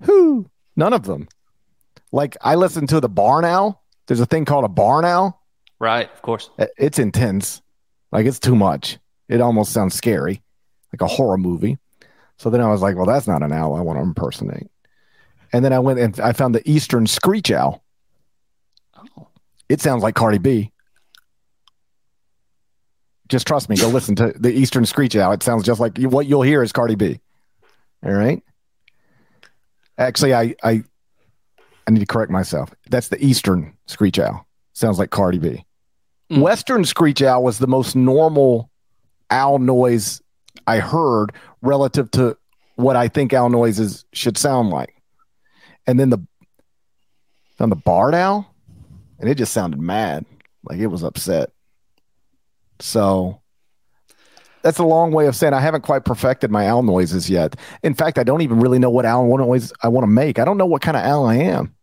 whoo. 0.05 0.49
None 0.75 0.91
of 0.91 1.03
them. 1.03 1.29
Like 2.11 2.35
I 2.41 2.55
listened 2.55 2.89
to 2.89 2.99
the 2.99 3.07
barn 3.07 3.45
owl 3.45 3.78
there's 4.09 4.19
a 4.19 4.25
thing 4.25 4.43
called 4.43 4.65
a 4.65 4.69
barn 4.69 5.05
owl. 5.05 5.39
Right, 5.77 6.11
of 6.11 6.21
course. 6.23 6.49
It's 6.57 6.97
intense. 6.97 7.61
Like 8.11 8.25
it's 8.25 8.39
too 8.39 8.55
much. 8.55 8.97
It 9.27 9.39
almost 9.39 9.71
sounds 9.71 9.93
scary, 9.93 10.41
like 10.91 11.01
a 11.01 11.07
horror 11.07 11.37
movie. 11.37 11.77
So 12.37 12.49
then 12.49 12.59
I 12.59 12.69
was 12.69 12.81
like, 12.81 12.95
well, 12.95 13.05
that's 13.05 13.27
not 13.27 13.43
an 13.43 13.53
owl 13.53 13.75
I 13.75 13.81
want 13.81 13.99
to 13.99 14.03
impersonate. 14.03 14.71
And 15.53 15.63
then 15.63 15.73
I 15.73 15.77
went 15.77 15.99
and 15.99 16.19
I 16.19 16.33
found 16.33 16.55
the 16.55 16.67
Eastern 16.67 17.05
screech 17.05 17.51
owl. 17.51 17.83
Oh. 18.97 19.27
It 19.69 19.79
sounds 19.79 20.01
like 20.01 20.15
Cardi 20.15 20.39
B. 20.39 20.71
Just 23.27 23.45
trust 23.45 23.69
me. 23.69 23.75
Go 23.77 23.89
listen 23.89 24.15
to 24.15 24.33
the 24.35 24.51
Eastern 24.51 24.87
screech 24.87 25.15
owl. 25.15 25.33
It 25.33 25.43
sounds 25.43 25.63
just 25.63 25.79
like 25.79 25.99
what 25.99 26.25
you'll 26.25 26.41
hear 26.41 26.63
is 26.63 26.71
Cardi 26.71 26.95
B. 26.95 27.19
All 28.03 28.11
right. 28.11 28.41
Actually, 29.99 30.33
I 30.33 30.55
I 30.63 30.83
I 31.89 31.91
need 31.91 32.01
to 32.01 32.05
correct 32.05 32.31
myself. 32.31 32.71
That's 32.91 33.07
the 33.07 33.19
Eastern 33.25 33.73
screech 33.87 34.19
owl. 34.19 34.45
Sounds 34.73 34.99
like 34.99 35.09
Cardi 35.09 35.39
B. 35.39 35.65
Mm. 36.31 36.41
Western 36.41 36.85
screech 36.85 37.23
owl 37.23 37.43
was 37.43 37.57
the 37.57 37.65
most 37.65 37.95
normal 37.95 38.69
owl 39.31 39.57
noise 39.57 40.21
I 40.67 40.77
heard 40.77 41.31
relative 41.63 42.11
to 42.11 42.37
what 42.75 42.95
I 42.95 43.07
think 43.07 43.33
owl 43.33 43.49
noises 43.49 44.05
should 44.13 44.37
sound 44.37 44.69
like. 44.69 45.01
And 45.87 45.99
then 45.99 46.11
the 46.11 46.19
on 47.59 47.71
the 47.71 47.75
barred 47.75 48.13
owl, 48.13 48.53
and 49.17 49.27
it 49.27 49.33
just 49.33 49.51
sounded 49.51 49.79
mad, 49.81 50.27
like 50.63 50.77
it 50.77 50.87
was 50.87 51.03
upset. 51.03 51.49
So 52.81 53.41
that's 54.61 54.77
a 54.77 54.85
long 54.85 55.11
way 55.11 55.25
of 55.25 55.35
saying 55.35 55.55
I 55.55 55.59
haven't 55.59 55.81
quite 55.81 56.05
perfected 56.05 56.51
my 56.51 56.67
owl 56.67 56.83
noises 56.83 57.31
yet. 57.31 57.55
In 57.81 57.95
fact, 57.95 58.19
I 58.19 58.23
don't 58.23 58.41
even 58.41 58.59
really 58.59 58.77
know 58.77 58.91
what 58.91 59.07
owl 59.07 59.35
noise 59.39 59.73
I 59.81 59.87
want 59.87 60.03
to 60.03 60.07
make. 60.07 60.37
I 60.37 60.45
don't 60.45 60.59
know 60.59 60.67
what 60.67 60.83
kind 60.83 60.95
of 60.95 61.03
owl 61.03 61.25
I 61.25 61.37
am 61.37 61.73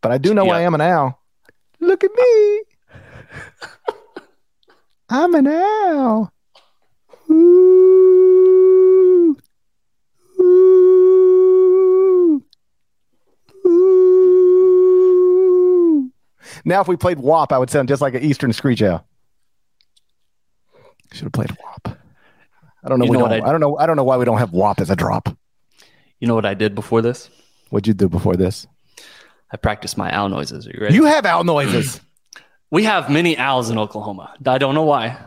but 0.00 0.12
I 0.12 0.18
do 0.18 0.34
know 0.34 0.46
yeah. 0.46 0.56
I 0.56 0.60
am 0.62 0.74
an 0.74 0.80
owl. 0.80 1.20
Look 1.80 2.04
at 2.04 2.10
me. 2.16 2.62
I'm 5.08 5.34
an 5.34 5.46
owl. 5.46 6.32
Ooh. 7.30 9.36
Ooh. 10.40 12.42
Ooh. 13.66 14.50
Now, 16.64 16.80
if 16.80 16.88
we 16.88 16.96
played 16.96 17.18
WAP, 17.18 17.52
I 17.52 17.58
would 17.58 17.70
sound 17.70 17.88
just 17.88 18.02
like 18.02 18.14
an 18.14 18.22
Eastern 18.22 18.52
screech 18.52 18.82
owl. 18.82 19.06
Should 21.12 21.24
have 21.24 21.32
played 21.32 21.50
WAP. 21.50 21.98
I 22.84 22.88
don't 22.88 22.98
know. 22.98 23.04
You 23.04 23.12
know 23.12 23.20
don't, 23.28 23.32
I- 23.32 23.48
I 23.48 23.52
don't 23.52 23.60
know. 23.60 23.76
I 23.78 23.86
don't 23.86 23.96
know 23.96 24.04
why 24.04 24.16
we 24.16 24.24
don't 24.24 24.38
have 24.38 24.52
WAP 24.52 24.80
as 24.80 24.90
a 24.90 24.96
drop. 24.96 25.28
You 26.18 26.28
know 26.28 26.34
what 26.34 26.46
I 26.46 26.54
did 26.54 26.74
before 26.74 27.02
this? 27.02 27.30
What'd 27.70 27.86
you 27.86 27.94
do 27.94 28.08
before 28.08 28.36
this? 28.36 28.66
I 29.52 29.56
practiced 29.56 29.96
my 29.98 30.12
owl 30.14 30.28
noises. 30.28 30.66
Are 30.66 30.70
you 30.70 30.80
ready? 30.80 30.94
You 30.94 31.04
have 31.04 31.26
owl 31.26 31.44
noises. 31.44 32.00
we 32.70 32.84
have 32.84 33.10
many 33.10 33.36
owls 33.36 33.70
in 33.70 33.78
Oklahoma. 33.78 34.34
I 34.46 34.58
don't 34.58 34.74
know 34.74 34.84
why. 34.84 35.18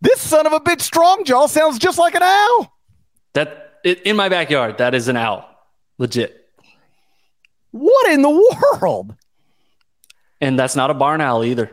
this 0.00 0.20
son 0.20 0.39
of 0.52 0.60
a 0.60 0.64
bitch, 0.64 0.80
strong 0.82 1.24
jaw, 1.24 1.46
sounds 1.46 1.78
just 1.78 1.98
like 1.98 2.14
an 2.14 2.22
owl. 2.22 2.72
That 3.34 3.74
it, 3.84 4.02
in 4.02 4.16
my 4.16 4.28
backyard, 4.28 4.78
that 4.78 4.94
is 4.94 5.08
an 5.08 5.16
owl, 5.16 5.48
legit. 5.98 6.36
What 7.70 8.10
in 8.12 8.22
the 8.22 8.30
world? 8.80 9.14
And 10.40 10.58
that's 10.58 10.74
not 10.76 10.90
a 10.90 10.94
barn 10.94 11.20
owl 11.20 11.44
either. 11.44 11.70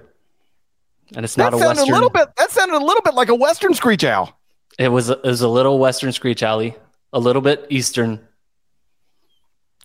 And 1.16 1.24
it's 1.24 1.36
That 1.36 1.52
not 1.52 1.54
a 1.54 1.58
sounded 1.58 1.82
western. 1.82 1.90
a 1.94 1.96
little 1.96 2.10
bit. 2.10 2.30
That 2.38 2.52
sounded 2.52 2.76
a 2.78 2.84
little 2.86 3.02
bit 3.02 3.14
like 3.14 3.30
a 3.30 3.36
western 3.36 3.74
screech 3.74 4.04
owl. 4.04 4.38
It 4.78 4.90
was 4.90 5.10
a, 5.10 5.14
it 5.14 5.24
was 5.26 5.42
a 5.42 5.48
little 5.48 5.80
western 5.80 6.12
screech 6.12 6.44
alley, 6.44 6.76
a 7.14 7.20
little 7.20 7.42
bit 7.42 7.66
eastern. 7.70 8.20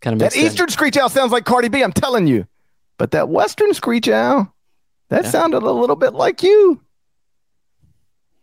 Kind 0.00 0.14
of 0.14 0.18
That 0.18 0.24
mixed 0.26 0.36
in. 0.36 0.46
eastern 0.46 0.68
screech 0.68 0.96
owl 0.96 1.08
sounds 1.08 1.30
like 1.32 1.44
Cardi 1.44 1.68
B. 1.68 1.82
I'm 1.82 1.92
telling 1.92 2.26
you. 2.26 2.46
But 2.98 3.12
that 3.12 3.28
western 3.28 3.72
screech 3.72 4.08
owl, 4.08 4.52
that 5.08 5.24
Yeah. 5.24 5.30
sounded 5.30 5.62
a 5.62 5.70
little 5.70 5.96
bit 5.96 6.12
like 6.12 6.42
you. 6.42 6.80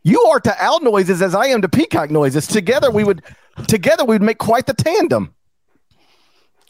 You 0.04 0.22
are 0.24 0.40
to 0.40 0.64
owl 0.64 0.80
noises 0.82 1.22
as 1.22 1.36
I 1.36 1.48
am 1.48 1.62
to 1.62 1.70
peacock 1.70 2.10
noises. 2.10 2.48
Together 2.48 2.90
we 2.90 3.04
would, 3.04 3.24
together 3.68 4.06
we'd 4.06 4.22
make 4.22 4.38
quite 4.38 4.66
the 4.66 4.74
tandem. 4.74 5.34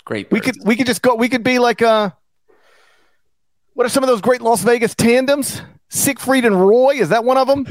Great. 0.05 0.31
We 0.31 0.39
could, 0.39 0.55
we 0.63 0.75
could 0.75 0.87
just 0.87 1.01
go. 1.01 1.13
We 1.13 1.29
could 1.29 1.43
be 1.43 1.59
like, 1.59 1.81
uh, 1.81 2.09
what 3.73 3.85
are 3.85 3.89
some 3.89 4.03
of 4.03 4.07
those 4.07 4.21
great 4.21 4.41
Las 4.41 4.63
Vegas 4.63 4.95
tandems? 4.95 5.61
Siegfried 5.89 6.45
and 6.45 6.59
Roy. 6.59 6.95
Is 6.95 7.09
that 7.09 7.23
one 7.23 7.37
of 7.37 7.47
them? 7.47 7.65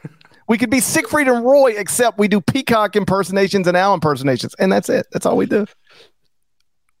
we 0.48 0.58
could 0.58 0.70
be 0.70 0.80
Siegfried 0.80 1.28
and 1.28 1.44
Roy, 1.44 1.72
except 1.76 2.18
we 2.18 2.28
do 2.28 2.40
peacock 2.40 2.96
impersonations 2.96 3.68
and 3.68 3.76
owl 3.76 3.94
impersonations, 3.94 4.54
and 4.58 4.72
that's 4.72 4.88
it. 4.88 5.06
That's 5.12 5.26
all 5.26 5.36
we 5.36 5.46
do. 5.46 5.66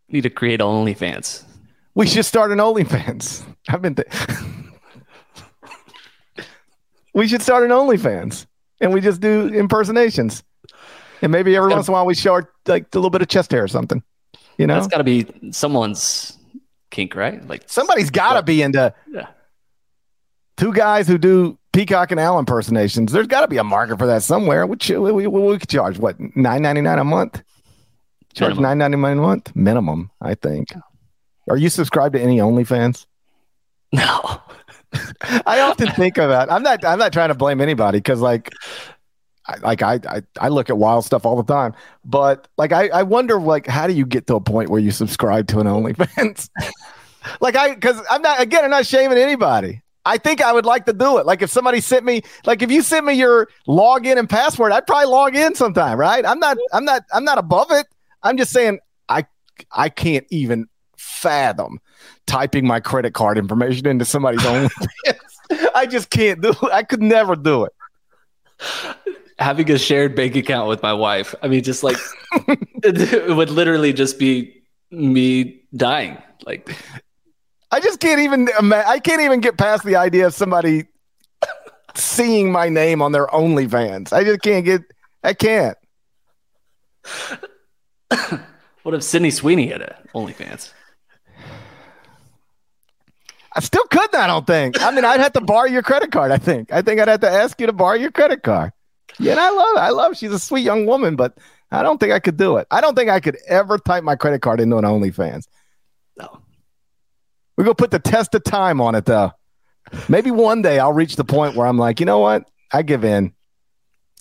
need 0.08 0.22
to 0.22 0.30
create 0.30 0.60
OnlyFans. 0.60 1.44
We 1.94 2.06
should 2.06 2.24
start 2.24 2.52
an 2.52 2.58
OnlyFans. 2.58 3.44
I've 3.68 3.82
been. 3.82 3.94
Th- 3.94 4.08
we 7.14 7.26
should 7.28 7.42
start 7.42 7.64
an 7.64 7.70
OnlyFans, 7.70 8.46
and 8.80 8.92
we 8.92 9.00
just 9.00 9.20
do 9.20 9.46
impersonations, 9.48 10.42
and 11.22 11.32
maybe 11.32 11.56
every 11.56 11.70
once 11.70 11.88
in 11.88 11.92
a 11.92 11.94
while 11.94 12.06
we 12.06 12.14
show 12.14 12.32
our 12.34 12.50
like 12.66 12.84
a 12.92 12.98
little 12.98 13.10
bit 13.10 13.22
of 13.22 13.28
chest 13.28 13.50
hair 13.50 13.62
or 13.64 13.68
something. 13.68 14.02
You 14.58 14.66
know, 14.66 14.74
That's 14.74 14.86
got 14.86 14.98
to 14.98 15.04
be 15.04 15.26
someone's 15.50 16.36
kink, 16.90 17.14
right? 17.16 17.46
Like 17.48 17.64
somebody's 17.66 18.10
got 18.10 18.34
to 18.34 18.42
be 18.42 18.62
into 18.62 18.94
Yeah. 19.10 19.26
two 20.56 20.72
guys 20.72 21.08
who 21.08 21.18
do 21.18 21.58
peacock 21.72 22.12
and 22.12 22.20
owl 22.20 22.38
impersonations. 22.38 23.10
There's 23.10 23.26
got 23.26 23.40
to 23.40 23.48
be 23.48 23.56
a 23.56 23.64
market 23.64 23.98
for 23.98 24.06
that 24.06 24.22
somewhere. 24.22 24.64
We, 24.66 24.76
we, 24.90 25.10
we, 25.12 25.26
we 25.26 25.58
could 25.58 25.68
charge 25.68 25.98
what 25.98 26.16
nine 26.36 26.62
ninety 26.62 26.82
nine 26.82 26.98
a 27.00 27.04
month. 27.04 27.42
Charge 28.34 28.56
nine 28.58 28.78
ninety 28.78 28.96
nine 28.96 29.18
a 29.18 29.20
month 29.20 29.54
minimum. 29.56 30.10
I 30.20 30.34
think. 30.34 30.72
Are 31.50 31.56
you 31.56 31.68
subscribed 31.68 32.14
to 32.14 32.20
any 32.20 32.38
OnlyFans? 32.38 33.06
No. 33.92 34.40
I 35.46 35.60
often 35.60 35.90
think 35.92 36.18
of 36.18 36.28
that. 36.30 36.50
I'm 36.52 36.62
not. 36.62 36.84
I'm 36.84 36.98
not 36.98 37.12
trying 37.12 37.28
to 37.28 37.34
blame 37.34 37.60
anybody 37.60 37.98
because, 37.98 38.20
like, 38.20 38.52
I, 39.46 39.56
like 39.56 39.82
I, 39.82 40.00
I, 40.08 40.22
I 40.40 40.48
look 40.48 40.70
at 40.70 40.78
wild 40.78 41.04
stuff 41.04 41.26
all 41.26 41.40
the 41.40 41.52
time. 41.52 41.74
But 42.04 42.48
like, 42.56 42.72
I, 42.72 42.88
I 42.88 43.02
wonder, 43.02 43.38
like, 43.40 43.66
how 43.66 43.86
do 43.86 43.92
you 43.92 44.06
get 44.06 44.26
to 44.28 44.36
a 44.36 44.40
point 44.40 44.70
where 44.70 44.80
you 44.80 44.90
subscribe 44.90 45.48
to 45.48 45.60
an 45.60 45.66
OnlyFans? 45.66 46.48
like, 47.40 47.56
I, 47.56 47.74
because 47.74 48.00
I'm 48.10 48.22
not. 48.22 48.40
Again, 48.40 48.64
I'm 48.64 48.70
not 48.70 48.86
shaming 48.86 49.18
anybody. 49.18 49.82
I 50.06 50.18
think 50.18 50.42
I 50.42 50.52
would 50.52 50.66
like 50.66 50.84
to 50.86 50.92
do 50.92 51.18
it. 51.18 51.24
Like, 51.24 51.40
if 51.40 51.50
somebody 51.50 51.80
sent 51.80 52.04
me, 52.04 52.22
like, 52.44 52.60
if 52.60 52.70
you 52.70 52.82
sent 52.82 53.06
me 53.06 53.14
your 53.14 53.48
login 53.66 54.18
and 54.18 54.28
password, 54.28 54.70
I'd 54.70 54.86
probably 54.86 55.06
log 55.06 55.34
in 55.34 55.54
sometime, 55.54 55.98
right? 55.98 56.24
I'm 56.24 56.38
not. 56.38 56.56
I'm 56.72 56.84
not. 56.84 57.02
I'm 57.12 57.24
not 57.24 57.38
above 57.38 57.70
it. 57.70 57.86
I'm 58.22 58.36
just 58.36 58.52
saying, 58.52 58.80
I, 59.08 59.26
I 59.70 59.90
can't 59.90 60.26
even 60.30 60.66
fathom 60.96 61.78
typing 62.26 62.66
my 62.66 62.80
credit 62.80 63.14
card 63.14 63.38
information 63.38 63.86
into 63.86 64.04
somebody's 64.04 64.40
OnlyFans. 64.40 65.70
I 65.74 65.86
just 65.86 66.10
can't 66.10 66.40
do 66.40 66.50
it. 66.50 66.72
I 66.72 66.82
could 66.82 67.02
never 67.02 67.36
do 67.36 67.64
it. 67.64 67.72
Having 69.38 69.70
a 69.72 69.78
shared 69.78 70.14
bank 70.14 70.36
account 70.36 70.68
with 70.68 70.82
my 70.82 70.92
wife. 70.92 71.34
I 71.42 71.48
mean, 71.48 71.62
just 71.62 71.82
like 71.82 71.96
it 72.82 73.34
would 73.34 73.50
literally 73.50 73.92
just 73.92 74.18
be 74.18 74.62
me 74.90 75.62
dying. 75.76 76.16
Like 76.46 76.74
I 77.70 77.80
just 77.80 78.00
can't 78.00 78.20
even 78.20 78.48
I 78.72 79.00
can't 79.00 79.22
even 79.22 79.40
get 79.40 79.58
past 79.58 79.84
the 79.84 79.96
idea 79.96 80.26
of 80.26 80.34
somebody 80.34 80.84
seeing 81.94 82.52
my 82.52 82.68
name 82.68 83.02
on 83.02 83.12
their 83.12 83.26
OnlyFans. 83.26 84.12
I 84.12 84.24
just 84.24 84.42
can't 84.42 84.64
get 84.64 84.82
I 85.22 85.34
can't. 85.34 85.76
what 88.82 88.94
if 88.94 89.02
Sydney 89.02 89.30
Sweeney 89.30 89.68
had 89.68 89.82
a 89.82 89.98
OnlyFans? 90.14 90.72
I 93.56 93.60
still 93.60 93.84
couldn't, 93.84 94.18
I 94.18 94.26
don't 94.26 94.46
think. 94.46 94.82
I 94.82 94.90
mean, 94.90 95.04
I'd 95.04 95.20
have 95.20 95.32
to 95.34 95.40
borrow 95.40 95.66
your 95.66 95.82
credit 95.82 96.10
card, 96.10 96.32
I 96.32 96.38
think. 96.38 96.72
I 96.72 96.82
think 96.82 97.00
I'd 97.00 97.08
have 97.08 97.20
to 97.20 97.30
ask 97.30 97.60
you 97.60 97.66
to 97.66 97.72
borrow 97.72 97.94
your 97.94 98.10
credit 98.10 98.42
card. 98.42 98.72
Yeah, 99.18 99.32
and 99.32 99.40
I 99.40 99.50
love 99.50 99.76
it. 99.76 99.80
I 99.80 99.90
love 99.90 100.16
she's 100.16 100.32
a 100.32 100.38
sweet 100.38 100.62
young 100.62 100.86
woman, 100.86 101.14
but 101.14 101.38
I 101.70 101.82
don't 101.82 101.98
think 101.98 102.12
I 102.12 102.18
could 102.18 102.36
do 102.36 102.56
it. 102.56 102.66
I 102.70 102.80
don't 102.80 102.96
think 102.96 103.10
I 103.10 103.20
could 103.20 103.36
ever 103.46 103.78
type 103.78 104.02
my 104.02 104.16
credit 104.16 104.42
card 104.42 104.60
into 104.60 104.76
an 104.76 104.84
OnlyFans. 104.84 105.46
No. 106.16 106.40
We're 107.56 107.64
gonna 107.64 107.74
put 107.74 107.92
the 107.92 108.00
test 108.00 108.34
of 108.34 108.42
time 108.42 108.80
on 108.80 108.94
it 108.94 109.04
though. 109.04 109.32
Maybe 110.08 110.30
one 110.30 110.62
day 110.62 110.78
I'll 110.78 110.92
reach 110.92 111.16
the 111.16 111.24
point 111.24 111.54
where 111.54 111.66
I'm 111.66 111.78
like, 111.78 112.00
you 112.00 112.06
know 112.06 112.18
what? 112.18 112.44
I 112.72 112.82
give 112.82 113.04
in. 113.04 113.32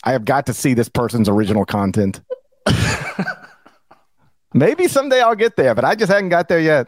I 0.03 0.11
have 0.11 0.25
got 0.25 0.47
to 0.47 0.53
see 0.53 0.73
this 0.73 0.89
person's 0.89 1.29
original 1.29 1.65
content. 1.65 2.21
Maybe 4.53 4.87
someday 4.87 5.21
I'll 5.21 5.35
get 5.35 5.55
there, 5.55 5.73
but 5.73 5.85
I 5.85 5.95
just 5.95 6.11
haven't 6.11 6.29
got 6.29 6.49
there 6.49 6.59
yet. 6.59 6.87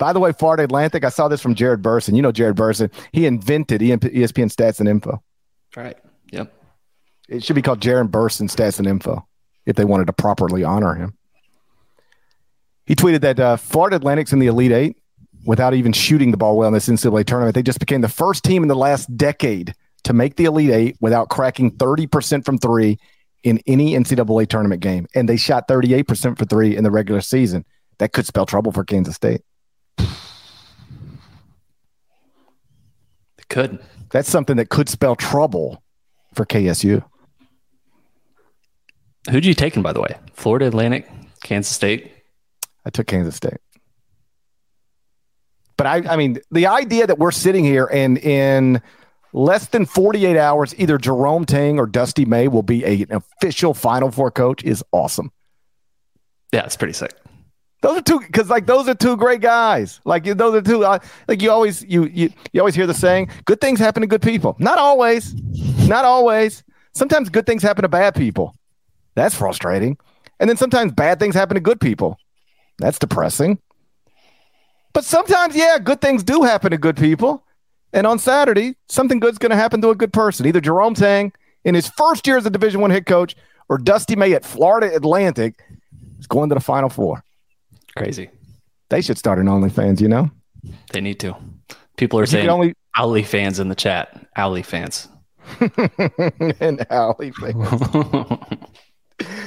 By 0.00 0.14
the 0.14 0.18
way, 0.18 0.32
Florida 0.32 0.64
Atlantic, 0.64 1.04
I 1.04 1.10
saw 1.10 1.28
this 1.28 1.42
from 1.42 1.54
Jared 1.54 1.82
Burson. 1.82 2.14
You 2.14 2.22
know 2.22 2.32
Jared 2.32 2.56
Burson. 2.56 2.90
He 3.12 3.26
invented 3.26 3.82
ESPN 3.82 4.50
Stats 4.50 4.80
and 4.80 4.88
Info. 4.88 5.22
Right. 5.76 5.96
Yep. 6.32 6.50
It 7.28 7.44
should 7.44 7.54
be 7.54 7.60
called 7.60 7.82
Jared 7.82 8.10
Burson 8.10 8.48
Stats 8.48 8.78
and 8.78 8.88
Info 8.88 9.28
if 9.66 9.76
they 9.76 9.84
wanted 9.84 10.06
to 10.06 10.14
properly 10.14 10.64
honor 10.64 10.94
him. 10.94 11.18
He 12.86 12.96
tweeted 12.96 13.20
that 13.20 13.38
uh, 13.38 13.56
Florida 13.58 13.96
Atlantic's 13.96 14.32
in 14.32 14.38
the 14.38 14.46
Elite 14.46 14.72
Eight 14.72 14.96
without 15.44 15.74
even 15.74 15.92
shooting 15.92 16.30
the 16.30 16.38
ball 16.38 16.56
well 16.56 16.68
in 16.68 16.74
this 16.74 16.88
NCAA 16.88 17.26
tournament. 17.26 17.54
They 17.54 17.62
just 17.62 17.78
became 17.78 18.00
the 18.00 18.08
first 18.08 18.42
team 18.42 18.62
in 18.62 18.68
the 18.68 18.74
last 18.74 19.14
decade 19.18 19.74
to 20.04 20.14
make 20.14 20.36
the 20.36 20.46
Elite 20.46 20.70
Eight 20.70 20.96
without 21.02 21.28
cracking 21.28 21.76
30% 21.76 22.46
from 22.46 22.56
three 22.56 22.98
in 23.44 23.60
any 23.66 23.92
NCAA 23.92 24.48
tournament 24.48 24.80
game. 24.80 25.06
And 25.14 25.28
they 25.28 25.36
shot 25.36 25.68
38% 25.68 26.38
for 26.38 26.46
three 26.46 26.74
in 26.74 26.84
the 26.84 26.90
regular 26.90 27.20
season. 27.20 27.66
That 27.98 28.14
could 28.14 28.24
spell 28.24 28.46
trouble 28.46 28.72
for 28.72 28.82
Kansas 28.82 29.14
State. 29.14 29.42
Could. 33.50 33.78
That's 34.10 34.28
something 34.28 34.56
that 34.56 34.70
could 34.70 34.88
spell 34.88 35.14
trouble 35.16 35.82
for 36.34 36.46
KSU. 36.46 37.04
Who'd 39.30 39.44
you 39.44 39.54
taken, 39.54 39.82
by 39.82 39.92
the 39.92 40.00
way? 40.00 40.16
Florida 40.32 40.66
Atlantic, 40.66 41.08
Kansas 41.42 41.72
State. 41.72 42.12
I 42.84 42.90
took 42.90 43.06
Kansas 43.06 43.36
State. 43.36 43.58
But 45.76 45.86
I, 45.86 46.12
I 46.12 46.16
mean, 46.16 46.38
the 46.50 46.66
idea 46.66 47.06
that 47.06 47.18
we're 47.18 47.30
sitting 47.30 47.64
here 47.64 47.88
and 47.90 48.18
in 48.18 48.82
less 49.32 49.68
than 49.68 49.86
48 49.86 50.36
hours, 50.36 50.74
either 50.78 50.98
Jerome 50.98 51.44
Tang 51.44 51.78
or 51.78 51.86
Dusty 51.86 52.24
May 52.24 52.48
will 52.48 52.62
be 52.62 52.84
a, 52.84 53.02
an 53.02 53.12
official 53.12 53.74
Final 53.74 54.10
Four 54.10 54.30
coach 54.30 54.62
is 54.64 54.84
awesome. 54.92 55.32
Yeah, 56.52 56.64
it's 56.64 56.76
pretty 56.76 56.94
sick. 56.94 57.14
Those 57.82 57.98
are 57.98 58.02
two 58.02 58.20
because 58.20 58.50
like 58.50 58.66
those 58.66 58.88
are 58.88 58.94
two 58.94 59.16
great 59.16 59.40
guys. 59.40 60.00
Like 60.04 60.24
those 60.24 60.54
are 60.54 60.60
two. 60.60 60.84
Uh, 60.84 60.98
like 61.28 61.40
you 61.40 61.50
always 61.50 61.82
you 61.82 62.04
you 62.06 62.30
you 62.52 62.60
always 62.60 62.74
hear 62.74 62.86
the 62.86 62.94
saying, 62.94 63.30
"Good 63.46 63.60
things 63.60 63.78
happen 63.78 64.02
to 64.02 64.06
good 64.06 64.22
people." 64.22 64.54
Not 64.58 64.78
always, 64.78 65.34
not 65.88 66.04
always. 66.04 66.62
Sometimes 66.92 67.30
good 67.30 67.46
things 67.46 67.62
happen 67.62 67.82
to 67.82 67.88
bad 67.88 68.14
people. 68.14 68.54
That's 69.14 69.34
frustrating. 69.34 69.96
And 70.38 70.48
then 70.48 70.56
sometimes 70.56 70.92
bad 70.92 71.18
things 71.18 71.34
happen 71.34 71.54
to 71.54 71.60
good 71.60 71.80
people. 71.80 72.18
That's 72.78 72.98
depressing. 72.98 73.58
But 74.92 75.04
sometimes, 75.04 75.54
yeah, 75.54 75.78
good 75.78 76.00
things 76.00 76.22
do 76.22 76.42
happen 76.42 76.70
to 76.72 76.78
good 76.78 76.96
people. 76.96 77.44
And 77.92 78.06
on 78.06 78.18
Saturday, 78.18 78.76
something 78.88 79.20
good's 79.20 79.38
going 79.38 79.50
to 79.50 79.56
happen 79.56 79.80
to 79.82 79.90
a 79.90 79.94
good 79.94 80.12
person. 80.12 80.46
Either 80.46 80.60
Jerome 80.60 80.94
Tang 80.94 81.32
in 81.64 81.74
his 81.74 81.88
first 81.88 82.26
year 82.26 82.36
as 82.36 82.46
a 82.46 82.50
Division 82.50 82.80
One 82.80 82.90
head 82.90 83.06
coach, 83.06 83.36
or 83.68 83.78
Dusty 83.78 84.16
May 84.16 84.32
at 84.32 84.44
Florida 84.44 84.94
Atlantic 84.94 85.62
is 86.18 86.26
going 86.26 86.48
to 86.48 86.54
the 86.54 86.60
Final 86.60 86.88
Four. 86.88 87.22
Crazy. 87.96 88.30
They 88.88 89.00
should 89.02 89.18
start 89.18 89.38
an 89.38 89.46
OnlyFans, 89.46 90.00
you 90.00 90.08
know? 90.08 90.30
They 90.92 91.00
need 91.00 91.20
to. 91.20 91.36
People 91.96 92.18
are 92.18 92.24
If 92.24 92.30
saying 92.30 92.48
only 92.48 92.74
Owly 92.96 93.22
fans 93.22 93.60
in 93.60 93.68
the 93.68 93.74
chat. 93.74 94.26
Owly 94.36 94.62
fans. 94.62 95.08
and 95.60 95.70
OnlyFans. 96.90 98.68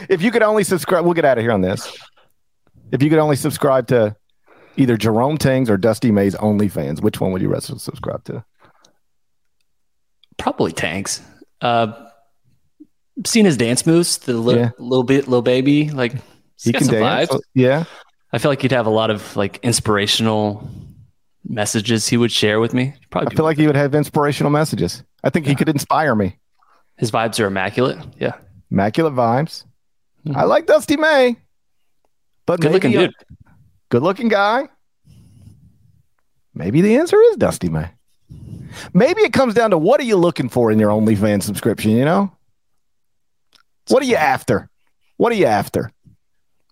If 0.09 0.21
you 0.21 0.31
could 0.31 0.43
only 0.43 0.63
subscribe, 0.63 1.03
we'll 1.03 1.13
get 1.13 1.25
out 1.25 1.37
of 1.37 1.43
here 1.43 1.51
on 1.51 1.61
this. 1.61 1.97
If 2.91 3.01
you 3.03 3.09
could 3.09 3.19
only 3.19 3.35
subscribe 3.35 3.87
to 3.87 4.15
either 4.77 4.97
Jerome 4.97 5.37
Tang's 5.37 5.69
or 5.69 5.77
Dusty 5.77 6.11
May's 6.11 6.35
OnlyFans, 6.35 7.01
which 7.01 7.19
one 7.19 7.31
would 7.31 7.41
you 7.41 7.49
rather 7.49 7.77
subscribe 7.79 8.23
to? 8.25 8.43
Probably 10.37 10.71
Tang's. 10.71 11.21
Uh, 11.61 12.07
seen 13.25 13.45
his 13.45 13.57
dance 13.57 13.85
moves, 13.85 14.17
the 14.19 14.33
li- 14.33 14.55
Yeah. 14.57 14.69
little 14.79 15.03
bit, 15.03 15.27
little 15.27 15.41
baby. 15.41 15.89
Like 15.89 16.13
He 16.61 16.71
can 16.73 16.87
dance. 16.87 17.29
vibes. 17.29 17.39
Yeah. 17.53 17.83
I 18.33 18.39
feel 18.39 18.49
like 18.51 18.61
he'd 18.61 18.71
have 18.71 18.87
a 18.87 18.91
lot 18.91 19.11
of 19.11 19.35
like 19.35 19.59
inspirational 19.63 20.67
messages 21.47 22.07
he 22.07 22.17
would 22.17 22.31
share 22.31 22.59
with 22.59 22.73
me. 22.73 22.95
Probably 23.11 23.31
I 23.31 23.35
feel 23.35 23.45
like 23.45 23.57
he 23.57 23.67
would 23.67 23.75
have 23.75 23.93
inspirational 23.93 24.51
messages. 24.51 25.03
I 25.23 25.29
think 25.29 25.45
he 25.45 25.55
could 25.55 25.69
inspire 25.69 26.15
me. 26.15 26.37
his 26.97 27.11
vibes 27.11 27.39
are 27.39 27.45
immaculate. 27.45 27.97
Yeah, 28.19 28.33
Immaculate 28.71 29.13
vibes. 29.13 29.65
Hmm. 30.25 30.35
I 30.35 30.43
like 30.45 30.65
Dusty 30.65 30.97
May, 30.97 31.37
but 32.45 32.59
good 32.59 32.71
looking 32.71 32.91
dude. 32.91 33.13
good 33.89 34.01
looking 34.03 34.29
guy. 34.29 34.67
Maybe 36.55 36.81
the 36.81 36.97
answer 36.97 37.19
is 37.21 37.35
Dusty 37.37 37.69
May. 37.69 37.89
Maybe 38.93 39.21
it 39.21 39.33
comes 39.33 39.53
down 39.53 39.69
to 39.71 39.77
what 39.77 39.99
are 39.99 40.05
you 40.05 40.17
looking 40.17 40.49
for 40.49 40.71
in 40.71 40.79
your 40.79 40.89
OnlyFans 40.89 41.43
subscription, 41.43 41.91
you 41.91 42.05
know? 42.05 42.31
What 43.89 44.01
are 44.01 44.05
you 44.05 44.15
after? 44.15 44.69
What 45.17 45.31
are 45.31 45.35
you 45.35 45.45
after? 45.45 45.91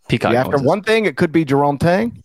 Peacock. 0.07 0.31
you 0.31 0.37
after 0.37 0.57
one 0.57 0.81
thing, 0.83 1.05
it 1.05 1.17
could 1.17 1.31
be 1.31 1.45
Jerome 1.45 1.77
Tang. 1.77 2.23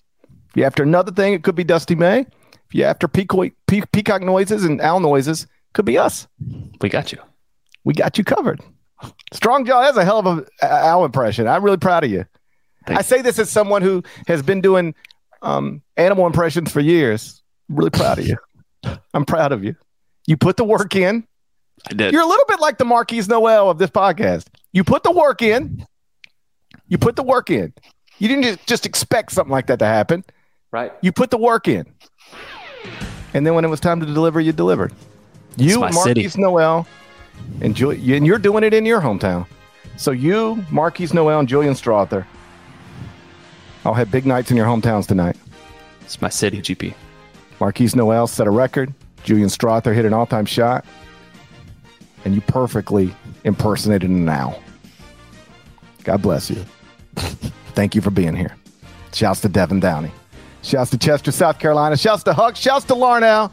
If 0.50 0.56
you 0.56 0.64
after 0.64 0.82
another 0.82 1.12
thing, 1.12 1.34
it 1.34 1.42
could 1.42 1.54
be 1.54 1.64
Dusty 1.64 1.94
May. 1.94 2.20
If 2.20 2.74
you 2.74 2.84
after 2.84 3.06
peacock, 3.06 3.48
pe- 3.66 3.82
peacock 3.92 4.22
noises 4.22 4.64
and 4.64 4.80
owl 4.80 5.00
noises, 5.00 5.46
could 5.72 5.84
be 5.84 5.98
us. 5.98 6.26
we 6.80 6.88
got 6.88 7.12
you. 7.12 7.18
We 7.84 7.94
got 7.94 8.18
you 8.18 8.24
covered. 8.24 8.60
Strong 9.32 9.66
jaw. 9.66 9.82
That's 9.82 9.98
a 9.98 10.04
hell 10.04 10.18
of 10.18 10.26
a 10.26 10.46
owl 10.66 11.04
impression. 11.04 11.46
I'm 11.46 11.62
really 11.62 11.76
proud 11.76 12.02
of 12.04 12.10
you. 12.10 12.24
I 12.88 13.02
say 13.02 13.20
this 13.20 13.38
as 13.38 13.50
someone 13.50 13.82
who 13.82 14.02
has 14.26 14.42
been 14.42 14.60
doing 14.60 14.94
um, 15.42 15.82
animal 15.96 16.26
impressions 16.26 16.72
for 16.72 16.80
years. 16.80 17.42
really 17.68 17.90
proud 17.90 18.18
of 18.18 18.26
you. 18.26 18.36
I'm 19.14 19.24
proud 19.24 19.52
of 19.52 19.64
you. 19.64 19.76
You 20.26 20.36
put 20.36 20.56
the 20.56 20.64
work 20.64 20.94
in. 20.96 21.26
I 21.90 21.94
did. 21.94 22.12
You're 22.12 22.22
a 22.22 22.26
little 22.26 22.46
bit 22.48 22.60
like 22.60 22.78
the 22.78 22.84
Markquis 22.84 23.28
Nowell 23.28 23.70
of 23.70 23.78
this 23.78 23.90
podcast. 23.90 24.46
You 24.72 24.82
put 24.84 25.02
the 25.02 25.12
work 25.12 25.42
in. 25.42 25.84
You 26.88 26.98
put 26.98 27.16
the 27.16 27.22
work 27.22 27.50
in. 27.50 27.72
You 28.18 28.28
didn't 28.28 28.64
just, 28.66 28.86
expect 28.86 29.32
something 29.32 29.52
like 29.52 29.66
that 29.66 29.78
to 29.80 29.86
happen. 29.86 30.24
right. 30.70 30.92
You 31.02 31.12
put 31.12 31.30
the 31.30 31.36
work 31.38 31.68
in. 31.68 31.86
And 33.34 33.46
then 33.46 33.54
when 33.54 33.64
it 33.64 33.68
was 33.68 33.80
time 33.80 34.00
to 34.00 34.06
deliver, 34.06 34.40
you 34.40 34.52
delivered. 34.52 34.92
You, 35.56 35.80
Markquis 35.80 36.02
city. 36.04 36.30
Nowell, 36.36 36.86
and, 37.60 37.74
Ju- 37.74 37.90
and 37.90 38.26
you're 38.26 38.38
doing 38.38 38.64
it 38.64 38.72
in 38.72 38.86
your 38.86 39.00
hometown. 39.00 39.46
So 39.96 40.10
you, 40.10 40.56
Markquis 40.70 41.12
Nowell, 41.12 41.40
and 41.40 41.48
Julian 41.48 41.74
Strawther, 41.74 42.24
I'll 43.84 43.94
have 43.94 44.10
big 44.10 44.26
nights 44.26 44.50
in 44.50 44.56
your 44.56 44.66
hometowns 44.66 45.06
tonight. 45.06 45.36
It's 46.02 46.20
my 46.20 46.28
city, 46.28 46.60
GP. 46.60 46.94
Markquis 47.58 47.94
Nowell 47.94 48.26
set 48.26 48.46
a 48.46 48.50
record. 48.50 48.92
Julian 49.24 49.48
Strawther 49.48 49.94
hit 49.94 50.04
an 50.04 50.12
all-time 50.12 50.46
shot. 50.46 50.84
And 52.24 52.34
you 52.34 52.40
perfectly 52.42 53.14
impersonated 53.44 54.10
an 54.10 54.28
owl. 54.28 54.62
God 56.04 56.22
bless 56.22 56.50
you. 56.50 56.64
Thank 57.74 57.94
you 57.94 58.00
for 58.00 58.10
being 58.10 58.34
here. 58.34 58.56
Shouts 59.12 59.40
to 59.40 59.48
Devin 59.48 59.80
Downey. 59.80 60.10
Shouts 60.62 60.90
to 60.90 60.98
Chester, 60.98 61.30
South 61.30 61.58
Carolina. 61.58 61.96
Shouts 61.96 62.22
to 62.24 62.32
Huck. 62.32 62.56
Shouts 62.56 62.84
to 62.86 62.94
Larnell. 62.94 63.52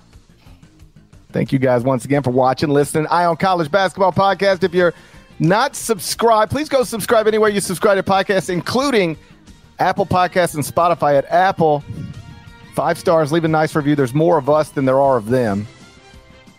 Thank 1.31 1.51
you 1.51 1.59
guys 1.59 1.83
once 1.83 2.05
again 2.05 2.21
for 2.23 2.31
watching, 2.31 2.69
listening. 2.69 3.07
On 3.07 3.35
College 3.37 3.71
Basketball 3.71 4.11
Podcast. 4.11 4.63
If 4.63 4.73
you're 4.73 4.93
not 5.39 5.75
subscribed, 5.75 6.51
please 6.51 6.69
go 6.69 6.83
subscribe 6.83 7.27
anywhere 7.27 7.49
you 7.49 7.59
subscribe 7.59 7.97
to 7.97 8.03
podcasts, 8.03 8.49
including 8.49 9.17
Apple 9.79 10.05
Podcasts 10.05 10.55
and 10.55 10.63
Spotify 10.63 11.17
at 11.17 11.25
Apple. 11.25 11.83
Five 12.75 12.97
stars, 12.97 13.31
leave 13.31 13.45
a 13.45 13.47
nice 13.47 13.75
review. 13.75 13.95
There's 13.95 14.13
more 14.13 14.37
of 14.37 14.49
us 14.49 14.69
than 14.69 14.85
there 14.85 15.01
are 15.01 15.17
of 15.17 15.29
them. 15.29 15.67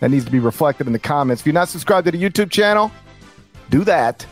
That 0.01 0.11
needs 0.11 0.25
to 0.25 0.31
be 0.31 0.39
reflected 0.39 0.87
in 0.87 0.93
the 0.93 0.99
comments. 0.99 1.43
If 1.43 1.47
you're 1.47 1.55
not 1.55 1.69
subscribed 1.69 2.05
to 2.07 2.11
the 2.13 2.23
YouTube 2.23 2.51
channel, 2.51 2.91
do 3.71 3.85
that. 3.85 4.27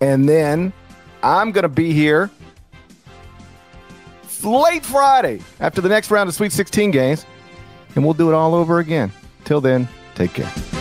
And 0.00 0.28
then 0.28 0.72
I'm 1.26 1.50
going 1.50 1.64
to 1.64 1.68
be 1.68 1.92
here 1.92 2.30
late 4.44 4.84
Friday 4.84 5.40
after 5.58 5.80
the 5.80 5.88
next 5.88 6.12
round 6.12 6.28
of 6.28 6.36
Sweet 6.36 6.52
16 6.52 6.92
games, 6.92 7.26
and 7.96 8.04
we'll 8.04 8.14
do 8.14 8.30
it 8.30 8.34
all 8.34 8.54
over 8.54 8.78
again. 8.78 9.10
Till 9.44 9.60
then, 9.60 9.88
take 10.14 10.34
care. 10.34 10.75